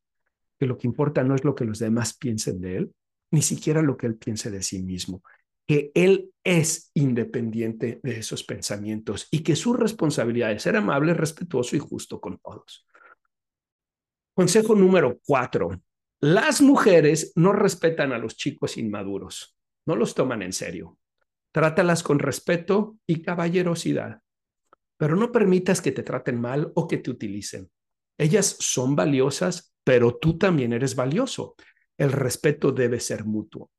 que 0.59 0.67
lo 0.67 0.77
que 0.77 0.85
importa 0.85 1.23
no 1.23 1.33
es 1.33 1.43
lo 1.43 1.55
que 1.55 1.65
los 1.65 1.79
demás 1.79 2.15
piensen 2.15 2.61
de 2.61 2.77
él, 2.77 2.91
ni 3.31 3.41
siquiera 3.41 3.81
lo 3.81 3.97
que 3.97 4.07
él 4.07 4.15
piense 4.15 4.49
de 4.49 4.63
sí 4.63 4.81
mismo, 4.81 5.23
que 5.67 5.91
él 5.93 6.31
es 6.43 6.91
independiente 6.95 7.99
de 8.01 8.17
esos 8.17 8.43
pensamientos 8.43 9.27
y 9.29 9.43
que 9.43 9.55
su 9.55 9.73
responsabilidad 9.73 10.51
es 10.51 10.63
ser 10.63 10.75
amable, 10.75 11.13
respetuoso 11.13 11.75
y 11.75 11.79
justo 11.79 12.19
con 12.19 12.39
todos. 12.39 12.87
Consejo 14.33 14.73
número 14.73 15.19
cuatro. 15.25 15.79
Las 16.21 16.61
mujeres 16.61 17.33
no 17.35 17.53
respetan 17.53 18.13
a 18.13 18.17
los 18.17 18.35
chicos 18.35 18.77
inmaduros, 18.77 19.55
no 19.85 19.95
los 19.95 20.15
toman 20.15 20.41
en 20.41 20.53
serio. 20.53 20.97
Trátalas 21.51 22.03
con 22.03 22.19
respeto 22.19 22.97
y 23.05 23.21
caballerosidad, 23.21 24.21
pero 24.97 25.15
no 25.15 25.31
permitas 25.31 25.81
que 25.81 25.91
te 25.91 26.03
traten 26.03 26.39
mal 26.41 26.71
o 26.75 26.87
que 26.87 26.97
te 26.97 27.11
utilicen. 27.11 27.69
Ellas 28.17 28.57
son 28.59 28.95
valiosas, 28.95 29.73
pero 29.83 30.17
tú 30.17 30.37
también 30.37 30.73
eres 30.73 30.95
valioso 30.95 31.55
el 31.99 32.11
respeto 32.11 32.71
debe 32.71 32.99
ser 32.99 33.25
mutuo. 33.25 33.69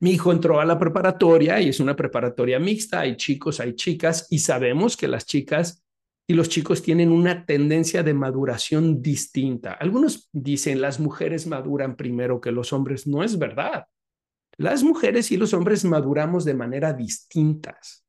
Mi 0.00 0.10
hijo 0.10 0.32
entró 0.32 0.60
a 0.60 0.64
la 0.64 0.78
preparatoria 0.78 1.60
y 1.60 1.68
es 1.68 1.80
una 1.80 1.96
preparatoria 1.96 2.58
mixta, 2.58 3.00
hay 3.00 3.16
chicos, 3.16 3.60
hay 3.60 3.74
chicas 3.74 4.26
y 4.30 4.40
sabemos 4.40 4.96
que 4.96 5.08
las 5.08 5.24
chicas 5.24 5.84
y 6.26 6.34
los 6.34 6.48
chicos 6.48 6.82
tienen 6.82 7.10
una 7.10 7.46
tendencia 7.46 8.02
de 8.02 8.12
maduración 8.12 9.00
distinta. 9.00 9.72
Algunos 9.72 10.28
dicen 10.32 10.80
las 10.80 10.98
mujeres 10.98 11.46
maduran 11.46 11.96
primero 11.96 12.40
que 12.40 12.52
los 12.52 12.72
hombres. 12.72 13.06
No 13.06 13.22
es 13.22 13.38
verdad. 13.38 13.86
Las 14.56 14.82
mujeres 14.82 15.30
y 15.30 15.36
los 15.36 15.54
hombres 15.54 15.84
maduramos 15.84 16.44
de 16.44 16.54
manera 16.54 16.92
distintas. 16.92 18.04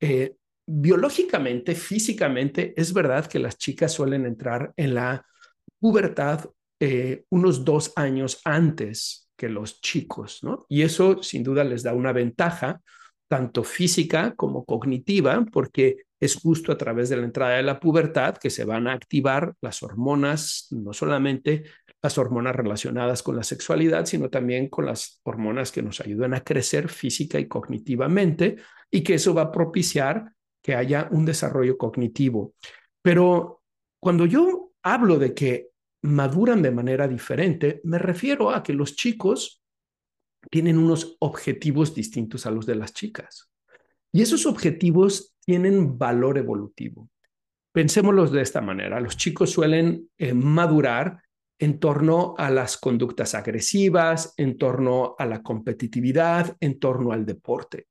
Eh, 0.00 0.36
biológicamente, 0.66 1.74
físicamente, 1.74 2.72
es 2.76 2.92
verdad 2.92 3.26
que 3.26 3.38
las 3.38 3.58
chicas 3.58 3.92
suelen 3.92 4.26
entrar 4.26 4.72
en 4.76 4.94
la 4.94 5.26
pubertad 5.80 6.48
eh, 6.84 7.26
unos 7.30 7.64
dos 7.64 7.92
años 7.94 8.40
antes 8.44 9.30
que 9.36 9.48
los 9.48 9.80
chicos, 9.80 10.40
¿no? 10.42 10.66
Y 10.68 10.82
eso 10.82 11.22
sin 11.22 11.44
duda 11.44 11.62
les 11.62 11.84
da 11.84 11.94
una 11.94 12.12
ventaja, 12.12 12.80
tanto 13.28 13.62
física 13.62 14.34
como 14.34 14.64
cognitiva, 14.64 15.46
porque 15.52 15.98
es 16.18 16.34
justo 16.34 16.72
a 16.72 16.76
través 16.76 17.08
de 17.08 17.18
la 17.18 17.24
entrada 17.24 17.54
de 17.54 17.62
la 17.62 17.78
pubertad 17.78 18.36
que 18.36 18.50
se 18.50 18.64
van 18.64 18.88
a 18.88 18.94
activar 18.94 19.54
las 19.60 19.84
hormonas, 19.84 20.66
no 20.72 20.92
solamente 20.92 21.62
las 22.02 22.18
hormonas 22.18 22.56
relacionadas 22.56 23.22
con 23.22 23.36
la 23.36 23.44
sexualidad, 23.44 24.06
sino 24.06 24.28
también 24.28 24.68
con 24.68 24.86
las 24.86 25.20
hormonas 25.22 25.70
que 25.70 25.82
nos 25.82 26.00
ayudan 26.00 26.34
a 26.34 26.42
crecer 26.42 26.88
física 26.88 27.38
y 27.38 27.46
cognitivamente 27.46 28.56
y 28.90 29.04
que 29.04 29.14
eso 29.14 29.34
va 29.34 29.42
a 29.42 29.52
propiciar 29.52 30.32
que 30.60 30.74
haya 30.74 31.06
un 31.12 31.24
desarrollo 31.24 31.78
cognitivo. 31.78 32.54
Pero 33.02 33.62
cuando 34.00 34.26
yo 34.26 34.72
hablo 34.82 35.20
de 35.20 35.32
que 35.32 35.71
maduran 36.02 36.62
de 36.62 36.70
manera 36.70 37.08
diferente, 37.08 37.80
me 37.84 37.98
refiero 37.98 38.50
a 38.50 38.62
que 38.62 38.72
los 38.72 38.96
chicos 38.96 39.62
tienen 40.50 40.78
unos 40.78 41.16
objetivos 41.20 41.94
distintos 41.94 42.46
a 42.46 42.50
los 42.50 42.66
de 42.66 42.74
las 42.74 42.92
chicas. 42.92 43.50
Y 44.12 44.22
esos 44.22 44.46
objetivos 44.46 45.34
tienen 45.44 45.96
valor 45.96 46.38
evolutivo. 46.38 47.08
Pensémoslos 47.72 48.32
de 48.32 48.42
esta 48.42 48.60
manera. 48.60 49.00
Los 49.00 49.16
chicos 49.16 49.50
suelen 49.50 50.10
eh, 50.18 50.34
madurar 50.34 51.22
en 51.58 51.78
torno 51.78 52.34
a 52.36 52.50
las 52.50 52.76
conductas 52.76 53.34
agresivas, 53.34 54.34
en 54.36 54.58
torno 54.58 55.14
a 55.18 55.24
la 55.24 55.42
competitividad, 55.42 56.56
en 56.60 56.78
torno 56.78 57.12
al 57.12 57.24
deporte. 57.24 57.86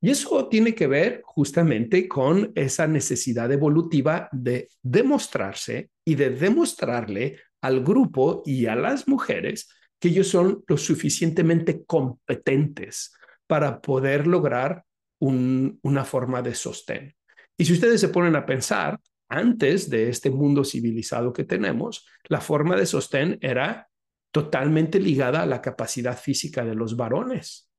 Y 0.00 0.10
eso 0.10 0.48
tiene 0.48 0.74
que 0.74 0.86
ver 0.86 1.20
justamente 1.24 2.08
con 2.08 2.52
esa 2.54 2.86
necesidad 2.86 3.52
evolutiva 3.52 4.28
de 4.32 4.68
demostrarse 4.82 5.90
y 6.10 6.16
de 6.16 6.30
demostrarle 6.30 7.38
al 7.60 7.84
grupo 7.84 8.42
y 8.44 8.66
a 8.66 8.74
las 8.74 9.06
mujeres 9.06 9.68
que 10.00 10.08
ellos 10.08 10.26
son 10.26 10.64
lo 10.66 10.76
suficientemente 10.76 11.84
competentes 11.84 13.14
para 13.46 13.80
poder 13.80 14.26
lograr 14.26 14.84
una 15.20 16.04
forma 16.04 16.42
de 16.42 16.56
sostén. 16.56 17.14
Y 17.56 17.64
si 17.64 17.74
ustedes 17.74 18.00
se 18.00 18.08
ponen 18.08 18.34
a 18.34 18.44
pensar, 18.44 18.98
antes 19.28 19.88
de 19.88 20.08
este 20.08 20.30
mundo 20.30 20.64
civilizado 20.64 21.32
que 21.32 21.44
tenemos, 21.44 22.04
la 22.24 22.40
forma 22.40 22.74
de 22.74 22.86
sostén 22.86 23.38
era 23.40 23.88
totalmente 24.32 24.98
ligada 24.98 25.42
a 25.42 25.46
la 25.46 25.62
capacidad 25.62 26.18
física 26.18 26.64
de 26.64 26.74
los 26.74 26.96
varones. 26.96 27.70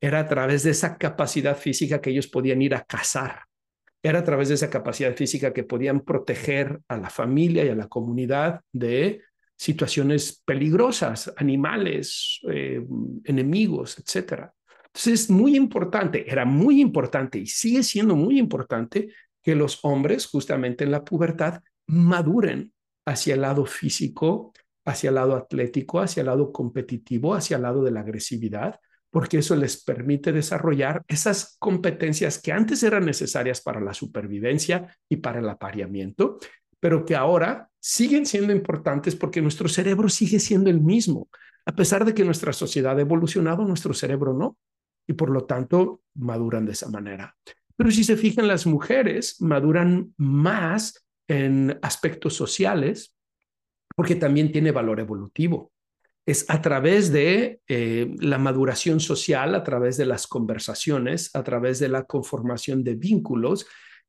Era 0.00 0.18
a 0.18 0.26
través 0.26 0.64
de 0.64 0.70
esa 0.70 0.98
capacidad 0.98 1.56
física 1.56 2.00
que 2.00 2.10
ellos 2.10 2.26
podían 2.26 2.62
ir 2.62 2.74
a 2.74 2.82
cazar. 2.82 3.45
Era 4.06 4.20
a 4.20 4.24
través 4.24 4.48
de 4.48 4.54
esa 4.54 4.70
capacidad 4.70 5.16
física 5.16 5.52
que 5.52 5.64
podían 5.64 6.00
proteger 6.00 6.80
a 6.86 6.96
la 6.96 7.10
familia 7.10 7.64
y 7.64 7.70
a 7.70 7.74
la 7.74 7.88
comunidad 7.88 8.60
de 8.72 9.20
situaciones 9.56 10.44
peligrosas, 10.44 11.32
animales, 11.36 12.38
eh, 12.48 12.86
enemigos, 13.24 13.98
etc. 13.98 14.52
Entonces 14.86 15.22
es 15.22 15.30
muy 15.30 15.56
importante, 15.56 16.24
era 16.30 16.44
muy 16.44 16.80
importante 16.80 17.40
y 17.40 17.46
sigue 17.46 17.82
siendo 17.82 18.14
muy 18.14 18.38
importante 18.38 19.08
que 19.42 19.56
los 19.56 19.80
hombres 19.84 20.26
justamente 20.26 20.84
en 20.84 20.92
la 20.92 21.04
pubertad 21.04 21.60
maduren 21.88 22.72
hacia 23.06 23.34
el 23.34 23.40
lado 23.40 23.66
físico, 23.66 24.52
hacia 24.84 25.08
el 25.08 25.16
lado 25.16 25.34
atlético, 25.34 25.98
hacia 25.98 26.20
el 26.20 26.26
lado 26.26 26.52
competitivo, 26.52 27.34
hacia 27.34 27.56
el 27.56 27.64
lado 27.64 27.82
de 27.82 27.90
la 27.90 28.00
agresividad, 28.02 28.78
porque 29.16 29.38
eso 29.38 29.56
les 29.56 29.82
permite 29.82 30.30
desarrollar 30.30 31.02
esas 31.08 31.56
competencias 31.58 32.38
que 32.38 32.52
antes 32.52 32.82
eran 32.82 33.06
necesarias 33.06 33.62
para 33.62 33.80
la 33.80 33.94
supervivencia 33.94 34.94
y 35.08 35.16
para 35.16 35.38
el 35.38 35.48
apareamiento, 35.48 36.38
pero 36.78 37.02
que 37.06 37.16
ahora 37.16 37.70
siguen 37.80 38.26
siendo 38.26 38.52
importantes 38.52 39.16
porque 39.16 39.40
nuestro 39.40 39.70
cerebro 39.70 40.10
sigue 40.10 40.38
siendo 40.38 40.68
el 40.68 40.82
mismo. 40.82 41.30
A 41.64 41.74
pesar 41.74 42.04
de 42.04 42.12
que 42.12 42.26
nuestra 42.26 42.52
sociedad 42.52 42.98
ha 42.98 43.00
evolucionado, 43.00 43.64
nuestro 43.64 43.94
cerebro 43.94 44.34
no. 44.34 44.58
Y 45.08 45.14
por 45.14 45.30
lo 45.30 45.44
tanto, 45.44 46.02
maduran 46.16 46.66
de 46.66 46.72
esa 46.72 46.90
manera. 46.90 47.34
Pero 47.74 47.90
si 47.90 48.04
se 48.04 48.18
fijan, 48.18 48.46
las 48.46 48.66
mujeres 48.66 49.40
maduran 49.40 50.12
más 50.18 51.06
en 51.26 51.78
aspectos 51.80 52.34
sociales 52.34 53.14
porque 53.96 54.16
también 54.16 54.52
tiene 54.52 54.72
valor 54.72 55.00
evolutivo. 55.00 55.72
Es 56.26 56.44
a 56.48 56.60
través 56.60 57.12
de 57.12 57.60
eh, 57.68 58.14
la 58.18 58.36
maduración 58.36 59.00
social, 59.00 59.54
a 59.54 59.62
través 59.62 59.96
de 59.96 60.06
las 60.06 60.26
conversaciones, 60.26 61.30
a 61.34 61.42
través 61.42 61.78
de 61.78 61.88
la 61.88 62.04
conformación 62.04 62.82
de 62.82 62.96
vínculos, 62.96 63.66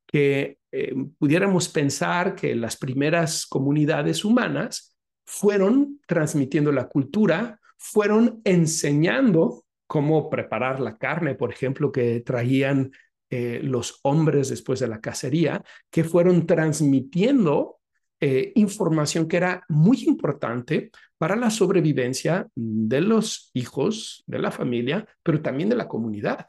que 0.08 0.58
eh, 0.72 0.96
pudiéramos 1.20 1.70
pensar 1.70 2.36
que 2.36 2.56
las 2.56 2.76
primeras 2.78 3.46
comunidades 3.46 4.26
humanas 4.26 4.96
fueron 5.26 6.00
transmitiendo 6.08 6.72
la 6.72 6.88
cultura, 6.88 7.60
fueron 7.78 8.42
enseñando 8.44 9.66
cómo 9.86 10.30
preparar 10.30 10.80
la 10.80 10.98
carne, 10.98 11.36
por 11.36 11.52
ejemplo, 11.52 11.92
que 11.92 12.22
traían 12.22 12.92
eh, 13.30 13.60
los 13.62 14.00
hombres 14.04 14.50
después 14.50 14.80
de 14.80 14.88
la 14.88 15.02
cacería, 15.02 15.64
que 15.92 16.04
fueron 16.04 16.46
transmitiendo 16.48 17.77
eh, 18.20 18.52
información 18.56 19.28
que 19.28 19.38
era 19.38 19.64
muy 19.70 20.04
importante 20.06 20.90
para 21.18 21.36
la 21.36 21.50
sobrevivencia 21.50 22.48
de 22.56 23.02
los 23.02 23.52
hijos, 23.54 24.24
de 24.28 24.40
la 24.40 24.52
familia, 24.52 25.08
pero 25.24 25.42
también 25.42 25.70
de 25.70 25.76
la 25.76 25.88
comunidad. 25.88 26.48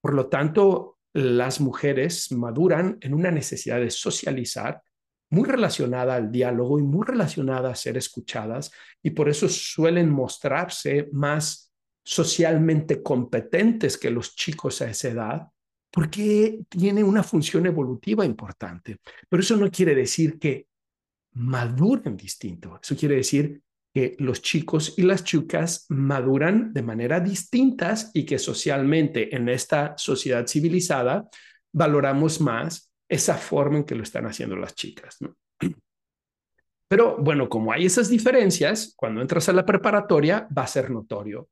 Por 0.00 0.14
lo 0.14 0.28
tanto, 0.28 0.98
las 1.14 1.60
mujeres 1.60 2.30
maduran 2.32 2.98
en 3.00 3.14
una 3.14 3.30
necesidad 3.30 3.80
de 3.80 3.90
socializar 3.90 4.82
muy 5.30 5.48
relacionada 5.48 6.14
al 6.14 6.30
diálogo 6.30 6.78
y 6.78 6.82
muy 6.82 7.06
relacionada 7.06 7.70
a 7.70 7.74
ser 7.74 7.96
escuchadas 7.96 8.70
y 9.02 9.10
por 9.10 9.28
eso 9.28 9.48
suelen 9.48 10.10
mostrarse 10.10 11.08
más 11.12 11.72
socialmente 12.04 13.02
competentes 13.02 13.98
que 13.98 14.10
los 14.10 14.34
chicos 14.34 14.80
a 14.80 14.90
esa 14.90 15.08
edad 15.08 15.48
porque 15.90 16.60
tiene 16.68 17.02
una 17.02 17.22
función 17.22 17.66
evolutiva 17.66 18.24
importante. 18.24 18.98
Pero 19.28 19.42
eso 19.42 19.56
no 19.56 19.70
quiere 19.70 19.94
decir 19.94 20.38
que 20.38 20.67
maduren 21.34 22.16
distinto. 22.16 22.78
Eso 22.82 22.96
quiere 22.96 23.16
decir 23.16 23.62
que 23.92 24.16
los 24.18 24.42
chicos 24.42 24.94
y 24.98 25.02
las 25.02 25.24
chicas 25.24 25.86
maduran 25.88 26.72
de 26.72 26.82
manera 26.82 27.20
distintas 27.20 28.10
y 28.14 28.24
que 28.24 28.38
socialmente 28.38 29.34
en 29.34 29.48
esta 29.48 29.96
sociedad 29.96 30.46
civilizada 30.46 31.28
valoramos 31.72 32.40
más 32.40 32.92
esa 33.08 33.34
forma 33.34 33.78
en 33.78 33.84
que 33.84 33.94
lo 33.94 34.02
están 34.02 34.26
haciendo 34.26 34.56
las 34.56 34.74
chicas. 34.74 35.18
Pero 36.88 37.16
bueno, 37.18 37.48
como 37.48 37.72
hay 37.72 37.86
esas 37.86 38.08
diferencias, 38.08 38.94
cuando 38.96 39.20
entras 39.20 39.48
a 39.48 39.52
la 39.52 39.66
preparatoria 39.66 40.48
va 40.56 40.62
a 40.62 40.66
ser 40.66 40.90
notorio 40.90 41.48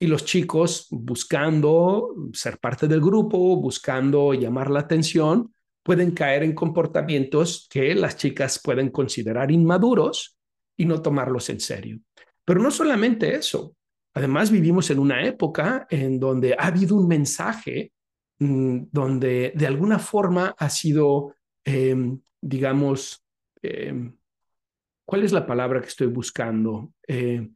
y 0.00 0.06
los 0.06 0.24
chicos 0.24 0.88
buscando 0.90 2.14
ser 2.32 2.58
parte 2.58 2.88
del 2.88 3.00
grupo, 3.00 3.56
buscando 3.56 4.32
llamar 4.32 4.70
la 4.70 4.80
atención, 4.80 5.54
pueden 5.82 6.12
caer 6.12 6.42
en 6.42 6.54
comportamientos 6.54 7.68
que 7.70 7.94
las 7.94 8.16
chicas 8.16 8.60
pueden 8.62 8.90
considerar 8.90 9.50
inmaduros 9.50 10.38
y 10.76 10.84
no 10.84 11.02
tomarlos 11.02 11.48
en 11.50 11.60
serio. 11.60 12.00
Pero 12.44 12.60
no 12.60 12.70
solamente 12.70 13.34
eso, 13.34 13.76
además 14.14 14.50
vivimos 14.50 14.90
en 14.90 14.98
una 14.98 15.24
época 15.24 15.86
en 15.90 16.18
donde 16.18 16.54
ha 16.54 16.66
habido 16.66 16.96
un 16.96 17.08
mensaje 17.08 17.92
mm, 18.38 18.84
donde 18.90 19.52
de 19.54 19.66
alguna 19.66 19.98
forma 19.98 20.54
ha 20.58 20.70
sido, 20.70 21.34
em, 21.64 22.20
digamos, 22.40 23.24
em, 23.62 24.16
¿cuál 25.04 25.24
es 25.24 25.32
la 25.32 25.46
palabra 25.46 25.80
que 25.80 25.88
estoy 25.88 26.06
buscando? 26.08 26.92
Eh, 27.06 27.50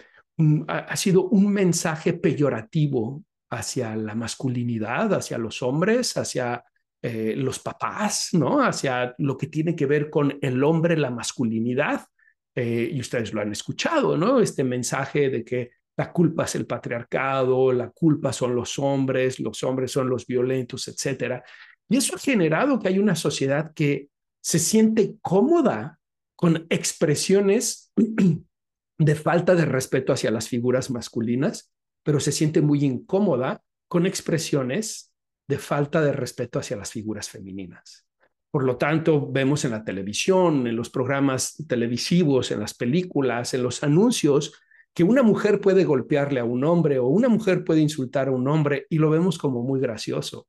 ha, 0.69 0.97
sido 0.97 1.29
un 1.29 1.53
mensaje 1.53 2.15
peyorativo 2.15 3.25
hacia 3.51 3.95
la 3.97 4.15
masculinidad, 4.15 5.15
hacia 5.15 5.39
los 5.39 5.63
hombres, 5.63 6.17
hacia 6.17 6.65
eh, 7.07 7.35
los 7.37 7.59
papás, 7.59 8.31
¿no? 8.33 8.65
Hacia 8.65 9.15
lo 9.19 9.37
que 9.37 9.49
tiene 9.49 9.77
que 9.77 9.85
ver 9.85 10.09
con 10.09 10.39
el 10.41 10.65
hombre, 10.65 10.97
la 10.97 11.11
masculinidad. 11.11 12.07
Eh, 12.55 12.89
y 12.95 12.99
ustedes 12.99 13.35
lo 13.35 13.43
han 13.43 13.53
escuchado, 13.53 14.17
¿no? 14.17 14.41
Este 14.41 14.65
mensaje 14.65 15.29
de 15.29 15.45
que 15.45 15.73
la 15.99 16.11
culpa 16.11 16.45
es 16.45 16.55
el 16.55 16.65
patriarcado, 16.65 17.73
la 17.73 17.91
culpa 17.91 18.33
son 18.33 18.55
los 18.55 18.79
hombres, 18.79 19.39
los 19.39 19.63
hombres 19.65 19.93
son 19.93 20.09
los 20.09 20.27
violentos, 20.27 20.89
etcétera. 20.89 21.45
Y 21.91 21.99
eso 21.99 22.17
ha 22.17 22.19
generado 22.19 22.79
que 22.79 22.89
hay 22.89 22.99
una 22.99 23.17
sociedad 23.17 23.75
que 23.75 24.09
se 24.43 24.59
siente 24.59 25.17
cómoda 25.21 25.99
con 26.35 26.67
expresiones 26.71 27.93
de 28.99 29.15
falta 29.15 29.55
de 29.55 29.67
respeto 29.67 30.15
hacia 30.15 30.31
las 30.31 30.49
figuras 30.49 30.91
masculinas, 30.91 31.71
pero 32.03 32.19
se 32.19 32.33
siente 32.33 32.63
muy 32.63 32.83
incómoda 32.83 33.63
con 33.89 34.07
expresiones 34.07 35.14
de 35.47 35.59
falta 35.59 36.01
de 36.03 36.13
respeto 36.13 36.59
hacia 36.59 36.77
las 36.77 36.91
figuras 36.91 37.29
femeninas. 37.29 38.07
Por 38.51 38.65
lo 38.65 38.77
tanto, 38.77 39.31
vemos 39.31 39.65
en 39.65 39.73
la 39.73 39.85
televisión, 39.85 40.67
en 40.67 40.77
los 40.77 40.91
programas 40.91 41.65
televisivos, 41.69 42.51
en 42.51 42.61
las 42.61 42.75
películas, 42.75 43.53
en 43.55 43.63
los 43.63 43.83
anuncios, 43.83 44.61
que 44.95 45.03
una 45.03 45.23
mujer 45.23 45.61
puede 45.61 45.85
golpearle 45.85 46.41
a 46.41 46.45
un 46.45 46.63
hombre 46.65 46.99
o 47.01 47.09
una 47.09 47.29
mujer 47.29 47.65
puede 47.65 47.81
insultar 47.81 48.29
a 48.29 48.33
un 48.33 48.47
hombre 48.47 48.87
y 48.89 48.99
lo 48.99 49.11
vemos 49.11 49.39
como 49.39 49.63
muy 49.63 49.81
gracioso. 49.81 50.47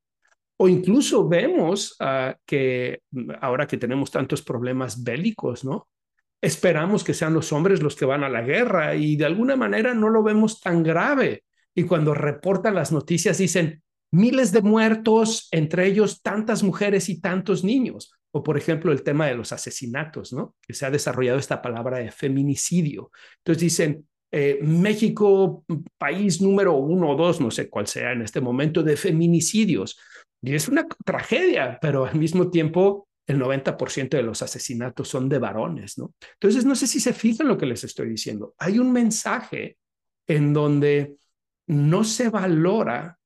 O 0.58 0.70
incluso 0.70 1.28
vemos 1.28 1.96
ah, 2.00 2.36
que 2.46 3.02
ahora 3.42 3.68
que 3.68 3.78
tenemos 3.78 4.12
tantos 4.12 4.42
problemas 4.44 5.04
bélicos, 5.04 5.66
¿no? 5.66 5.88
esperamos 6.46 7.04
que 7.04 7.16
sean 7.16 7.34
los 7.34 7.52
hombres 7.52 7.82
los 7.82 7.96
que 7.96 8.06
van 8.06 8.24
a 8.24 8.30
la 8.30 8.44
guerra 8.44 8.96
y 8.96 9.16
de 9.16 9.26
alguna 9.26 9.56
manera 9.56 9.96
no 9.96 10.10
lo 10.10 10.22
vemos 10.22 10.62
tan 10.62 10.84
grave. 10.84 11.44
Y 11.74 11.84
cuando 11.84 12.14
reportan 12.14 12.76
las 12.76 12.92
noticias 12.92 13.40
dicen 13.40 13.82
miles 14.12 14.52
de 14.52 14.62
muertos, 14.62 15.48
entre 15.52 15.88
ellos 15.88 16.22
tantas 16.22 16.64
mujeres 16.64 17.10
y 17.10 17.20
tantos 17.20 17.64
niños. 17.64 18.12
O 18.32 18.44
por 18.44 18.58
ejemplo, 18.58 18.92
el 18.92 19.04
tema 19.04 19.28
de 19.28 19.36
los 19.36 19.52
asesinatos, 19.52 20.34
¿no? 20.34 20.56
Que 20.62 20.74
se 20.74 20.86
ha 20.86 20.92
desarrollado 20.92 21.40
esta 21.40 21.62
palabra 21.62 22.00
de 22.00 22.12
feminicidio. 22.12 23.12
Entonces 23.38 23.62
dicen, 23.62 24.08
eh, 24.32 24.60
México, 24.62 25.64
país 25.98 26.42
número 26.42 26.74
uno 26.74 27.12
o 27.12 27.16
dos, 27.16 27.40
no 27.40 27.50
sé 27.50 27.70
cuál 27.70 27.88
sea 27.88 28.12
en 28.12 28.22
este 28.22 28.42
momento, 28.42 28.84
de 28.84 28.98
feminicidios. 28.98 29.98
Y 30.42 30.54
es 30.54 30.68
una 30.68 30.86
tragedia, 31.06 31.80
pero 31.82 32.06
al 32.06 32.16
mismo 32.16 32.50
tiempo 32.50 33.08
el 33.28 33.40
90% 33.40 34.18
de 34.18 34.24
los 34.24 34.42
asesinatos 34.42 35.08
son 35.08 35.30
de 35.30 35.40
varones, 35.40 35.98
¿no? 35.98 36.14
Entonces, 36.34 36.66
no 36.66 36.76
sé 36.76 36.88
si 36.88 37.00
se 37.00 37.14
fijan 37.14 37.48
lo 37.48 37.58
que 37.58 37.66
les 37.66 37.84
estoy 37.84 38.10
diciendo. 38.10 38.54
Hay 38.58 38.78
un 38.78 38.92
mensaje 38.92 39.78
en 40.28 40.54
donde 40.54 41.16
no 41.68 42.04
se 42.04 42.30
valora 42.30 43.18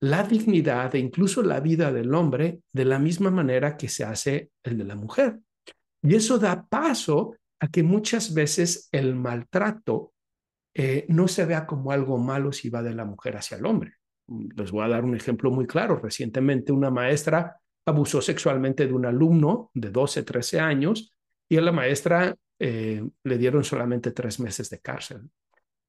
la 0.00 0.22
dignidad 0.22 0.94
e 0.94 0.98
incluso 0.98 1.42
la 1.42 1.60
vida 1.60 1.92
del 1.92 2.14
hombre 2.14 2.60
de 2.72 2.84
la 2.84 2.98
misma 2.98 3.30
manera 3.30 3.76
que 3.76 3.88
se 3.88 4.04
hace 4.04 4.50
el 4.62 4.78
de 4.78 4.84
la 4.84 4.96
mujer. 4.96 5.38
Y 6.02 6.14
eso 6.14 6.38
da 6.38 6.66
paso 6.66 7.36
a 7.60 7.68
que 7.68 7.82
muchas 7.82 8.34
veces 8.34 8.88
el 8.92 9.14
maltrato 9.14 10.12
eh, 10.74 11.06
no 11.08 11.26
se 11.26 11.46
vea 11.46 11.66
como 11.66 11.90
algo 11.90 12.18
malo 12.18 12.52
si 12.52 12.68
va 12.68 12.82
de 12.82 12.94
la 12.94 13.06
mujer 13.06 13.36
hacia 13.36 13.56
el 13.56 13.64
hombre. 13.64 13.94
Les 14.28 14.70
voy 14.70 14.84
a 14.84 14.88
dar 14.88 15.04
un 15.04 15.16
ejemplo 15.16 15.50
muy 15.50 15.66
claro. 15.66 15.96
Recientemente 15.96 16.72
una 16.72 16.90
maestra 16.90 17.56
abusó 17.86 18.20
sexualmente 18.20 18.86
de 18.86 18.92
un 18.92 19.06
alumno 19.06 19.70
de 19.72 19.90
12, 19.90 20.22
13 20.22 20.60
años 20.60 21.14
y 21.48 21.56
a 21.56 21.62
la 21.62 21.72
maestra 21.72 22.36
eh, 22.58 23.02
le 23.24 23.38
dieron 23.38 23.64
solamente 23.64 24.10
tres 24.10 24.40
meses 24.40 24.68
de 24.68 24.80
cárcel. 24.80 25.22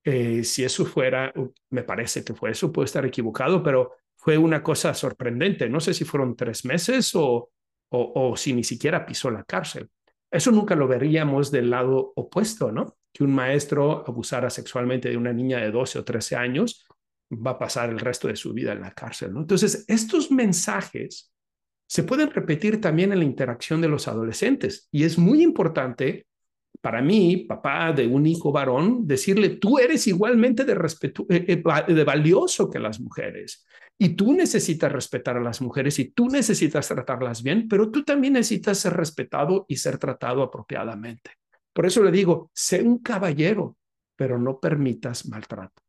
Eh, 0.10 0.46
si 0.46 0.64
eso 0.64 0.86
fuera, 0.86 1.34
me 1.70 1.84
parece 1.84 2.24
que 2.24 2.34
fue 2.34 2.52
eso, 2.52 2.72
puede 2.72 2.86
estar 2.86 3.06
equivocado, 3.06 3.62
pero 3.62 3.92
fue 4.16 4.38
una 4.38 4.64
cosa 4.64 4.94
sorprendente. 4.94 5.68
No 5.68 5.82
sé 5.82 5.94
si 5.94 6.06
fueron 6.06 6.38
tres 6.38 6.64
meses 6.64 7.14
o, 7.14 7.50
o, 7.90 8.12
o 8.16 8.38
si 8.38 8.54
ni 8.54 8.64
siquiera 8.64 9.06
pisó 9.06 9.30
la 9.30 9.44
cárcel. 9.44 9.90
Eso 10.32 10.50
nunca 10.52 10.76
lo 10.76 10.88
veríamos 10.88 11.52
del 11.52 11.70
lado 11.70 12.14
opuesto, 12.16 12.72
¿no? 12.72 12.96
Que 13.12 13.26
un 13.26 13.36
maestro 13.36 14.06
abusara 14.08 14.50
sexualmente 14.50 15.10
de 15.10 15.18
una 15.18 15.34
niña 15.34 15.58
de 15.58 15.72
12 15.72 16.00
o 16.00 16.06
13 16.06 16.38
años 16.38 16.88
va 17.30 17.52
a 17.52 17.60
pasar 17.60 17.90
el 17.90 18.00
resto 18.00 18.30
de 18.30 18.38
su 18.38 18.54
vida 18.54 18.72
en 18.72 18.80
la 18.80 18.94
cárcel, 18.94 19.34
¿no? 19.34 19.42
Entonces, 19.42 19.84
estos 19.90 20.32
mensajes 20.32 21.34
se 21.86 22.04
pueden 22.04 22.32
repetir 22.32 22.80
también 22.80 23.12
en 23.12 23.20
la 23.20 23.26
interacción 23.26 23.82
de 23.82 23.90
los 23.90 24.08
adolescentes 24.08 24.88
y 24.90 25.04
es 25.04 25.18
muy 25.18 25.44
importante 25.44 26.28
para 26.82 27.02
mí, 27.02 27.46
papá 27.48 27.92
de 27.94 28.08
un 28.08 28.26
hijo 28.26 28.52
varón, 28.52 29.08
decirle, 29.08 29.50
tú 29.50 29.80
eres 29.80 30.08
igualmente 30.08 30.64
de, 30.66 30.74
eh, 30.74 31.46
eh, 31.48 31.94
de 31.94 32.04
valioso 32.04 32.70
que 32.70 32.80
las 32.80 33.00
mujeres 33.00 33.66
y 34.00 34.10
tú 34.10 34.34
necesitas 34.34 34.92
respetar 34.92 35.38
a 35.38 35.42
las 35.42 35.62
mujeres 35.62 35.98
y 36.00 36.12
tú 36.12 36.28
necesitas 36.30 36.88
tratarlas 36.88 37.42
bien, 37.42 37.68
pero 37.68 37.90
tú 37.90 38.04
también 38.04 38.34
necesitas 38.34 38.78
ser 38.78 38.94
respetado 38.94 39.66
y 39.68 39.78
ser 39.78 39.98
tratado 39.98 40.44
apropiadamente. 40.44 41.32
Por 41.74 41.86
eso 41.86 42.04
le 42.04 42.12
digo, 42.12 42.52
sé 42.54 42.82
un 42.82 43.00
caballero, 43.00 43.76
pero 44.16 44.38
no 44.38 44.60
permitas 44.60 45.28
maltrato. 45.28 45.82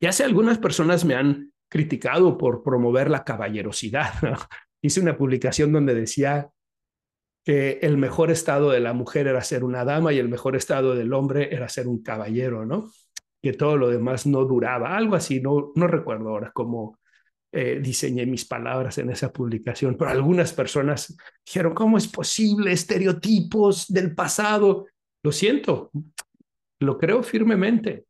Ya 0.00 0.12
sé, 0.12 0.24
algunas 0.24 0.58
personas 0.58 1.04
me 1.04 1.14
han 1.14 1.52
criticado 1.68 2.36
por 2.36 2.62
promover 2.62 3.10
la 3.10 3.24
caballerosidad. 3.24 4.12
Hice 4.82 5.00
una 5.00 5.16
publicación 5.16 5.70
donde 5.70 5.94
decía 5.94 6.50
que 7.44 7.80
el 7.82 7.96
mejor 7.96 8.30
estado 8.30 8.70
de 8.70 8.80
la 8.80 8.92
mujer 8.92 9.26
era 9.26 9.42
ser 9.42 9.64
una 9.64 9.84
dama 9.84 10.12
y 10.12 10.18
el 10.18 10.28
mejor 10.28 10.56
estado 10.56 10.94
del 10.94 11.12
hombre 11.12 11.54
era 11.54 11.68
ser 11.68 11.88
un 11.88 12.02
caballero, 12.02 12.64
¿no? 12.64 12.90
Que 13.42 13.52
todo 13.52 13.76
lo 13.76 13.88
demás 13.88 14.26
no 14.26 14.44
duraba, 14.44 14.96
algo 14.96 15.16
así, 15.16 15.40
no, 15.40 15.72
no 15.74 15.86
recuerdo 15.86 16.28
ahora 16.30 16.52
cómo 16.54 16.98
eh, 17.54 17.80
diseñé 17.82 18.24
mis 18.24 18.46
palabras 18.46 18.96
en 18.96 19.10
esa 19.10 19.30
publicación, 19.30 19.96
pero 19.98 20.10
algunas 20.10 20.54
personas 20.54 21.14
dijeron, 21.44 21.74
¿cómo 21.74 21.98
es 21.98 22.08
posible? 22.08 22.72
Estereotipos 22.72 23.88
del 23.88 24.14
pasado. 24.14 24.86
Lo 25.22 25.32
siento, 25.32 25.90
lo 26.80 26.96
creo 26.96 27.22
firmemente. 27.22 28.06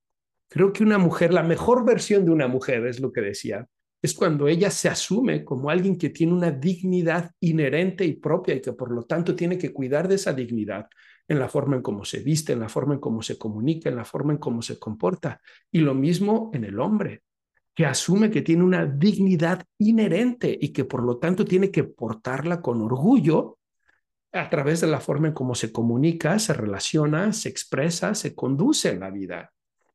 Creo 0.49 0.73
que 0.73 0.85
una 0.85 0.99
mujer, 0.99 1.33
la 1.33 1.43
mejor 1.43 1.85
versión 1.85 2.25
de 2.25 2.31
una 2.31 2.47
mujer, 2.47 2.87
es 2.87 3.01
lo 3.01 3.11
que 3.11 3.23
decía, 3.23 3.67
es 4.03 4.15
cuando 4.15 4.49
ella 4.49 4.71
se 4.71 4.89
asume 4.89 5.45
como 5.45 5.71
alguien 5.71 5.97
que 5.97 6.11
tiene 6.11 6.33
una 6.33 6.51
dignidad 6.51 7.31
inherente 7.39 8.05
y 8.05 8.15
propia 8.15 8.57
y 8.57 8.61
que 8.61 8.73
por 8.73 8.91
lo 8.91 9.05
tanto 9.05 9.37
tiene 9.37 9.57
que 9.57 9.73
cuidar 9.73 10.09
de 10.09 10.17
esa 10.17 10.33
dignidad 10.33 10.89
en 11.29 11.39
la 11.39 11.49
forma 11.49 11.77
en 11.77 11.83
cómo 11.83 12.05
se 12.05 12.19
viste, 12.19 12.53
en 12.53 12.61
la 12.61 12.69
forma 12.69 12.95
en 12.95 13.01
cómo 13.01 13.23
se 13.23 13.39
comunica, 13.39 13.89
en 13.89 13.97
la 13.97 14.05
forma 14.05 14.33
en 14.33 14.39
cómo 14.39 14.61
se 14.61 14.79
comporta. 14.79 15.41
Y 15.71 15.79
lo 15.79 15.95
mismo 15.95 16.51
en 16.53 16.65
el 16.65 16.81
hombre, 16.81 17.23
que 17.75 17.87
asume 17.87 18.31
que 18.31 18.43
tiene 18.43 18.65
una 18.65 18.85
dignidad 18.87 19.65
inherente 19.79 20.57
y 20.61 20.73
que 20.73 20.85
por 20.85 21.03
lo 21.05 21.19
tanto 21.19 21.45
tiene 21.45 21.71
que 21.71 21.85
portarla 21.85 22.61
con 22.61 22.83
orgullo 22.83 23.59
a 24.33 24.51
través 24.51 24.81
de 24.81 24.89
la 24.89 25.01
forma 25.01 25.29
en 25.29 25.35
cómo 25.35 25.55
se 25.55 25.73
comunica, 25.73 26.39
se 26.39 26.55
relaciona, 26.55 27.33
se 27.33 27.49
expresa, 27.49 28.15
se 28.15 28.35
conduce 28.35 28.91
en 28.91 29.01
la 29.01 29.11
vida. 29.11 29.53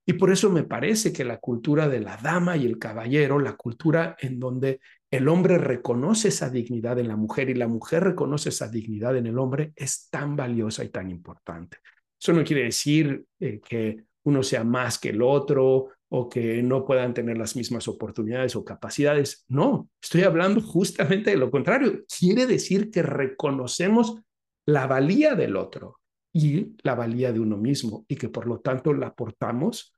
Y 0.09 0.13
por 0.13 0.31
eso 0.31 0.49
me 0.49 0.63
parece 0.63 1.11
que 1.11 1.25
la 1.25 1.37
cultura 1.37 1.89
de 1.89 1.99
la 1.99 2.15
dama 2.15 2.55
y 2.55 2.65
el 2.65 2.79
caballero, 2.79 3.39
la 3.39 3.57
cultura 3.57 4.15
en 4.21 4.39
donde 4.39 4.79
el 5.11 5.27
hombre 5.27 5.57
reconoce 5.57 6.29
esa 6.29 6.49
dignidad 6.49 6.97
en 6.97 7.09
la 7.09 7.17
mujer 7.17 7.49
y 7.49 7.55
la 7.55 7.67
mujer 7.67 8.05
reconoce 8.05 8.47
esa 8.47 8.69
dignidad 8.69 9.17
en 9.17 9.27
el 9.27 9.37
hombre, 9.37 9.73
es 9.75 10.07
tan 10.09 10.37
valiosa 10.37 10.85
y 10.85 10.89
tan 10.89 11.09
importante. 11.11 11.79
Eso 12.17 12.31
no 12.31 12.45
quiere 12.45 12.63
decir 12.63 13.25
eh, 13.37 13.59
que 13.59 14.05
uno 14.23 14.43
sea 14.43 14.63
más 14.63 14.97
que 14.97 15.09
el 15.09 15.21
otro 15.21 15.89
o 16.07 16.29
que 16.29 16.63
no 16.63 16.85
puedan 16.85 17.13
tener 17.13 17.37
las 17.37 17.57
mismas 17.57 17.89
oportunidades 17.89 18.55
o 18.55 18.63
capacidades. 18.63 19.43
No, 19.49 19.89
estoy 20.01 20.23
hablando 20.23 20.61
justamente 20.61 21.31
de 21.31 21.37
lo 21.37 21.51
contrario. 21.51 22.05
Quiere 22.17 22.45
decir 22.45 22.91
que 22.91 23.01
reconocemos 23.01 24.21
la 24.65 24.87
valía 24.87 25.35
del 25.35 25.57
otro 25.57 25.99
y 26.31 26.77
la 26.83 26.95
valía 26.95 27.33
de 27.33 27.41
uno 27.41 27.57
mismo 27.57 28.05
y 28.07 28.15
que 28.15 28.29
por 28.29 28.47
lo 28.47 28.59
tanto 28.61 28.93
la 28.93 29.07
aportamos 29.07 29.93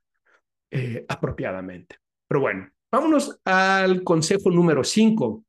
eh, 0.70 1.04
apropiadamente. 1.08 1.96
Pero 2.28 2.40
bueno, 2.40 2.70
vámonos 2.90 3.40
al 3.44 4.04
consejo 4.04 4.50
número 4.50 4.84
cinco, 4.84 5.44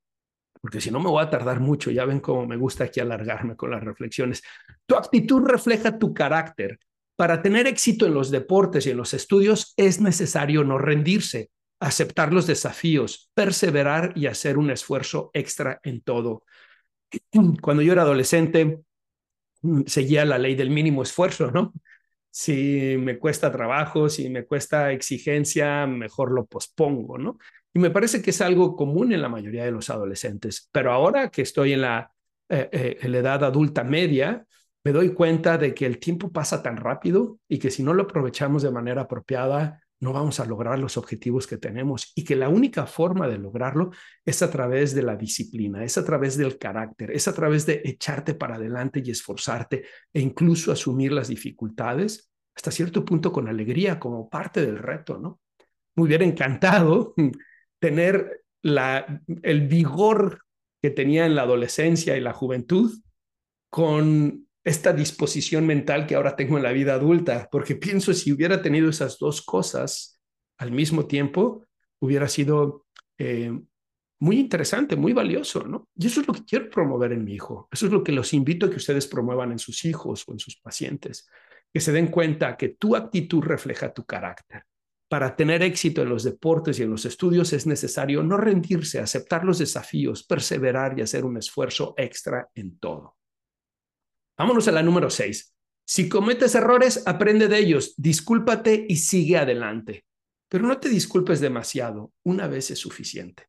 porque 0.60 0.82
si 0.82 0.92
no 0.92 1.00
me 1.00 1.10
voy 1.10 1.24
a 1.24 1.30
tardar 1.30 1.60
mucho, 1.60 1.92
ya 1.92 2.06
ven 2.06 2.20
cómo 2.20 2.46
me 2.46 2.58
gusta 2.58 2.86
aquí 2.86 3.00
alargarme 3.00 3.56
con 3.56 3.72
las 3.72 3.84
reflexiones. 3.84 4.42
Tu 4.86 4.96
actitud 4.96 5.44
refleja 5.44 5.98
tu 5.98 6.14
carácter. 6.14 6.80
Para 7.16 7.42
tener 7.42 7.68
éxito 7.68 8.06
en 8.06 8.14
los 8.14 8.32
deportes 8.32 8.86
y 8.86 8.92
en 8.92 8.98
los 8.98 9.14
estudios 9.14 9.74
es 9.78 10.02
necesario 10.02 10.64
no 10.64 10.78
rendirse, 10.78 11.52
aceptar 11.80 12.34
los 12.34 12.48
desafíos, 12.48 13.30
perseverar 13.34 14.14
y 14.16 14.28
hacer 14.28 14.58
un 14.58 14.72
esfuerzo 14.72 15.30
extra 15.34 15.80
en 15.84 16.02
todo. 16.02 16.44
Cuando 17.62 17.84
yo 17.84 17.94
era 17.94 18.04
adolescente, 18.04 18.82
seguía 19.86 20.26
la 20.26 20.38
ley 20.38 20.56
del 20.56 20.70
mínimo 20.70 21.04
esfuerzo, 21.04 21.52
¿no? 21.52 21.74
Si 22.32 22.96
me 22.98 23.20
cuesta 23.20 23.52
trabajo, 23.52 24.10
si 24.10 24.30
me 24.30 24.46
cuesta 24.46 24.92
exigencia, 24.92 25.86
mejor 25.86 26.32
lo 26.32 26.46
pospongo, 26.46 27.18
¿no? 27.18 27.38
Y 27.74 27.80
me 27.80 27.92
parece 27.92 28.22
que 28.22 28.32
es 28.32 28.42
algo 28.42 28.76
común 28.76 29.14
en 29.14 29.22
la 29.22 29.30
mayoría 29.30 29.66
de 29.66 29.72
los 29.72 29.90
adolescentes, 29.90 30.70
pero 30.72 30.92
ahora 30.92 31.30
que 31.30 31.42
estoy 31.42 31.74
en 31.74 31.82
la, 31.82 32.12
eh, 32.50 32.70
eh, 32.72 32.98
edad 33.02 33.44
adulta 33.44 33.84
media, 33.84 34.46
me 34.84 34.92
doy 34.92 35.14
cuenta 35.14 35.58
de 35.58 35.74
que 35.74 35.86
el 35.86 36.00
tiempo 36.00 36.32
pasa 36.32 36.64
tan 36.64 36.78
rápido 36.78 37.40
y 37.48 37.60
que 37.60 37.72
si 37.72 37.84
no 37.84 37.94
lo 37.94 38.04
aprovechamos 38.04 38.64
de 38.64 38.72
manera 38.72 39.02
apropiada, 39.04 39.81
no 40.02 40.14
vamos 40.14 40.40
a 40.40 40.46
lograr 40.46 40.80
los 40.80 40.98
objetivos 40.98 41.46
que 41.46 41.58
tenemos 41.58 42.12
y 42.16 42.24
que 42.24 42.36
la 42.36 42.50
única 42.50 42.88
forma 42.88 43.28
de 43.28 43.38
lograrlo 43.38 43.92
es 44.26 44.42
a 44.42 44.50
través 44.50 44.96
de 44.96 45.04
la 45.04 45.16
disciplina, 45.16 45.84
es 45.84 45.98
a 45.98 46.04
través 46.04 46.38
del 46.38 46.58
carácter, 46.58 47.12
es 47.12 47.28
a 47.28 47.34
través 47.34 47.68
de 47.68 47.82
echarte 47.86 48.34
para 48.34 48.56
adelante 48.56 49.02
y 49.06 49.12
esforzarte 49.12 49.86
e 50.12 50.20
incluso 50.20 50.72
asumir 50.72 51.12
las 51.12 51.28
dificultades 51.28 52.32
hasta 52.56 52.72
cierto 52.72 53.06
punto 53.06 53.32
con 53.32 53.48
alegría 53.48 54.00
como 54.00 54.28
parte 54.28 54.66
del 54.66 54.80
reto, 54.80 55.20
¿no? 55.20 55.40
Me 55.96 56.04
hubiera 56.04 56.26
encantado 56.26 57.14
tener 57.80 58.44
la, 58.64 59.22
el 59.44 59.68
vigor 59.68 60.46
que 60.82 60.90
tenía 60.90 61.28
en 61.28 61.36
la 61.36 61.44
adolescencia 61.44 62.18
y 62.18 62.22
la 62.22 62.34
juventud 62.34 62.92
con 63.70 64.48
esta 64.64 64.94
disposición 64.94 65.66
mental 65.66 66.06
que 66.06 66.16
ahora 66.16 66.36
tengo 66.36 66.58
en 66.58 66.64
la 66.64 66.72
vida 66.72 66.94
adulta, 66.94 67.50
porque 67.52 67.76
pienso 67.76 68.14
si 68.14 68.32
hubiera 68.32 68.62
tenido 68.62 68.90
esas 68.90 69.18
dos 69.18 69.42
cosas 69.42 70.20
al 70.58 70.72
mismo 70.72 71.08
tiempo, 71.08 71.66
hubiera 72.00 72.28
sido 72.28 72.86
eh, 73.18 73.52
muy 74.20 74.40
interesante, 74.40 74.96
muy 74.96 75.14
valioso, 75.14 75.64
¿no? 75.64 75.90
Y 75.96 76.06
eso 76.06 76.22
es 76.22 76.28
lo 76.28 76.34
que 76.34 76.46
quiero 76.46 76.70
promover 76.70 77.12
en 77.12 77.24
mi 77.24 77.34
hijo, 77.34 77.68
eso 77.72 77.88
es 77.88 77.92
lo 77.92 78.04
que 78.04 78.12
los 78.12 78.34
invito 78.34 78.68
a 78.68 78.70
que 78.70 78.76
ustedes 78.76 79.08
promuevan 79.08 79.52
en 79.52 79.60
sus 79.60 79.84
hijos 79.86 80.24
o 80.28 80.34
en 80.34 80.40
sus 80.40 80.58
pacientes, 80.58 81.28
que 81.74 81.80
se 81.80 81.92
den 81.92 82.08
cuenta 82.08 82.56
que 82.56 82.70
tu 82.70 82.96
actitud 82.96 83.42
refleja 83.42 83.92
tu 83.92 84.06
carácter. 84.06 84.66
Para 85.10 85.36
tener 85.36 85.64
éxito 85.64 86.04
en 86.04 86.10
los 86.10 86.24
deportes 86.24 86.80
y 86.80 86.84
en 86.84 86.92
los 86.92 87.06
estudios 87.06 87.52
es 87.52 87.66
necesario 87.66 88.24
no 88.24 88.38
rendirse, 88.38 89.00
aceptar 89.00 89.44
los 89.44 89.58
desafíos, 89.58 90.24
perseverar 90.24 90.98
y 90.98 91.02
hacer 91.02 91.26
un 91.26 91.38
esfuerzo 91.38 91.96
extra 91.98 92.48
en 92.54 92.78
todo. 92.78 93.18
Vámonos 94.38 94.68
a 94.68 94.72
la 94.72 94.84
número 94.84 95.10
seis. 95.10 95.54
Si 95.86 96.08
cometes 96.08 96.56
errores, 96.56 97.04
aprende 97.06 97.48
de 97.48 97.58
ellos, 97.60 97.94
discúlpate 97.98 98.86
y 98.88 98.96
sigue 98.98 99.38
adelante. 99.38 100.06
Pero 100.48 100.66
no 100.66 100.80
te 100.80 100.90
disculpes 100.90 101.40
demasiado, 101.40 102.12
una 102.24 102.48
vez 102.48 102.72
es 102.72 102.80
suficiente. 102.80 103.48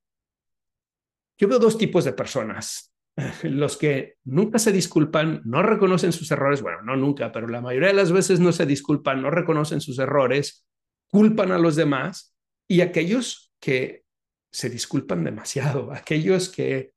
Yo 1.38 1.48
veo 1.48 1.58
dos 1.58 1.78
tipos 1.78 2.04
de 2.04 2.12
personas. 2.12 2.92
los 3.42 3.76
que 3.76 4.16
nunca 4.24 4.58
se 4.58 4.72
disculpan, 4.72 5.42
no 5.44 5.62
reconocen 5.62 6.12
sus 6.12 6.30
errores, 6.30 6.62
bueno, 6.62 6.82
no 6.82 6.96
nunca, 6.96 7.32
pero 7.32 7.48
la 7.48 7.60
mayoría 7.60 7.88
de 7.88 7.94
las 7.94 8.12
veces 8.12 8.40
no 8.40 8.52
se 8.52 8.66
disculpan, 8.66 9.22
no 9.22 9.30
reconocen 9.30 9.80
sus 9.80 9.98
errores, 9.98 10.66
culpan 11.08 11.52
a 11.52 11.58
los 11.58 11.76
demás 11.76 12.34
y 12.66 12.80
aquellos 12.80 13.52
que 13.60 14.04
se 14.50 14.70
disculpan 14.70 15.24
demasiado, 15.24 15.92
aquellos 15.94 16.48
que 16.48 16.92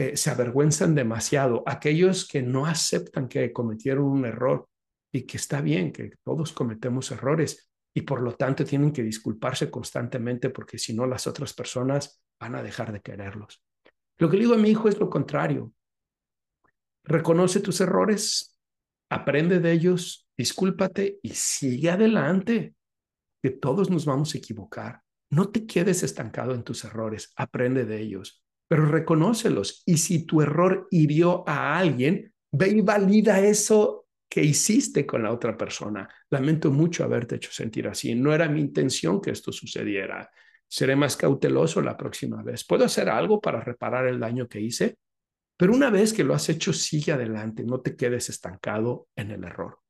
eh, 0.00 0.16
se 0.16 0.30
avergüenzan 0.30 0.94
demasiado, 0.94 1.64
aquellos 1.66 2.26
que 2.28 2.40
no 2.40 2.66
aceptan 2.66 3.28
que 3.28 3.52
cometieron 3.52 4.04
un 4.04 4.24
error 4.24 4.68
y 5.12 5.22
que 5.22 5.36
está 5.36 5.60
bien, 5.60 5.92
que 5.92 6.12
todos 6.24 6.52
cometemos 6.52 7.10
errores 7.10 7.68
y 7.92 8.02
por 8.02 8.22
lo 8.22 8.36
tanto 8.36 8.64
tienen 8.64 8.92
que 8.92 9.02
disculparse 9.02 9.70
constantemente 9.72 10.50
porque 10.50 10.78
si 10.78 10.94
no 10.94 11.04
las 11.04 11.26
otras 11.26 11.52
personas 11.52 12.22
van 12.38 12.54
a 12.54 12.62
dejar 12.62 12.92
de 12.92 13.00
quererlos. 13.00 13.60
Lo 14.18 14.30
que 14.30 14.36
le 14.36 14.44
digo 14.44 14.54
a 14.54 14.58
mi 14.58 14.70
hijo 14.70 14.88
es 14.88 15.00
lo 15.00 15.10
contrario. 15.10 15.72
Reconoce 17.02 17.58
tus 17.58 17.80
errores, 17.80 18.56
aprende 19.10 19.58
de 19.58 19.72
ellos, 19.72 20.28
discúlpate 20.36 21.18
y 21.22 21.30
sigue 21.30 21.90
adelante, 21.90 22.74
que 23.42 23.50
todos 23.50 23.90
nos 23.90 24.04
vamos 24.04 24.32
a 24.32 24.38
equivocar. 24.38 25.02
No 25.30 25.50
te 25.50 25.66
quedes 25.66 26.04
estancado 26.04 26.54
en 26.54 26.62
tus 26.62 26.84
errores, 26.84 27.32
aprende 27.34 27.84
de 27.84 28.00
ellos, 28.00 28.44
pero 28.68 28.86
reconócelos. 28.86 29.82
Y 29.86 29.98
si 29.98 30.24
tu 30.24 30.42
error 30.42 30.86
hirió 30.90 31.48
a 31.48 31.78
alguien, 31.78 32.32
ve 32.52 32.68
y 32.68 32.80
valida 32.82 33.40
eso 33.40 34.06
que 34.28 34.44
hiciste 34.44 35.06
con 35.06 35.22
la 35.22 35.32
otra 35.32 35.56
persona. 35.56 36.08
Lamento 36.30 36.70
mucho 36.70 37.02
haberte 37.02 37.36
hecho 37.36 37.50
sentir 37.50 37.88
así. 37.88 38.14
No 38.14 38.32
era 38.32 38.48
mi 38.48 38.60
intención 38.60 39.20
que 39.20 39.30
esto 39.30 39.50
sucediera 39.50 40.30
seré 40.68 40.94
más 40.94 41.16
cauteloso 41.16 41.80
la 41.80 41.96
próxima 41.96 42.42
vez. 42.42 42.64
Puedo 42.64 42.84
hacer 42.84 43.08
algo 43.08 43.40
para 43.40 43.60
reparar 43.60 44.06
el 44.06 44.20
daño 44.20 44.46
que 44.46 44.60
hice, 44.60 44.98
pero 45.56 45.72
una 45.72 45.90
vez 45.90 46.12
que 46.12 46.24
lo 46.24 46.34
has 46.34 46.48
hecho, 46.48 46.72
sigue 46.72 47.12
adelante, 47.12 47.64
no 47.64 47.80
te 47.80 47.96
quedes 47.96 48.28
estancado 48.28 49.08
en 49.16 49.30
el 49.30 49.44
error. 49.44 49.80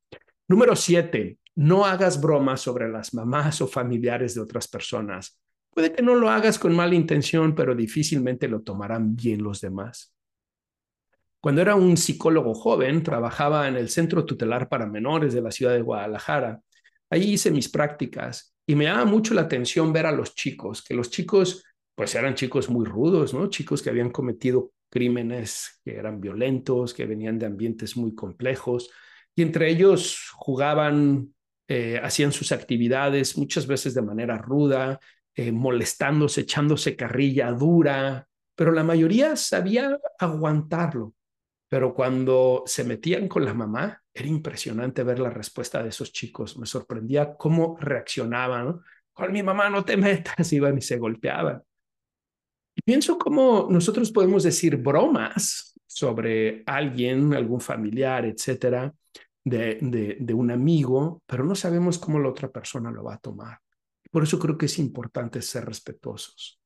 Número 0.47 0.75
siete, 0.77 1.39
no 1.57 1.85
hagas 1.85 2.21
bromas 2.21 2.61
sobre 2.61 2.89
las 2.89 3.13
mamás 3.13 3.61
o 3.61 3.67
familiares 3.67 4.35
de 4.35 4.41
otras 4.41 4.69
personas. 4.69 5.39
Puede 5.79 5.93
que 5.93 6.03
no 6.03 6.17
lo 6.17 6.29
hagas 6.29 6.59
con 6.59 6.75
mala 6.75 6.97
intención, 6.97 7.55
pero 7.55 7.73
difícilmente 7.73 8.49
lo 8.49 8.63
tomarán 8.63 9.15
bien 9.15 9.45
los 9.45 9.61
demás. 9.61 10.13
Cuando 11.41 11.63
era 11.63 11.77
un 11.77 11.97
psicólogo 11.97 12.53
joven, 12.53 13.05
trabajaba 13.05 13.69
en 13.69 13.77
el 13.77 13.89
Centro 13.89 14.25
Tutelar 14.25 14.69
para 14.69 14.89
Menores 14.89 15.35
de 15.35 15.41
la 15.41 15.53
ciudad 15.53 15.75
de 15.75 15.83
Guadalajara. 15.83 16.61
Ahí 17.09 17.35
hice 17.35 17.53
mis 17.53 17.69
prácticas 17.69 18.57
y 18.67 18.75
me 18.75 18.87
llama 18.87 19.05
mucho 19.05 19.35
la 19.35 19.43
atención 19.43 19.93
ver 19.93 20.07
a 20.07 20.11
los 20.11 20.35
chicos, 20.35 20.83
que 20.83 20.95
los 20.95 21.11
chicos, 21.11 21.63
pues 21.95 22.13
eran 22.17 22.35
chicos 22.35 22.69
muy 22.69 22.85
rudos, 22.85 23.33
¿no? 23.33 23.49
Chicos 23.49 23.81
que 23.81 23.91
habían 23.91 24.11
cometido 24.11 24.73
crímenes 24.91 25.81
que 25.85 25.95
eran 25.95 26.21
violentos, 26.21 26.93
que 26.93 27.07
venían 27.07 27.39
de 27.39 27.47
ambientes 27.47 27.97
muy 27.97 28.17
complejos, 28.17 28.91
y 29.33 29.43
entre 29.43 29.71
ellos 29.71 30.29
jugaban, 30.33 31.37
eh, 31.69 32.01
hacían 32.03 32.33
sus 32.33 32.51
actividades 32.51 33.39
muchas 33.39 33.69
veces 33.69 33.95
de 33.95 34.03
manera 34.03 34.39
ruda, 34.39 34.99
eh, 35.39 35.53
molestándose, 35.53 36.41
echándose 36.41 36.97
carrilla 36.97 37.53
dura, 37.53 38.27
pero 38.57 38.73
la 38.73 38.83
mayoría 38.83 39.37
sabía 39.37 39.97
aguantarlo. 40.19 41.15
Pero 41.69 41.95
cuando 41.95 42.65
se 42.67 42.83
metían 42.83 43.29
con 43.29 43.45
la 43.45 43.55
mamá, 43.55 44.03
era 44.13 44.27
impresionante 44.27 45.05
ver 45.05 45.21
la 45.21 45.31
respuesta 45.31 45.81
de 45.81 45.91
esos 45.91 46.13
chicos. 46.13 46.59
Me 46.59 46.67
sorprendía 46.67 47.37
cómo 47.37 47.77
reaccionaban. 47.79 48.81
Con 49.13 49.31
mi 49.31 49.45
mamá 49.45 49.71
no 49.71 49.85
te 49.85 49.97
metas, 49.97 50.53
iban 50.53 50.77
y 50.77 50.81
se 50.81 50.99
golpeaban. 50.99 51.63
Y 52.75 52.83
pienso 52.83 53.17
cómo 53.17 53.69
nosotros 53.71 54.11
podemos 54.11 54.43
decir 54.43 54.77
bromas 54.77 55.79
sobre 55.87 56.65
alguien, 56.67 57.33
algún 57.33 57.61
familiar, 57.61 58.27
etcétera, 58.27 58.93
de, 59.45 60.17
de 60.19 60.35
un 60.35 60.51
amigo, 60.51 61.23
pero 61.27 61.45
no 61.45 61.55
sabemos 61.55 61.97
cómo 61.97 62.19
la 62.19 62.29
otra 62.29 62.51
persona 62.51 62.91
lo 62.91 63.05
va 63.05 63.15
a 63.15 63.19
tomar. 63.19 63.61
Por 64.11 64.23
eso 64.23 64.39
creo 64.39 64.57
que 64.57 64.67
es 64.67 64.79
importante 64.79 65.43
ser 65.43 65.67
respetuosos 65.67 66.61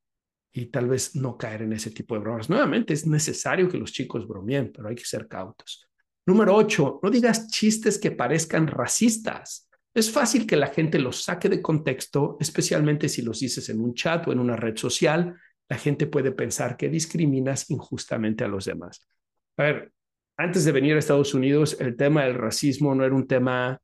y 0.53 0.67
tal 0.67 0.89
vez 0.89 1.17
no 1.17 1.37
caer 1.37 1.63
en 1.63 1.73
ese 1.73 1.91
tipo 1.91 2.15
de 2.15 2.21
bromas. 2.21 2.51
Nuevamente, 2.51 2.93
es 2.93 3.07
necesario 3.07 3.69
que 3.69 3.79
los 3.79 3.93
chicos 3.93 4.29
bromeen, 4.29 4.71
pero 4.73 4.89
hay 4.89 4.95
que 4.95 5.05
ser 5.05 5.27
cautos. 5.27 5.89
Número 6.27 6.55
ocho, 6.55 7.01
no 7.03 7.11
digas 7.11 7.49
chistes 7.49 7.99
que 7.99 8.13
parezcan 8.13 8.67
racistas. 8.67 9.69
Es 9.95 10.11
fácil 10.11 10.47
que 10.47 10.57
la 10.57 10.69
gente 10.69 10.99
los 10.99 11.25
saque 11.25 11.49
de 11.49 11.61
contexto, 11.61 12.37
especialmente 12.41 13.09
si 13.09 13.23
los 13.23 13.41
dices 13.41 13.69
en 13.69 13.81
un 13.81 13.95
chat 13.95 14.27
o 14.29 14.33
en 14.33 14.39
una 14.39 14.57
red 14.57 14.77
social. 14.77 15.37
La 15.69 15.79
gente 15.79 16.07
puede 16.07 16.33
pensar 16.33 16.77
que 16.77 16.89
discriminas 16.89 17.71
injustamente 17.71 18.45
a 18.45 18.49
los 18.49 18.67
demás. 18.67 19.07
A 19.57 19.65
ver, 19.65 19.93
antes 20.37 20.65
de 20.65 20.73
venir 20.73 20.97
a 20.97 20.99
Estados 20.99 21.35
Unidos, 21.35 21.77
el 21.81 21.97
tema 21.97 22.25
del 22.25 22.35
racismo 22.35 22.95
no 22.95 23.05
era 23.05 23.15
un 23.15 23.27
tema 23.27 23.81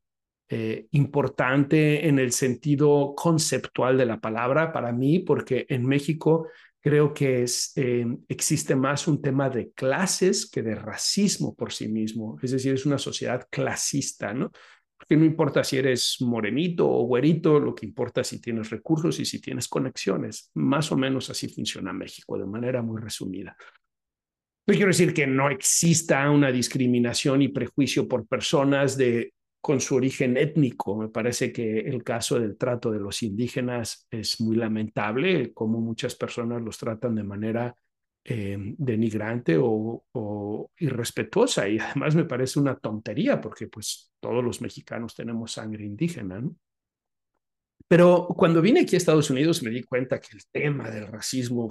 eh, 0.51 0.87
importante 0.93 2.09
en 2.09 2.19
el 2.19 2.33
sentido 2.33 3.15
conceptual 3.15 3.99
de 3.99 4.07
la 4.07 4.19
palabra 4.19 4.73
para 4.73 4.93
mí, 4.93 5.19
porque 5.19 5.67
en 5.69 5.85
México 5.87 6.49
creo 6.81 7.13
que 7.13 7.45
eh, 7.77 8.07
existe 8.29 8.75
más 8.75 9.09
un 9.09 9.21
tema 9.21 9.51
de 9.51 9.73
clases 9.73 10.51
que 10.51 10.63
de 10.63 10.75
racismo 10.75 11.55
por 11.55 11.73
sí 11.73 11.89
mismo. 11.89 12.39
Es 12.43 12.53
decir, 12.53 12.75
es 12.75 12.87
una 12.87 12.99
sociedad 12.99 13.47
clasista, 13.51 14.33
¿no? 14.33 14.51
Porque 14.97 15.17
no 15.17 15.25
importa 15.25 15.63
si 15.63 15.77
eres 15.77 16.17
morenito 16.21 16.89
o 16.89 17.05
güerito, 17.05 17.61
lo 17.61 17.75
que 17.75 17.87
importa 17.87 18.23
es 18.23 18.29
si 18.29 18.41
tienes 18.41 18.71
recursos 18.71 19.21
y 19.21 19.25
si 19.25 19.41
tienes 19.41 19.69
conexiones. 19.69 20.51
Más 20.55 20.91
o 20.91 20.97
menos 20.97 21.29
así 21.31 21.49
funciona 21.49 21.93
México, 21.93 22.39
de 22.39 22.47
manera 22.47 22.83
muy 22.83 23.01
resumida. 23.01 23.57
No 24.67 24.75
quiero 24.75 24.89
decir 24.89 25.15
que 25.15 25.27
no 25.27 25.51
exista 25.51 26.31
una 26.31 26.51
discriminación 26.51 27.43
y 27.43 27.49
prejuicio 27.49 28.09
por 28.09 28.27
personas 28.27 28.97
de 28.99 29.33
con 29.61 29.81
su 29.81 29.97
origen 29.97 30.37
étnico. 30.37 30.97
Me 30.97 31.09
parece 31.09 31.53
que 31.53 31.81
el 31.81 32.03
caso 32.03 32.39
del 32.39 32.57
trato 32.57 32.91
de 32.91 33.01
los 33.01 33.23
indígenas 33.23 34.07
es 34.11 34.41
muy 34.41 34.57
lamentable, 34.57 35.53
como 35.53 35.81
muchas 35.81 36.15
personas 36.15 36.63
los 36.63 36.79
tratan 36.79 37.15
de 37.17 37.25
manera 37.25 37.75
eh, 38.25 38.57
denigrante 38.77 39.57
o, 39.59 40.05
o, 40.13 40.71
irrespetuosa. 40.79 41.69
Y 41.69 41.79
además 41.79 42.15
me 42.15 42.25
parece 42.25 42.61
una 42.61 42.77
tontería 42.77 43.41
porque 43.41 43.67
pues 43.67 44.13
todos 44.21 44.45
los 44.45 44.61
mexicanos 44.61 45.15
tenemos 45.15 45.53
sangre 45.53 45.85
indígena. 45.85 46.43
Pero 47.89 48.29
cuando 48.37 48.61
vine 48.61 48.81
aquí 48.81 48.97
a 48.97 48.99
Estados 48.99 49.31
Unidos 49.31 49.63
me 49.63 49.71
di 49.71 49.83
cuenta 49.83 50.21
que 50.21 50.37
el 50.37 50.47
tema 50.53 50.91
del 50.91 51.07
racismo 51.07 51.69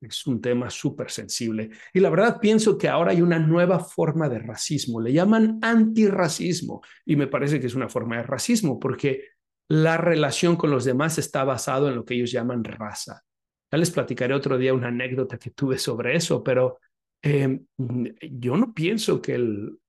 es 0.00 0.26
un 0.26 0.40
tema 0.40 0.70
súper 0.70 1.10
sensible. 1.10 1.70
Y 1.92 2.00
la 2.00 2.10
verdad 2.10 2.38
pienso 2.40 2.78
que 2.78 2.88
ahora 2.88 3.12
hay 3.12 3.22
una 3.22 3.38
nueva 3.38 3.78
forma 3.80 4.28
de 4.28 4.38
racismo. 4.38 5.00
Le 5.00 5.12
llaman 5.12 5.58
antirracismo. 5.62 6.82
Y 7.04 7.16
me 7.16 7.26
parece 7.26 7.60
que 7.60 7.66
es 7.66 7.74
una 7.74 7.88
forma 7.88 8.16
de 8.16 8.22
racismo 8.22 8.78
porque 8.78 9.24
la 9.68 9.96
relación 9.96 10.56
con 10.56 10.70
los 10.70 10.84
demás 10.84 11.18
está 11.18 11.44
basado 11.44 11.88
en 11.88 11.94
lo 11.94 12.04
que 12.04 12.14
ellos 12.14 12.32
llaman 12.32 12.64
raza. 12.64 13.22
Ya 13.70 13.78
les 13.78 13.90
platicaré 13.90 14.34
otro 14.34 14.58
día 14.58 14.74
una 14.74 14.88
anécdota 14.88 15.38
que 15.38 15.50
tuve 15.50 15.78
sobre 15.78 16.16
eso, 16.16 16.42
pero 16.42 16.80
eh, 17.22 17.60
yo 17.76 18.56
no 18.56 18.74
pienso 18.74 19.22
que 19.22 19.38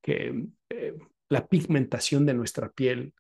eh, 0.06 0.98
la 1.30 1.48
pigmentación 1.48 2.26
de 2.26 2.34
nuestra 2.34 2.70
piel 2.70 3.14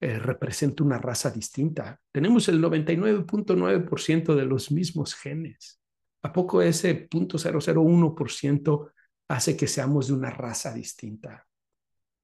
eh, 0.00 0.18
represente 0.18 0.84
una 0.84 0.98
raza 0.98 1.30
distinta. 1.30 2.00
Tenemos 2.12 2.48
el 2.48 2.62
99.9% 2.62 4.34
de 4.36 4.44
los 4.44 4.70
mismos 4.70 5.14
genes. 5.14 5.80
¿A 6.22 6.32
poco 6.32 6.62
ese 6.62 7.08
0.001% 7.08 8.92
hace 9.28 9.56
que 9.56 9.66
seamos 9.66 10.08
de 10.08 10.14
una 10.14 10.30
raza 10.30 10.72
distinta? 10.72 11.46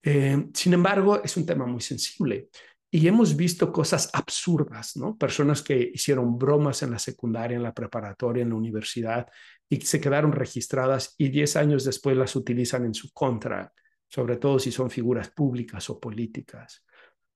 Eh, 0.03 0.49
sin 0.53 0.75
embargo, 0.75 1.23
es 1.23 1.37
un 1.37 1.47
tema 1.47 1.67
muy 1.67 1.81
sensible 1.81 2.49
y 2.91 3.09
hemos 3.09 3.35
visto 3.35 3.73
cosas 3.73 4.09
absurdas, 4.13 4.97
¿no? 4.97 5.17
Personas 5.17 5.63
que 5.63 5.91
hicieron 5.95 6.39
bromas 6.39 6.83
en 6.85 6.93
la 6.93 6.99
secundaria, 7.01 7.57
en 7.57 7.63
la 7.65 7.75
preparatoria, 7.75 8.43
en 8.43 8.51
la 8.51 8.55
universidad 8.55 9.27
y 9.69 9.81
se 9.81 10.01
quedaron 10.01 10.31
registradas 10.31 11.15
y 11.19 11.29
10 11.29 11.57
años 11.57 11.85
después 11.85 12.17
las 12.17 12.37
utilizan 12.37 12.85
en 12.85 12.95
su 12.95 13.13
contra, 13.13 13.73
sobre 14.07 14.37
todo 14.37 14.61
si 14.61 14.71
son 14.71 14.91
figuras 14.91 15.31
públicas 15.31 15.91
o 15.91 15.99
políticas. 15.99 16.85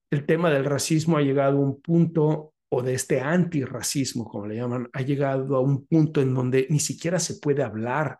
El 0.09 0.25
tema 0.25 0.49
del 0.49 0.63
racismo 0.63 1.17
ha 1.17 1.21
llegado 1.21 1.57
a 1.57 1.61
un 1.61 1.81
punto 1.81 2.53
o 2.69 2.83
de 2.83 2.93
este 2.93 3.19
antirracismo, 3.19 4.25
como 4.25 4.47
le 4.47 4.55
llaman, 4.55 4.89
ha 4.93 5.01
llegado 5.01 5.55
a 5.55 5.61
un 5.61 5.85
punto 5.87 6.21
en 6.21 6.33
donde 6.33 6.67
ni 6.69 6.79
siquiera 6.79 7.19
se 7.19 7.35
puede 7.35 7.63
hablar 7.63 8.19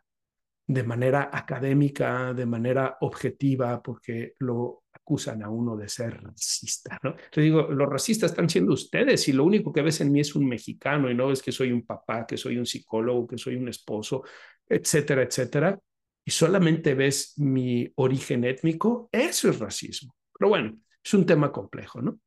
de 0.68 0.84
manera 0.84 1.30
académica, 1.34 2.34
de 2.34 2.46
manera 2.46 2.98
objetiva, 3.02 3.82
porque 3.82 4.34
lo 4.40 4.84
acusan 4.94 5.42
a 5.44 5.50
uno 5.50 5.76
de 5.76 5.90
ser 5.90 6.22
racista, 6.22 7.00
¿no? 7.02 7.16
Te 7.32 7.42
digo, 7.42 7.64
los 7.64 7.90
racistas 7.90 8.32
están 8.32 8.50
siendo 8.50 8.74
ustedes 8.74 9.28
y 9.28 9.34
lo 9.34 9.46
único 9.46 9.74
que 9.74 9.82
ves 9.82 10.02
en 10.02 10.12
mí 10.12 10.20
es 10.20 10.36
un 10.36 10.48
mexicano 10.48 11.10
y 11.10 11.16
no 11.16 11.32
es 11.32 11.42
que 11.42 11.52
soy 11.52 11.72
un 11.72 11.86
papá, 11.86 12.28
que 12.28 12.38
soy 12.38 12.58
un 12.58 12.68
psicólogo, 12.68 13.28
que 13.28 13.38
soy 13.40 13.56
un 13.56 13.68
esposo, 13.68 14.24
etcétera, 14.68 15.24
etcétera, 15.24 15.80
y 16.24 16.32
solamente 16.32 16.94
ves 16.94 17.34
mi 17.38 17.92
origen 17.96 18.44
étnico, 18.44 19.10
eso 19.12 19.50
es 19.50 19.58
racismo. 19.58 20.14
Pero 20.38 20.50
bueno, 20.50 20.78
es 21.04 21.14
un 21.16 21.26
tema 21.26 21.52
complejo, 21.52 22.02
¿no? 22.02 22.20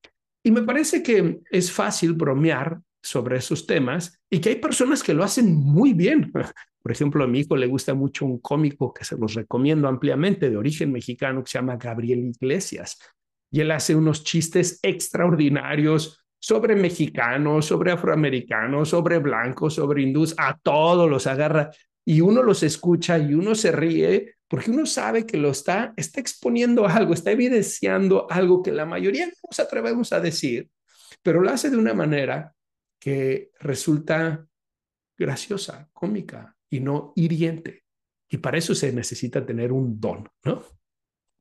Y 0.42 0.50
me 0.50 0.62
parece 0.62 1.02
que 1.02 1.40
es 1.50 1.70
fácil 1.70 2.14
bromear 2.14 2.80
sobre 3.02 3.36
esos 3.36 3.66
temas 3.66 4.20
y 4.30 4.40
que 4.40 4.50
hay 4.50 4.56
personas 4.56 5.02
que 5.02 5.14
lo 5.14 5.24
hacen 5.24 5.54
muy 5.54 5.92
bien. 5.92 6.32
Por 6.82 6.92
ejemplo, 6.92 7.24
a 7.24 7.28
mi 7.28 7.40
hijo 7.40 7.56
le 7.56 7.66
gusta 7.66 7.94
mucho 7.94 8.24
un 8.24 8.38
cómico 8.38 8.92
que 8.92 9.04
se 9.04 9.16
los 9.16 9.34
recomiendo 9.34 9.88
ampliamente, 9.88 10.50
de 10.50 10.56
origen 10.56 10.90
mexicano, 10.90 11.44
que 11.44 11.50
se 11.50 11.58
llama 11.58 11.76
Gabriel 11.76 12.20
Iglesias. 12.20 12.98
Y 13.50 13.60
él 13.60 13.70
hace 13.70 13.94
unos 13.94 14.24
chistes 14.24 14.80
extraordinarios 14.82 16.24
sobre 16.40 16.74
mexicanos, 16.74 17.66
sobre 17.66 17.92
afroamericanos, 17.92 18.88
sobre 18.88 19.18
blancos, 19.18 19.74
sobre 19.74 20.02
hindús, 20.02 20.34
a 20.38 20.58
todos 20.58 21.08
los 21.08 21.28
agarra 21.28 21.70
y 22.04 22.20
uno 22.20 22.42
los 22.42 22.64
escucha 22.64 23.18
y 23.18 23.34
uno 23.34 23.54
se 23.54 23.70
ríe 23.70 24.34
porque 24.52 24.70
uno 24.70 24.84
sabe 24.84 25.24
que 25.24 25.38
lo 25.38 25.48
está, 25.48 25.94
está 25.96 26.20
exponiendo 26.20 26.86
algo, 26.86 27.14
está 27.14 27.30
evidenciando 27.30 28.30
algo 28.30 28.62
que 28.62 28.70
la 28.70 28.84
mayoría 28.84 29.24
no 29.24 29.32
nos 29.48 29.58
atrevemos 29.58 30.12
a 30.12 30.20
decir, 30.20 30.68
pero 31.22 31.40
lo 31.40 31.48
hace 31.48 31.70
de 31.70 31.78
una 31.78 31.94
manera 31.94 32.54
que 33.00 33.50
resulta 33.60 34.46
graciosa, 35.16 35.88
cómica 35.94 36.54
y 36.68 36.80
no 36.80 37.14
hiriente. 37.16 37.84
Y 38.28 38.36
para 38.36 38.58
eso 38.58 38.74
se 38.74 38.92
necesita 38.92 39.46
tener 39.46 39.72
un 39.72 39.98
don, 39.98 40.28
¿no? 40.44 40.62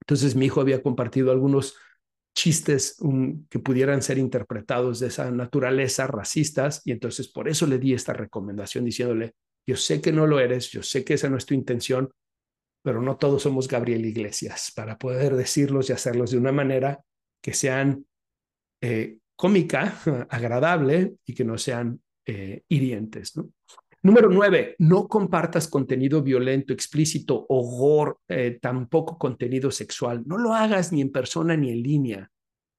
Entonces 0.04 0.34
mi 0.34 0.46
hijo 0.46 0.62
había 0.62 0.82
compartido 0.82 1.32
algunos 1.32 1.76
chistes 2.34 2.96
que 3.50 3.60
pudieran 3.60 4.02
ser 4.02 4.20
interpretados 4.20 5.02
de 5.02 5.08
esa 5.08 5.30
naturaleza 5.32 6.08
racistas 6.08 6.82
y 6.86 6.94
entonces 6.94 7.28
por 7.28 7.50
eso 7.50 7.68
le 7.68 7.78
di 7.78 7.94
esta 7.94 8.14
recomendación 8.14 8.86
diciéndole, 8.86 9.34
yo 9.68 9.76
sé 9.76 10.00
que 10.00 10.14
no 10.14 10.28
lo 10.28 10.40
eres, 10.40 10.70
yo 10.70 10.82
sé 10.82 11.04
que 11.04 11.16
esa 11.16 11.30
no 11.30 11.36
es 11.36 11.46
tu 11.46 11.54
intención, 11.54 12.10
pero 12.82 13.02
no 13.02 13.18
todos 13.18 13.44
somos 13.44 13.68
Gabriel 13.68 14.06
Iglesias 14.06 14.72
para 14.76 14.98
poder 14.98 15.36
decirlos 15.36 15.90
y 15.90 15.94
hacerlos 15.94 16.32
de 16.32 16.38
una 16.38 16.52
manera 16.52 17.02
que 17.42 17.54
sean 17.54 18.06
eh, 18.82 19.18
cómica, 19.36 20.00
agradable 20.30 21.16
y 21.26 21.34
que 21.34 21.44
no 21.44 21.58
sean 21.58 22.02
eh, 22.26 22.64
hirientes. 22.68 23.34
Número 24.04 24.30
nueve, 24.30 24.76
no 24.80 25.08
compartas 25.08 25.68
contenido 25.68 26.24
violento, 26.24 26.74
explícito 26.74 27.46
o 27.48 27.62
gore, 27.62 28.14
eh, 28.28 28.58
tampoco 28.60 29.18
contenido 29.18 29.70
sexual. 29.70 30.24
No 30.26 30.40
lo 30.40 30.54
hagas 30.54 30.92
ni 30.92 31.02
en 31.02 31.12
persona 31.12 31.56
ni 31.56 31.72
en 31.72 31.84
línea. 31.84 32.32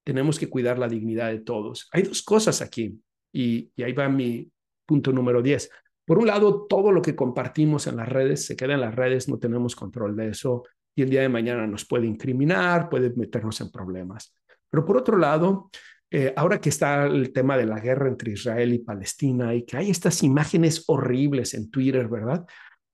Tenemos 0.04 0.36
que 0.36 0.48
cuidar 0.48 0.80
la 0.80 0.88
dignidad 0.88 1.30
de 1.30 1.40
todos. 1.40 1.88
Hay 1.92 2.02
dos 2.02 2.22
cosas 2.22 2.60
aquí 2.60 3.00
y, 3.32 3.70
y 3.76 3.82
ahí 3.84 3.92
va 3.92 4.08
mi 4.08 4.50
punto 4.84 5.12
número 5.12 5.42
diez. 5.42 5.70
Por 6.12 6.18
un 6.18 6.26
lado, 6.26 6.66
todo 6.66 6.92
lo 6.92 7.00
que 7.00 7.16
compartimos 7.16 7.86
en 7.86 7.96
las 7.96 8.06
redes 8.06 8.44
se 8.44 8.54
queda 8.54 8.74
en 8.74 8.82
las 8.82 8.94
redes, 8.94 9.30
no 9.30 9.38
tenemos 9.38 9.74
control 9.74 10.14
de 10.14 10.28
eso 10.28 10.62
y 10.94 11.00
el 11.00 11.08
día 11.08 11.22
de 11.22 11.30
mañana 11.30 11.66
nos 11.66 11.86
puede 11.86 12.06
incriminar, 12.06 12.90
puede 12.90 13.14
meternos 13.16 13.58
en 13.62 13.70
problemas. 13.70 14.36
Pero 14.68 14.84
por 14.84 14.98
otro 14.98 15.16
lado, 15.16 15.70
eh, 16.10 16.34
ahora 16.36 16.60
que 16.60 16.68
está 16.68 17.06
el 17.06 17.32
tema 17.32 17.56
de 17.56 17.64
la 17.64 17.80
guerra 17.80 18.08
entre 18.08 18.32
Israel 18.32 18.74
y 18.74 18.80
Palestina 18.80 19.54
y 19.54 19.64
que 19.64 19.78
hay 19.78 19.88
estas 19.88 20.22
imágenes 20.22 20.84
horribles 20.86 21.54
en 21.54 21.70
Twitter, 21.70 22.06
¿verdad? 22.08 22.44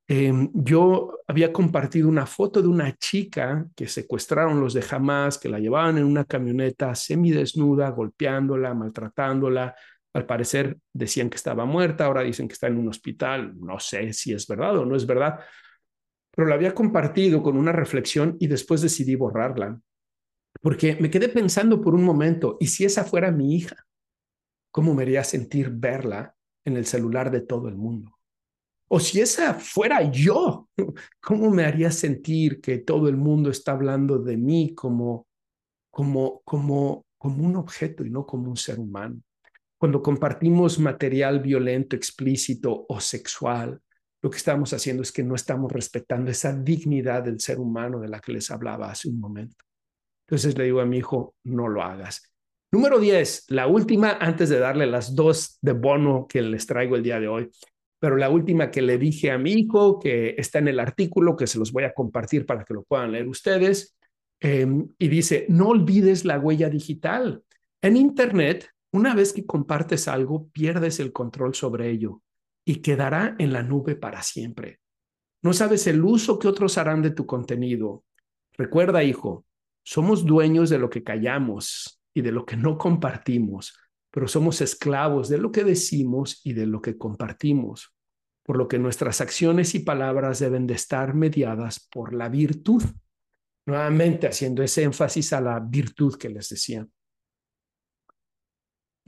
Em, 0.06 0.48
yo 0.54 1.18
había 1.26 1.52
compartido 1.52 2.08
una 2.08 2.24
foto 2.24 2.62
de 2.62 2.68
una 2.68 2.96
chica 2.98 3.66
que 3.74 3.88
secuestraron 3.88 4.60
los 4.60 4.74
de 4.74 4.84
Hamas, 4.88 5.38
que 5.38 5.48
la 5.48 5.58
llevaban 5.58 5.98
en 5.98 6.04
una 6.04 6.24
camioneta 6.24 6.94
semidesnuda, 6.94 7.90
golpeándola, 7.90 8.74
maltratándola. 8.74 9.74
Al 10.18 10.26
parecer 10.26 10.76
decían 10.92 11.30
que 11.30 11.36
estaba 11.36 11.64
muerta, 11.64 12.06
ahora 12.06 12.22
dicen 12.22 12.48
que 12.48 12.54
está 12.54 12.66
en 12.66 12.78
un 12.78 12.88
hospital. 12.88 13.54
No 13.58 13.78
sé 13.78 14.12
si 14.12 14.32
es 14.32 14.46
verdad 14.46 14.76
o 14.78 14.84
no 14.84 14.96
es 14.96 15.06
verdad, 15.06 15.40
pero 16.30 16.48
la 16.48 16.54
había 16.56 16.74
compartido 16.74 17.42
con 17.42 17.56
una 17.56 17.72
reflexión 17.72 18.36
y 18.38 18.46
después 18.46 18.82
decidí 18.82 19.14
borrarla 19.14 19.80
porque 20.60 20.96
me 21.00 21.10
quedé 21.10 21.28
pensando 21.28 21.80
por 21.80 21.94
un 21.94 22.02
momento, 22.02 22.56
¿y 22.60 22.66
si 22.66 22.84
esa 22.84 23.04
fuera 23.04 23.30
mi 23.30 23.54
hija? 23.54 23.76
¿Cómo 24.70 24.94
me 24.94 25.02
haría 25.02 25.24
sentir 25.24 25.70
verla 25.70 26.34
en 26.64 26.76
el 26.76 26.84
celular 26.84 27.30
de 27.30 27.42
todo 27.42 27.68
el 27.68 27.76
mundo? 27.76 28.18
O 28.88 29.00
si 29.00 29.20
esa 29.20 29.54
fuera 29.54 30.02
yo, 30.10 30.68
¿cómo 31.20 31.50
me 31.50 31.64
haría 31.64 31.90
sentir 31.90 32.60
que 32.60 32.78
todo 32.78 33.08
el 33.08 33.16
mundo 33.16 33.50
está 33.50 33.72
hablando 33.72 34.18
de 34.18 34.36
mí 34.36 34.74
como, 34.74 35.26
como, 35.90 36.40
como, 36.44 37.06
como 37.18 37.44
un 37.44 37.56
objeto 37.56 38.04
y 38.04 38.10
no 38.10 38.26
como 38.26 38.50
un 38.50 38.56
ser 38.56 38.78
humano? 38.78 39.20
Cuando 39.78 40.02
compartimos 40.02 40.78
material 40.78 41.40
violento, 41.40 41.94
explícito 41.94 42.84
o 42.88 43.00
sexual, 43.00 43.80
lo 44.20 44.30
que 44.30 44.36
estamos 44.36 44.72
haciendo 44.72 45.02
es 45.02 45.12
que 45.12 45.22
no 45.22 45.36
estamos 45.36 45.70
respetando 45.70 46.30
esa 46.30 46.52
dignidad 46.52 47.22
del 47.22 47.38
ser 47.38 47.60
humano 47.60 48.00
de 48.00 48.08
la 48.08 48.18
que 48.18 48.32
les 48.32 48.50
hablaba 48.50 48.90
hace 48.90 49.08
un 49.08 49.20
momento. 49.20 49.64
Entonces 50.26 50.58
le 50.58 50.64
digo 50.64 50.80
a 50.80 50.86
mi 50.86 50.98
hijo, 50.98 51.36
no 51.44 51.68
lo 51.68 51.82
hagas. 51.82 52.32
Número 52.72 52.98
10, 52.98 53.46
la 53.48 53.66
última, 53.66 54.18
antes 54.20 54.48
de 54.48 54.58
darle 54.58 54.86
las 54.86 55.14
dos 55.14 55.58
de 55.62 55.72
bono 55.72 56.26
que 56.28 56.42
les 56.42 56.66
traigo 56.66 56.96
el 56.96 57.02
día 57.02 57.20
de 57.20 57.28
hoy, 57.28 57.48
pero 58.00 58.16
la 58.16 58.28
última 58.28 58.70
que 58.70 58.82
le 58.82 58.98
dije 58.98 59.30
a 59.30 59.38
mi 59.38 59.52
hijo, 59.52 59.98
que 59.98 60.34
está 60.36 60.58
en 60.58 60.68
el 60.68 60.80
artículo, 60.80 61.36
que 61.36 61.46
se 61.46 61.58
los 61.58 61.72
voy 61.72 61.84
a 61.84 61.94
compartir 61.94 62.44
para 62.44 62.64
que 62.64 62.74
lo 62.74 62.82
puedan 62.82 63.12
leer 63.12 63.28
ustedes, 63.28 63.96
em, 64.40 64.88
y 64.98 65.08
dice, 65.08 65.46
no 65.48 65.68
olvides 65.68 66.24
la 66.24 66.38
huella 66.38 66.68
digital. 66.68 67.42
En 67.80 67.96
Internet, 67.96 68.68
una 68.92 69.14
vez 69.14 69.32
que 69.32 69.46
compartes 69.46 70.08
algo, 70.08 70.48
pierdes 70.48 71.00
el 71.00 71.12
control 71.12 71.54
sobre 71.54 71.90
ello 71.90 72.22
y 72.64 72.76
quedará 72.76 73.36
en 73.38 73.52
la 73.52 73.62
nube 73.62 73.96
para 73.96 74.22
siempre. 74.22 74.80
No 75.42 75.52
sabes 75.52 75.86
el 75.86 76.02
uso 76.02 76.38
que 76.38 76.48
otros 76.48 76.78
harán 76.78 77.02
de 77.02 77.10
tu 77.10 77.26
contenido. 77.26 78.04
Recuerda, 78.56 79.04
hijo, 79.04 79.46
somos 79.84 80.24
dueños 80.24 80.68
de 80.70 80.78
lo 80.78 80.90
que 80.90 81.02
callamos 81.02 82.02
y 82.12 82.22
de 82.22 82.32
lo 82.32 82.44
que 82.44 82.56
no 82.56 82.76
compartimos, 82.76 83.78
pero 84.10 84.26
somos 84.26 84.60
esclavos 84.60 85.28
de 85.28 85.38
lo 85.38 85.52
que 85.52 85.64
decimos 85.64 86.40
y 86.44 86.54
de 86.54 86.66
lo 86.66 86.82
que 86.82 86.98
compartimos, 86.98 87.94
por 88.42 88.56
lo 88.56 88.68
que 88.68 88.78
nuestras 88.78 89.20
acciones 89.20 89.74
y 89.74 89.80
palabras 89.80 90.40
deben 90.40 90.66
de 90.66 90.74
estar 90.74 91.14
mediadas 91.14 91.86
por 91.90 92.12
la 92.12 92.28
virtud. 92.28 92.82
Nuevamente 93.66 94.26
haciendo 94.26 94.62
ese 94.62 94.82
énfasis 94.82 95.32
a 95.34 95.40
la 95.40 95.60
virtud 95.60 96.16
que 96.16 96.30
les 96.30 96.48
decía. 96.48 96.86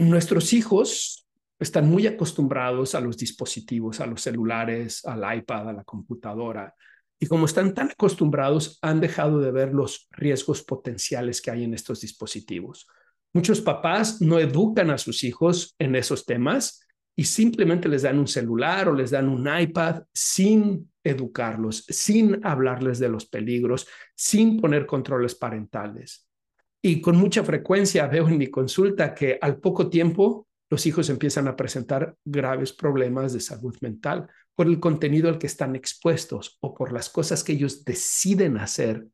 Nuestros 0.00 0.54
hijos 0.54 1.28
están 1.58 1.90
muy 1.90 2.06
acostumbrados 2.06 2.94
a 2.94 3.02
los 3.02 3.18
dispositivos, 3.18 4.00
a 4.00 4.06
los 4.06 4.22
celulares, 4.22 5.04
al 5.04 5.36
iPad, 5.36 5.68
a 5.68 5.72
la 5.74 5.84
computadora, 5.84 6.74
y 7.18 7.26
como 7.26 7.44
están 7.44 7.74
tan 7.74 7.90
acostumbrados, 7.90 8.78
han 8.80 8.98
dejado 8.98 9.40
de 9.40 9.50
ver 9.50 9.74
los 9.74 10.08
riesgos 10.12 10.62
potenciales 10.62 11.42
que 11.42 11.50
hay 11.50 11.64
en 11.64 11.74
estos 11.74 12.00
dispositivos. 12.00 12.86
Muchos 13.34 13.60
papás 13.60 14.22
no 14.22 14.38
educan 14.38 14.88
a 14.88 14.96
sus 14.96 15.22
hijos 15.22 15.76
en 15.78 15.94
esos 15.94 16.24
temas 16.24 16.80
y 17.14 17.24
simplemente 17.24 17.86
les 17.90 18.00
dan 18.00 18.18
un 18.18 18.26
celular 18.26 18.88
o 18.88 18.94
les 18.94 19.10
dan 19.10 19.28
un 19.28 19.46
iPad 19.46 20.04
sin 20.14 20.90
educarlos, 21.04 21.84
sin 21.90 22.40
hablarles 22.42 23.00
de 23.00 23.10
los 23.10 23.26
peligros, 23.26 23.86
sin 24.16 24.58
poner 24.62 24.86
controles 24.86 25.34
parentales. 25.34 26.29
Y 26.82 27.00
con 27.00 27.16
mucha 27.16 27.44
frecuencia 27.44 28.06
veo 28.06 28.28
en 28.28 28.38
mi 28.38 28.48
consulta 28.48 29.14
que 29.14 29.38
al 29.40 29.58
poco 29.58 29.90
tiempo 29.90 30.46
los 30.70 30.86
hijos 30.86 31.10
empiezan 31.10 31.48
a 31.48 31.56
presentar 31.56 32.16
graves 32.24 32.72
problemas 32.72 33.32
de 33.32 33.40
salud 33.40 33.76
mental 33.80 34.28
por 34.54 34.66
el 34.66 34.78
contenido 34.78 35.28
al 35.28 35.38
que 35.38 35.46
están 35.48 35.74
expuestos 35.74 36.58
o 36.60 36.74
por 36.74 36.92
las 36.92 37.10
cosas 37.10 37.42
que 37.42 37.52
ellos 37.52 37.84
deciden 37.84 38.56
hacer 38.56 39.06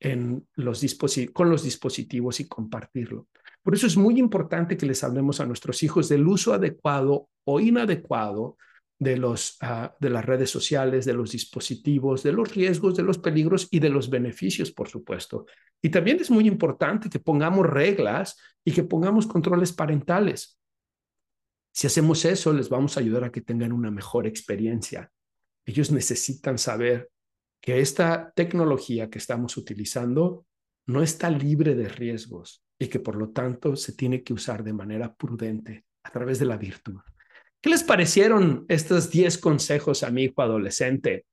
en 0.00 0.46
los 0.54 0.84
con 1.32 1.50
los 1.50 1.62
dispositivos 1.62 2.40
y 2.40 2.48
compartirlo. 2.48 3.28
Por 3.62 3.74
eso 3.74 3.86
es 3.86 3.96
muy 3.96 4.18
importante 4.18 4.76
que 4.76 4.86
les 4.86 5.04
hablemos 5.04 5.40
a 5.40 5.46
nuestros 5.46 5.82
hijos 5.82 6.08
del 6.08 6.26
uso 6.26 6.52
adecuado 6.52 7.28
o 7.44 7.60
inadecuado 7.60 8.56
de, 9.02 9.16
los, 9.16 9.56
ah, 9.60 9.94
de 9.98 10.10
las 10.10 10.24
redes 10.24 10.50
sociales, 10.50 11.04
de 11.04 11.12
los 11.12 11.32
dispositivos, 11.32 12.22
de 12.22 12.32
los 12.32 12.54
riesgos, 12.54 12.96
de 12.96 13.02
los 13.02 13.18
peligros 13.18 13.68
y 13.70 13.80
de 13.80 13.88
los 13.88 14.08
beneficios, 14.08 14.70
por 14.70 14.88
supuesto. 14.88 15.46
Y 15.80 15.88
también 15.90 16.18
es 16.20 16.30
muy 16.30 16.46
importante 16.46 17.10
que 17.10 17.18
pongamos 17.18 17.66
reglas 17.66 18.36
y 18.64 18.72
que 18.72 18.84
pongamos 18.84 19.26
controles 19.26 19.72
parentales. 19.72 20.58
Si 21.72 21.86
hacemos 21.86 22.24
eso, 22.24 22.52
les 22.52 22.68
vamos 22.68 22.96
a 22.96 23.00
ayudar 23.00 23.24
a 23.24 23.32
que 23.32 23.40
tengan 23.40 23.72
una 23.72 23.90
mejor 23.90 24.26
experiencia. 24.26 25.10
Ellos 25.64 25.90
necesitan 25.90 26.58
saber 26.58 27.10
que 27.60 27.80
esta 27.80 28.32
tecnología 28.34 29.10
que 29.10 29.18
estamos 29.18 29.56
utilizando 29.56 30.46
no 30.86 31.02
está 31.02 31.30
libre 31.30 31.74
de 31.74 31.88
riesgos 31.88 32.64
y 32.78 32.88
que 32.88 33.00
por 33.00 33.16
lo 33.16 33.30
tanto 33.30 33.76
se 33.76 33.92
tiene 33.92 34.22
que 34.22 34.32
usar 34.32 34.62
de 34.62 34.72
manera 34.72 35.14
prudente 35.14 35.86
a 36.04 36.10
través 36.10 36.38
de 36.38 36.46
la 36.46 36.56
virtud. 36.56 37.00
¿Qué 37.62 37.70
les 37.70 37.84
parecieron 37.84 38.66
estos 38.68 39.12
10 39.12 39.38
consejos 39.38 40.02
a 40.02 40.10
mi 40.10 40.24
hijo 40.24 40.42
adolescente? 40.42 41.26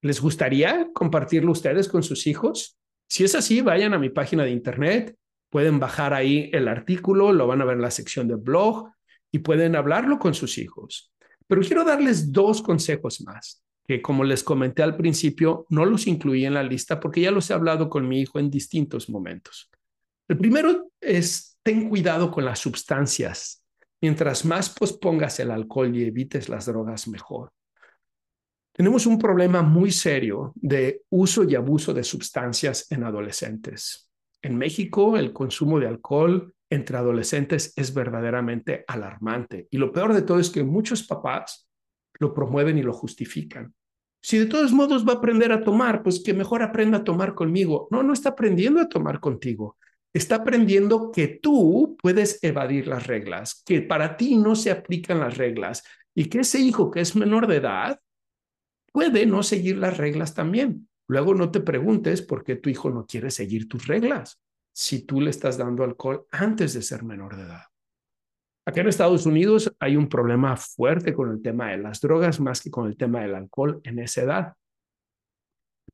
¿Les 0.00 0.20
gustaría 0.20 0.88
compartirlo 0.92 1.52
ustedes 1.52 1.88
con 1.88 2.02
sus 2.02 2.26
hijos? 2.26 2.76
Si 3.08 3.22
es 3.22 3.36
así, 3.36 3.60
vayan 3.60 3.94
a 3.94 4.00
mi 4.00 4.10
página 4.10 4.42
de 4.42 4.50
internet, 4.50 5.14
pueden 5.48 5.78
bajar 5.78 6.12
ahí 6.12 6.50
el 6.52 6.66
artículo, 6.66 7.32
lo 7.32 7.46
van 7.46 7.62
a 7.62 7.64
ver 7.64 7.76
en 7.76 7.82
la 7.82 7.92
sección 7.92 8.26
de 8.26 8.34
blog 8.34 8.90
y 9.30 9.38
pueden 9.38 9.76
hablarlo 9.76 10.18
con 10.18 10.34
sus 10.34 10.58
hijos. 10.58 11.12
Pero 11.46 11.62
quiero 11.62 11.84
darles 11.84 12.32
dos 12.32 12.60
consejos 12.60 13.20
más, 13.20 13.62
que 13.86 14.02
como 14.02 14.24
les 14.24 14.42
comenté 14.42 14.82
al 14.82 14.96
principio, 14.96 15.66
no 15.68 15.84
los 15.84 16.08
incluí 16.08 16.44
en 16.46 16.54
la 16.54 16.64
lista 16.64 16.98
porque 16.98 17.20
ya 17.20 17.30
los 17.30 17.48
he 17.48 17.54
hablado 17.54 17.88
con 17.88 18.08
mi 18.08 18.22
hijo 18.22 18.40
en 18.40 18.50
distintos 18.50 19.08
momentos. 19.08 19.70
El 20.26 20.36
primero 20.36 20.90
es, 21.00 21.58
ten 21.62 21.88
cuidado 21.88 22.32
con 22.32 22.44
las 22.44 22.58
sustancias. 22.58 23.61
Mientras 24.02 24.44
más 24.44 24.68
pospongas 24.68 25.38
el 25.38 25.52
alcohol 25.52 25.94
y 25.94 26.02
evites 26.02 26.48
las 26.48 26.66
drogas, 26.66 27.06
mejor. 27.06 27.52
Tenemos 28.72 29.06
un 29.06 29.16
problema 29.16 29.62
muy 29.62 29.92
serio 29.92 30.52
de 30.56 31.02
uso 31.10 31.44
y 31.44 31.54
abuso 31.54 31.94
de 31.94 32.02
sustancias 32.02 32.90
en 32.90 33.04
adolescentes. 33.04 34.10
En 34.42 34.58
México, 34.58 35.16
el 35.16 35.32
consumo 35.32 35.78
de 35.78 35.86
alcohol 35.86 36.52
entre 36.68 36.96
adolescentes 36.96 37.72
es 37.76 37.94
verdaderamente 37.94 38.84
alarmante. 38.88 39.68
Y 39.70 39.78
lo 39.78 39.92
peor 39.92 40.14
de 40.14 40.22
todo 40.22 40.40
es 40.40 40.50
que 40.50 40.64
muchos 40.64 41.04
papás 41.04 41.68
lo 42.18 42.34
promueven 42.34 42.78
y 42.78 42.82
lo 42.82 42.92
justifican. 42.92 43.72
Si 44.20 44.36
de 44.36 44.46
todos 44.46 44.72
modos 44.72 45.06
va 45.06 45.12
a 45.12 45.16
aprender 45.16 45.52
a 45.52 45.62
tomar, 45.62 46.02
pues 46.02 46.20
que 46.24 46.34
mejor 46.34 46.62
aprenda 46.62 46.98
a 46.98 47.04
tomar 47.04 47.34
conmigo. 47.34 47.86
No, 47.92 48.02
no 48.02 48.12
está 48.12 48.30
aprendiendo 48.30 48.80
a 48.80 48.88
tomar 48.88 49.20
contigo. 49.20 49.76
Está 50.14 50.36
aprendiendo 50.36 51.10
que 51.10 51.28
tú 51.28 51.96
puedes 52.00 52.42
evadir 52.42 52.86
las 52.86 53.06
reglas, 53.06 53.62
que 53.64 53.80
para 53.82 54.16
ti 54.16 54.36
no 54.36 54.54
se 54.54 54.70
aplican 54.70 55.20
las 55.20 55.38
reglas 55.38 55.82
y 56.14 56.26
que 56.26 56.40
ese 56.40 56.58
hijo 56.58 56.90
que 56.90 57.00
es 57.00 57.16
menor 57.16 57.46
de 57.46 57.56
edad 57.56 58.00
puede 58.92 59.24
no 59.24 59.42
seguir 59.42 59.78
las 59.78 59.96
reglas 59.96 60.34
también. 60.34 60.88
Luego 61.08 61.34
no 61.34 61.50
te 61.50 61.60
preguntes 61.60 62.22
por 62.22 62.44
qué 62.44 62.56
tu 62.56 62.68
hijo 62.70 62.90
no 62.90 63.06
quiere 63.06 63.30
seguir 63.30 63.68
tus 63.68 63.86
reglas 63.86 64.40
si 64.74 65.04
tú 65.04 65.20
le 65.20 65.30
estás 65.30 65.58
dando 65.58 65.84
alcohol 65.84 66.26
antes 66.30 66.74
de 66.74 66.82
ser 66.82 67.02
menor 67.02 67.36
de 67.36 67.42
edad. 67.42 67.62
Acá 68.64 68.80
en 68.80 68.88
Estados 68.88 69.26
Unidos 69.26 69.74
hay 69.80 69.96
un 69.96 70.08
problema 70.08 70.56
fuerte 70.56 71.12
con 71.12 71.30
el 71.30 71.42
tema 71.42 71.70
de 71.70 71.78
las 71.78 72.00
drogas 72.00 72.38
más 72.40 72.60
que 72.62 72.70
con 72.70 72.86
el 72.86 72.96
tema 72.96 73.20
del 73.20 73.34
alcohol 73.34 73.80
en 73.82 73.98
esa 73.98 74.22
edad. 74.22 74.52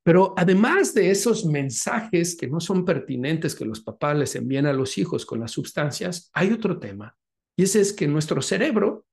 Pero 0.09 0.33
además 0.39 0.95
de 0.95 1.11
esos 1.11 1.45
mensajes 1.45 2.35
que 2.35 2.49
no 2.49 2.61
son 2.61 2.87
pertinentes 2.87 3.55
que 3.55 3.67
los 3.67 3.83
papás 3.83 4.17
les 4.17 4.35
envían 4.37 4.65
a 4.65 4.73
los 4.73 4.97
hijos 4.97 5.27
con 5.27 5.39
las 5.39 5.51
sustancias, 5.51 6.31
hay 6.33 6.51
otro 6.51 6.79
tema. 6.79 7.15
Y 7.55 7.65
ese 7.65 7.83
es 7.83 7.93
que 7.93 8.09
nuestro 8.09 8.41
cerebro 8.41 9.05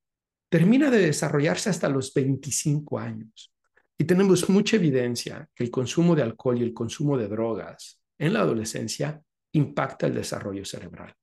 termina 0.49 0.89
de 0.89 0.99
desarrollarse 0.99 1.69
hasta 1.69 1.89
los 1.89 2.13
25 2.13 2.97
años. 2.97 3.53
Y 3.97 4.05
tenemos 4.05 4.47
mucha 4.47 4.77
evidencia 4.77 5.49
que 5.53 5.65
el 5.65 5.69
consumo 5.69 6.15
de 6.15 6.21
alcohol 6.21 6.59
y 6.59 6.63
el 6.63 6.73
consumo 6.73 7.17
de 7.17 7.27
drogas 7.27 8.01
en 8.17 8.31
la 8.31 8.39
adolescencia 8.39 9.21
impacta 9.51 10.07
el 10.07 10.13
desarrollo 10.13 10.63
cerebral. 10.63 11.13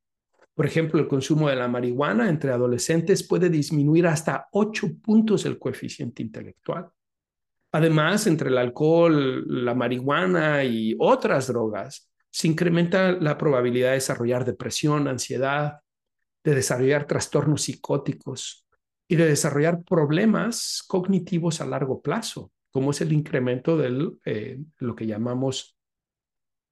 Por 0.53 0.67
ejemplo, 0.67 1.01
el 1.01 1.09
consumo 1.09 1.49
de 1.49 1.57
la 1.57 1.69
marihuana 1.69 2.29
entre 2.29 2.53
adolescentes 2.53 3.27
puede 3.27 3.49
disminuir 3.49 4.07
hasta 4.07 4.49
8 4.53 4.99
puntos 5.03 5.47
el 5.47 5.59
coeficiente 5.59 6.23
intelectual. 6.23 6.91
Además, 7.73 8.27
entre 8.27 8.51
el 8.51 8.59
alcohol, 8.59 9.45
la 9.65 9.75
marihuana 9.75 10.63
y 10.65 10.95
otras 10.99 11.47
drogas, 11.47 12.11
se 12.31 12.49
incrementa 12.49 13.13
la 13.13 13.37
probabilidad 13.37 13.89
de 13.89 13.95
desarrollar 13.95 14.45
depresión, 14.45 15.09
ansiedad, 15.09 15.81
de 16.45 16.55
desarrollar 16.55 17.07
trastornos 17.07 17.63
psicóticos 17.63 18.67
y 19.09 19.17
de 19.17 19.27
desarrollar 19.27 19.83
problemas 19.83 20.83
cognitivos 20.87 21.61
a 21.61 21.67
largo 21.67 22.01
plazo, 22.01 22.53
como 22.71 22.91
es 22.91 23.01
el 23.01 23.13
incremento 23.13 23.77
de 23.77 24.13
eh, 24.25 24.59
lo 24.79 24.95
que 24.95 25.07
llamamos 25.07 25.77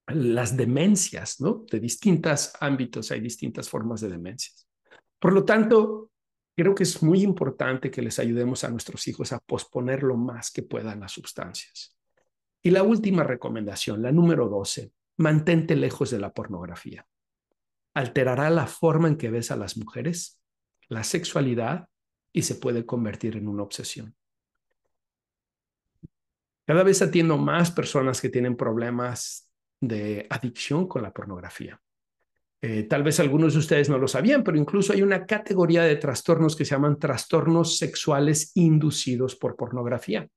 las 0.06 0.56
demencias, 0.56 1.40
¿no? 1.40 1.64
De 1.70 1.80
distintos 1.80 2.52
ámbitos 2.60 3.10
hay 3.10 3.20
distintas 3.20 3.68
formas 3.68 4.00
de 4.00 4.08
demencias. 4.08 4.66
Por 5.18 5.32
lo 5.32 5.44
tanto, 5.44 6.09
creo 6.56 6.74
que 6.74 6.82
es 6.82 7.02
muy 7.02 7.22
importante 7.22 7.90
que 7.90 8.02
les 8.02 8.18
ayudemos 8.18 8.64
a 8.64 8.70
nuestros 8.70 9.06
hijos 9.08 9.32
a 9.32 9.38
posponer 9.40 10.02
lo 10.02 10.16
más 10.16 10.50
que 10.50 10.62
puedan 10.62 11.00
las 11.00 11.12
sustancias. 11.12 11.96
Y 12.62 12.70
la 12.70 12.82
última 12.82 13.24
recomendación, 13.24 14.02
la 14.02 14.12
número 14.12 14.48
12, 14.48 14.92
mantente 15.16 15.76
lejos 15.76 16.10
de 16.10 16.18
la 16.18 16.32
pornografía. 16.32 17.06
Alterará 17.94 18.50
la 18.50 18.66
forma 18.66 19.08
en 19.08 19.16
que 19.16 19.30
ves 19.30 19.50
a 19.50 19.56
las 19.56 19.76
mujeres, 19.76 20.40
la 20.88 21.04
sexualidad 21.04 21.88
y 22.32 22.42
se 22.42 22.56
puede 22.56 22.84
convertir 22.86 23.36
en 23.36 23.48
una 23.48 23.62
obsesión. 23.62 24.14
Cada 26.66 26.84
vez 26.84 27.02
atiendo 27.02 27.36
más 27.36 27.70
personas 27.70 28.20
que 28.20 28.28
tienen 28.28 28.56
problemas 28.56 29.50
de 29.80 30.26
adicción 30.30 30.86
con 30.86 31.02
la 31.02 31.12
pornografía. 31.12 31.80
Eh, 32.62 32.82
tal 32.82 33.02
vez 33.02 33.18
algunos 33.20 33.54
de 33.54 33.60
ustedes 33.60 33.88
no 33.88 33.96
lo 33.96 34.06
sabían, 34.06 34.44
pero 34.44 34.58
incluso 34.58 34.92
hay 34.92 35.02
una 35.02 35.24
categoría 35.24 35.82
de 35.82 35.96
trastornos 35.96 36.54
que 36.54 36.64
se 36.64 36.74
llaman 36.74 36.98
trastornos 36.98 37.78
sexuales 37.78 38.52
inducidos 38.54 39.34
por 39.34 39.56
pornografía. 39.56 40.28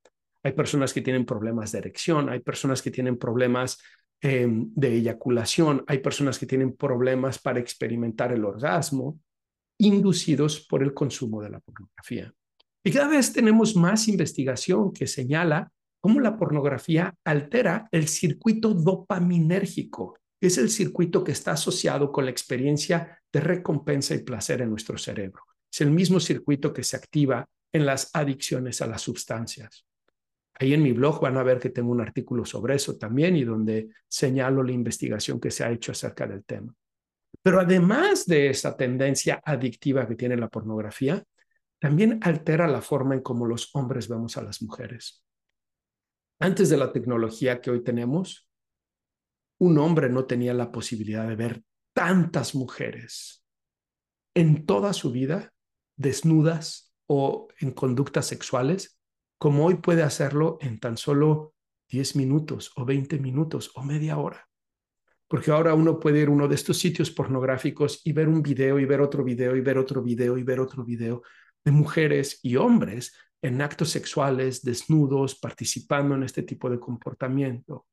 Hay 0.41 0.53
personas 0.53 0.93
que 0.93 1.01
tienen 1.01 1.25
problemas 1.25 1.71
de 1.71 1.79
erección, 1.79 2.29
hay 2.29 2.39
personas 2.39 2.81
que 2.81 2.91
tienen 2.91 3.17
problemas 3.17 3.77
em, 4.21 4.69
de 4.73 4.95
eyaculación, 4.95 5.83
hay 5.87 5.99
personas 5.99 6.39
que 6.39 6.45
tienen 6.45 6.75
problemas 6.75 7.39
para 7.39 7.59
experimentar 7.59 8.31
el 8.31 8.45
orgasmo 8.45 9.19
inducidos 9.79 10.65
por 10.65 10.81
el 10.81 10.93
consumo 10.93 11.41
de 11.41 11.49
la 11.49 11.59
pornografía. 11.59 12.33
Y 12.85 12.91
cada 12.91 13.07
vez 13.07 13.33
tenemos 13.33 13.75
más 13.75 14.07
investigación 14.07 14.93
que 14.93 15.07
señala 15.07 15.71
cómo 16.01 16.19
la 16.19 16.37
pornografía 16.37 17.15
altera 17.23 17.87
el 17.91 18.07
circuito 18.07 18.73
dopaminérgico. 18.73 20.17
Es 20.43 20.57
el 20.57 20.69
circuito 20.69 21.23
que 21.23 21.31
está 21.31 21.53
asociado 21.53 22.11
con 22.11 22.25
la 22.25 22.31
experiencia 22.31 23.17
de 23.31 23.39
recompensa 23.39 24.13
y 24.13 24.23
placer 24.23 24.61
en 24.61 24.71
nuestro 24.71 24.97
cerebro. 24.97 25.41
Es 25.71 25.79
el 25.79 25.89
mismo 25.89 26.19
circuito 26.19 26.73
que 26.73 26.83
se 26.83 26.97
activa 26.97 27.47
en 27.71 27.85
las 27.85 28.13
adicciones 28.13 28.81
a 28.81 28.87
las 28.87 29.01
sustancias. 29.01 29.85
Ahí 30.55 30.73
en 30.73 30.83
mi 30.83 30.91
blog 30.91 31.21
van 31.21 31.37
a 31.37 31.43
ver 31.43 31.59
que 31.59 31.69
tengo 31.69 31.93
un 31.93 32.01
artículo 32.01 32.43
sobre 32.43 32.75
eso 32.75 32.97
también 32.97 33.37
y 33.37 33.45
donde 33.45 33.87
señalo 34.05 34.63
la 34.63 34.73
investigación 34.73 35.39
que 35.39 35.49
se 35.49 35.63
ha 35.63 35.71
hecho 35.71 35.93
acerca 35.93 36.27
del 36.27 36.43
tema. 36.43 36.75
Pero 37.41 37.61
además 37.61 38.25
de 38.25 38.49
esa 38.49 38.75
tendencia 38.75 39.41
adictiva 39.45 40.05
que 40.05 40.15
tiene 40.15 40.35
la 40.35 40.49
pornografía, 40.49 41.23
también 41.79 42.19
altera 42.21 42.67
la 42.67 42.81
forma 42.81 43.15
en 43.15 43.21
cómo 43.21 43.45
los 43.45 43.73
hombres 43.77 44.09
vemos 44.09 44.35
a 44.35 44.43
las 44.43 44.61
mujeres. 44.61 45.23
Antes 46.41 46.69
de 46.69 46.75
la 46.75 46.91
tecnología 46.91 47.61
que 47.61 47.71
hoy 47.71 47.81
tenemos, 47.81 48.49
un 49.63 49.77
hombre 49.77 50.09
no 50.09 50.25
tenía 50.25 50.53
la 50.53 50.71
posibilidad 50.71 51.27
de 51.27 51.35
ver 51.35 51.63
tantas 51.93 52.55
mujeres 52.55 53.45
en 54.35 54.65
toda 54.65 54.93
su 54.93 55.11
vida 55.11 55.53
desnudas 55.95 56.93
o 57.07 57.47
en 57.59 57.71
conductas 57.71 58.25
sexuales 58.25 58.99
como 59.37 59.65
hoy 59.65 59.75
puede 59.75 60.03
hacerlo 60.03 60.57
en 60.61 60.79
tan 60.79 60.97
solo 60.97 61.53
10 61.89 62.15
minutos 62.15 62.71
o 62.75 62.85
20 62.85 63.19
minutos 63.19 63.71
o 63.75 63.83
media 63.83 64.17
hora. 64.17 64.47
Porque 65.27 65.51
ahora 65.51 65.73
uno 65.73 65.99
puede 65.99 66.21
ir 66.21 66.27
a 66.27 66.31
uno 66.31 66.47
de 66.47 66.55
estos 66.55 66.77
sitios 66.77 67.11
pornográficos 67.11 68.01
y 68.05 68.13
ver 68.13 68.27
un 68.27 68.41
video 68.41 68.79
y 68.79 68.85
ver 68.85 69.01
otro 69.01 69.23
video 69.23 69.55
y 69.55 69.61
ver 69.61 69.77
otro 69.77 70.01
video 70.01 70.37
y 70.37 70.43
ver 70.43 70.59
otro 70.59 70.83
video 70.83 71.23
de 71.63 71.71
mujeres 71.71 72.39
y 72.41 72.55
hombres 72.55 73.13
en 73.41 73.61
actos 73.61 73.89
sexuales, 73.89 74.61
desnudos, 74.61 75.35
participando 75.35 76.15
en 76.15 76.23
este 76.23 76.43
tipo 76.43 76.69
de 76.69 76.79
comportamiento. 76.79 77.85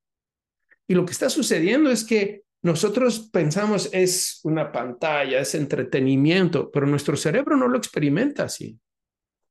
Y 0.90 0.94
lo 0.94 1.04
que 1.04 1.12
está 1.12 1.30
sucediendo 1.30 1.88
es 1.88 2.02
que 2.02 2.42
nosotros 2.62 3.30
pensamos 3.32 3.88
es 3.92 4.40
una 4.42 4.72
pantalla, 4.72 5.38
es 5.38 5.54
entretenimiento, 5.54 6.68
pero 6.68 6.84
nuestro 6.84 7.16
cerebro 7.16 7.56
no 7.56 7.68
lo 7.68 7.78
experimenta 7.78 8.42
así. 8.42 8.76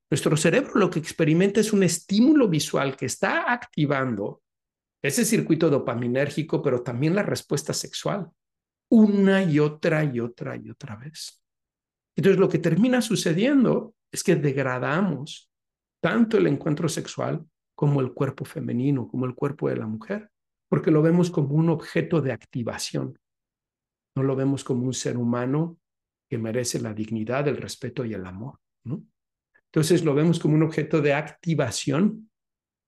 Nuestro 0.10 0.36
cerebro 0.36 0.74
lo 0.76 0.90
que 0.90 1.00
experimenta 1.00 1.62
es 1.62 1.72
un 1.72 1.84
estímulo 1.84 2.50
visual 2.50 2.98
que 2.98 3.06
está 3.06 3.54
activando 3.54 4.42
ese 5.02 5.24
circuito 5.24 5.70
dopaminérgico, 5.70 6.62
pero 6.62 6.84
también 6.84 7.16
la 7.16 7.24
respuesta 7.24 7.72
sexual, 7.72 8.30
una 8.90 9.42
y 9.42 9.60
otra 9.60 10.04
y 10.04 10.20
otra 10.20 10.58
y 10.58 10.70
otra 10.70 10.98
vez. 10.98 11.42
Entonces 12.18 12.38
lo 12.38 12.50
que 12.50 12.60
termina 12.60 13.02
sucediendo 13.02 13.96
es 14.12 14.26
que 14.26 14.36
degradamos 14.36 15.50
tanto 16.02 16.36
el 16.36 16.48
encuentro 16.48 16.90
sexual 16.90 17.46
como 17.76 18.02
el 18.02 18.12
cuerpo 18.12 18.44
femenino, 18.44 19.08
como 19.08 19.26
el 19.26 19.36
cuerpo 19.36 19.70
de 19.70 19.78
la 19.78 19.88
mujer, 19.88 20.30
porque 20.70 20.92
lo 20.92 21.02
vemos 21.02 21.32
como 21.32 21.56
un 21.56 21.70
objeto 21.70 22.22
de 22.22 22.32
activación. 22.32 23.20
No 24.16 24.24
lo 24.24 24.36
vemos 24.36 24.64
como 24.64 24.86
un 24.86 24.94
ser 24.94 25.18
humano 25.18 25.78
que 26.30 26.38
merece 26.38 26.80
la 26.80 26.94
dignidad, 26.94 27.48
el 27.48 27.58
respeto 27.58 28.06
y 28.06 28.14
el 28.14 28.26
amor. 28.26 28.60
¿no? 28.84 29.04
Entonces 29.66 30.06
lo 30.06 30.14
vemos 30.14 30.40
como 30.40 30.56
un 30.56 30.64
objeto 30.64 31.02
de 31.02 31.14
activación 31.14 32.30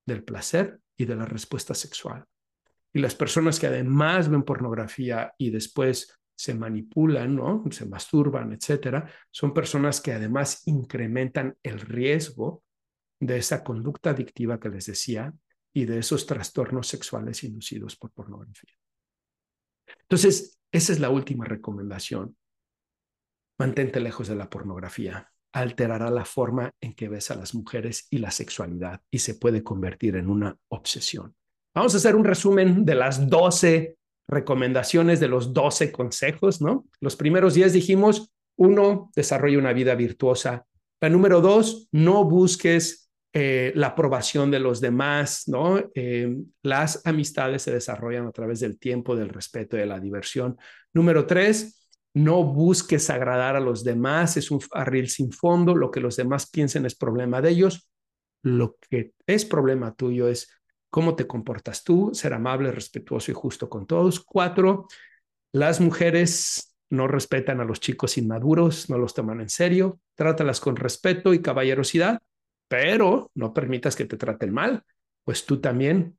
del 0.06 0.24
placer 0.24 0.80
y 0.96 1.06
de 1.06 1.16
la 1.16 1.26
respuesta 1.26 1.74
sexual. 1.74 2.26
Y 2.94 3.00
las 3.00 3.16
personas 3.16 3.60
que 3.60 3.68
además 3.68 4.30
ven 4.30 4.44
pornografía 4.44 5.34
y 5.38 5.50
después 5.50 6.20
se 6.36 6.54
manipulan, 6.54 7.36
¿no? 7.36 7.64
se 7.72 7.86
masturban, 7.86 8.54
etcétera, 8.54 9.10
son 9.32 9.54
personas 9.54 10.02
que 10.02 10.14
además 10.14 10.64
incrementan 10.68 11.56
el 11.64 11.80
riesgo 11.80 12.64
de 13.20 13.38
esa 13.38 13.64
conducta 13.64 14.12
adictiva 14.12 14.60
que 14.60 14.70
les 14.70 14.88
decía 14.88 15.34
y 15.74 15.86
de 15.86 16.00
esos 16.00 16.26
trastornos 16.26 16.88
sexuales 16.88 17.44
inducidos 17.44 17.96
por 17.96 18.12
pornografía. 18.12 18.74
Entonces, 20.02 20.60
esa 20.72 20.94
es 20.94 21.00
la 21.00 21.10
última 21.10 21.46
recomendación. 21.46 22.36
Mantente 23.60 24.00
lejos 24.00 24.28
de 24.28 24.36
la 24.36 24.50
pornografía. 24.50 25.32
Alterará 25.54 26.10
la 26.10 26.26
forma 26.26 26.72
en 26.82 26.94
que 26.94 27.10
ves 27.10 27.30
a 27.32 27.36
las 27.36 27.54
mujeres 27.54 28.08
y 28.10 28.18
la 28.20 28.32
sexualidad 28.32 29.02
y 29.12 29.20
se 29.20 29.36
puede 29.36 29.64
convertir 29.64 30.16
en 30.16 30.30
una 30.30 30.58
obsesión. 30.70 31.36
Vamos 31.76 31.94
a 31.94 31.98
hacer 31.98 32.16
un 32.16 32.26
resumen 32.26 32.86
de 32.86 32.96
las 32.96 33.30
12 33.30 33.98
recomendaciones, 34.28 35.20
de 35.20 35.28
los 35.28 35.54
12 35.54 35.92
consejos, 35.92 36.62
¿no? 36.62 36.88
Los 37.02 37.16
primeros 37.16 37.54
10 37.54 37.74
dijimos, 37.74 38.32
uno, 38.58 39.12
desarrolla 39.16 39.58
una 39.58 39.74
vida 39.74 39.96
virtuosa. 39.96 40.66
La 41.02 41.10
número 41.10 41.42
dos, 41.42 41.88
no 41.92 42.24
busques 42.26 43.11
eh, 43.34 43.72
la 43.76 43.88
aprobación 43.88 44.52
de 44.52 44.60
los 44.60 44.82
demás, 44.82 45.48
¿no? 45.48 45.82
Eh, 45.96 46.38
las 46.64 47.06
amistades 47.06 47.62
se 47.62 47.72
desarrollan 47.72 48.28
a 48.28 48.32
través 48.32 48.60
del 48.60 48.78
tiempo, 48.78 49.16
del 49.16 49.30
respeto 49.30 49.78
y 49.78 49.80
de 49.80 49.86
la 49.86 50.02
diversión. 50.02 50.58
Número 50.94 51.26
tres, 51.26 51.88
no 52.14 52.44
busques 52.44 53.10
agradar 53.10 53.56
a 53.56 53.62
los 53.62 53.86
demás, 53.86 54.36
es 54.36 54.52
un 54.52 54.60
barril 54.70 55.08
sin 55.10 55.32
fondo, 55.32 55.76
lo 55.76 55.92
que 55.92 56.02
los 56.02 56.18
demás 56.18 56.50
piensen 56.50 56.86
es 56.86 56.96
problema 56.96 57.42
de 57.42 57.52
ellos, 57.52 57.90
lo 58.44 58.76
que 58.90 59.14
es 59.26 59.46
problema 59.46 59.96
tuyo 59.96 60.28
es 60.28 60.52
cómo 60.90 61.16
te 61.16 61.26
comportas 61.26 61.86
tú, 61.86 62.12
ser 62.14 62.34
amable, 62.34 62.70
respetuoso 62.72 63.32
y 63.32 63.34
justo 63.34 63.70
con 63.70 63.88
todos. 63.88 64.20
Cuatro, 64.20 64.88
las 65.54 65.80
mujeres 65.80 66.76
no 66.90 67.08
respetan 67.08 67.62
a 67.62 67.66
los 67.66 67.80
chicos 67.80 68.18
inmaduros, 68.18 68.90
no 68.90 68.98
los 68.98 69.14
toman 69.14 69.40
en 69.40 69.48
serio, 69.48 70.02
trátalas 70.16 70.60
con 70.60 70.76
respeto 70.76 71.34
y 71.34 71.42
caballerosidad 71.42 72.20
pero 72.72 73.30
no 73.36 73.54
permitas 73.54 73.98
que 73.98 74.06
te 74.06 74.16
traten 74.16 74.54
mal, 74.54 74.82
pues 75.26 75.46
tú 75.46 75.60
también 75.60 76.18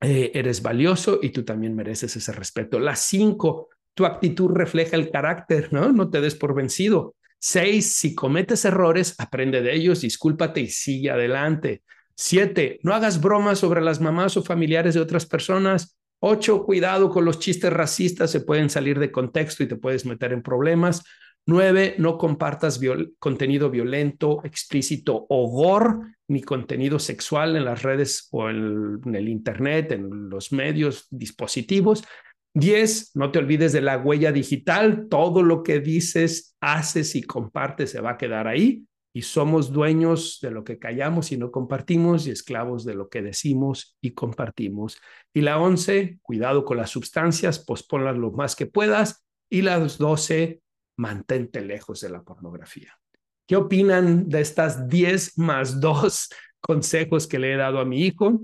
eh, 0.00 0.32
eres 0.34 0.60
valioso 0.60 1.20
y 1.22 1.30
tú 1.30 1.44
también 1.44 1.76
mereces 1.76 2.16
ese 2.16 2.32
respeto. 2.32 2.80
La 2.80 2.96
cinco, 2.96 3.68
tu 3.94 4.04
actitud 4.04 4.50
refleja 4.50 4.96
el 4.96 5.08
carácter, 5.08 5.72
¿no? 5.72 5.92
No 5.92 6.10
te 6.10 6.20
des 6.20 6.34
por 6.34 6.52
vencido. 6.52 7.14
Seis, 7.38 7.92
si 7.94 8.12
cometes 8.12 8.64
errores, 8.64 9.14
aprende 9.18 9.62
de 9.62 9.72
ellos, 9.72 10.00
discúlpate 10.00 10.62
y 10.62 10.66
sigue 10.66 11.12
adelante. 11.12 11.84
Siete, 12.16 12.80
no 12.82 12.92
hagas 12.92 13.20
bromas 13.20 13.60
sobre 13.60 13.80
las 13.80 14.00
mamás 14.00 14.36
o 14.36 14.42
familiares 14.42 14.94
de 14.94 15.00
otras 15.00 15.26
personas. 15.26 15.96
Ocho, 16.18 16.64
cuidado 16.64 17.08
con 17.08 17.24
los 17.24 17.38
chistes 17.38 17.72
racistas, 17.72 18.32
se 18.32 18.40
pueden 18.40 18.68
salir 18.68 18.98
de 18.98 19.12
contexto 19.12 19.62
y 19.62 19.68
te 19.68 19.76
puedes 19.76 20.04
meter 20.04 20.32
en 20.32 20.42
problemas. 20.42 21.04
Nueve, 21.50 21.94
no 21.96 22.18
compartas 22.18 22.78
contenido 23.18 23.70
violento, 23.70 24.42
explícito 24.44 25.24
o 25.30 25.48
gore, 25.48 26.12
ni 26.28 26.42
contenido 26.42 26.98
sexual 26.98 27.56
en 27.56 27.64
las 27.64 27.82
redes 27.82 28.28
o 28.32 28.50
en 28.50 29.00
el, 29.14 29.28
Internet, 29.30 29.92
en 29.92 30.28
los 30.28 30.52
medios, 30.52 31.06
dispositivos. 31.08 32.04
Diez, 32.52 33.12
no 33.14 33.32
te 33.32 33.38
olvides 33.38 33.72
de 33.72 33.80
la 33.80 33.96
huella 33.96 34.30
digital. 34.30 35.06
Todo 35.08 35.42
lo 35.42 35.62
que 35.62 35.80
dices, 35.80 36.54
haces 36.60 37.16
y 37.16 37.22
compartes 37.22 37.92
se 37.92 38.02
va 38.02 38.10
a 38.10 38.18
quedar 38.18 38.46
ahí. 38.46 38.84
Y 39.14 39.22
somos 39.22 39.72
dueños 39.72 40.40
de 40.42 40.50
lo 40.50 40.64
que 40.64 40.78
callamos 40.78 41.32
y 41.32 41.38
no 41.38 41.50
compartimos 41.50 42.26
y 42.26 42.30
esclavos 42.30 42.84
de 42.84 42.94
lo 42.94 43.08
que 43.08 43.22
decimos 43.22 43.96
y 44.02 44.10
compartimos. 44.10 45.00
Y 45.32 45.40
la 45.40 45.58
once, 45.58 46.18
cuidado 46.20 46.66
con 46.66 46.76
las 46.76 46.90
sustancias, 46.90 47.58
posponlas 47.58 48.18
lo 48.18 48.32
más 48.32 48.54
que 48.54 48.66
puedas. 48.66 49.24
Y 49.48 49.62
las 49.62 49.96
doce, 49.96 50.60
mantente 50.98 51.62
lejos 51.62 52.00
de 52.00 52.10
la 52.10 52.22
pornografía. 52.22 52.92
¿Qué 53.46 53.56
opinan 53.56 54.28
de 54.28 54.42
estas 54.42 54.88
10 54.88 55.38
más 55.38 55.80
2 55.80 56.28
consejos 56.60 57.26
que 57.26 57.38
le 57.38 57.54
he 57.54 57.56
dado 57.56 57.78
a 57.78 57.84
mi 57.84 58.02
hijo? 58.02 58.42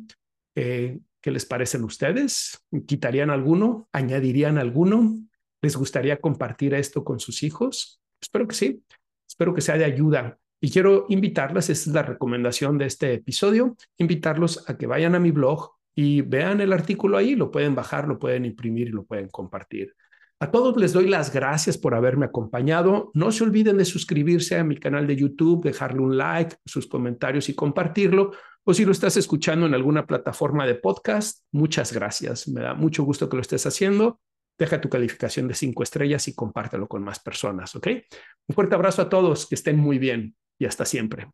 Eh, 0.55 0.99
¿Qué 1.21 1.31
les 1.31 1.45
parecen 1.45 1.85
ustedes? 1.85 2.65
¿Quitarían 2.87 3.31
alguno? 3.31 3.89
¿Añadirían 3.93 4.59
alguno? 4.59 5.19
¿Les 5.63 5.77
gustaría 5.77 6.21
compartir 6.21 6.75
esto 6.75 7.03
con 7.05 7.19
sus 7.19 7.43
hijos? 7.43 8.01
Espero 8.21 8.47
que 8.47 8.55
sí. 8.55 8.83
Espero 9.29 9.55
que 9.55 9.61
sea 9.61 9.77
de 9.77 9.85
ayuda. 9.85 10.39
Y 10.61 10.71
quiero 10.71 11.07
invitarles, 11.09 11.69
esta 11.69 11.91
es 11.91 11.95
la 11.95 12.03
recomendación 12.03 12.79
de 12.79 12.87
este 12.87 13.13
episodio, 13.15 13.77
invitarlos 13.99 14.69
a 14.69 14.79
que 14.79 14.87
vayan 14.87 15.15
a 15.15 15.21
mi 15.21 15.31
blog 15.31 15.73
y 15.95 16.23
vean 16.23 16.61
el 16.61 16.73
artículo 16.73 17.17
ahí, 17.17 17.35
lo 17.35 17.51
pueden 17.51 17.75
bajar, 17.75 18.09
lo 18.09 18.19
pueden 18.19 18.45
imprimir 18.45 18.89
y 18.89 18.93
lo 18.93 19.05
pueden 19.05 19.29
compartir. 19.29 19.95
A 20.45 20.51
todos 20.51 20.77
les 20.77 20.93
doy 20.93 21.09
las 21.09 21.33
gracias 21.33 21.79
por 21.79 21.95
haberme 21.95 22.27
acompañado. 22.27 23.11
No 23.15 23.33
se 23.33 23.45
olviden 23.45 23.79
de 23.79 23.87
suscribirse 23.87 24.59
a 24.59 24.63
mi 24.63 24.77
canal 24.77 25.07
de 25.07 25.17
YouTube, 25.17 25.65
dejarle 25.65 26.03
un 26.03 26.19
like, 26.19 26.57
sus 26.67 26.87
comentarios 26.87 27.49
y 27.49 27.55
compartirlo. 27.55 28.33
O 28.63 28.75
si 28.75 28.85
lo 28.85 28.93
estás 28.93 29.17
escuchando 29.17 29.65
en 29.65 29.73
alguna 29.73 30.07
plataforma 30.07 30.67
de 30.67 30.75
podcast, 30.75 31.47
muchas 31.51 31.95
gracias. 31.95 32.47
Me 32.47 32.61
da 32.61 32.75
mucho 32.75 33.05
gusto 33.05 33.27
que 33.31 33.37
lo 33.37 33.41
estés 33.41 33.65
haciendo. 33.65 34.21
Deja 34.59 34.83
tu 34.83 34.91
calificación 34.91 35.49
de 35.49 35.55
cinco 35.55 35.83
estrellas 35.83 36.29
y 36.29 36.35
compártelo 36.35 36.89
con 36.89 37.03
más 37.03 37.21
personas, 37.21 37.75
¿ok? 37.75 37.87
Un 38.47 38.55
fuerte 38.55 38.75
abrazo 38.75 39.01
a 39.01 39.09
todos, 39.09 39.47
que 39.47 39.55
estén 39.55 39.79
muy 39.79 39.99
bien 39.99 40.37
y 40.59 40.67
hasta 40.67 40.85
siempre. 40.85 41.27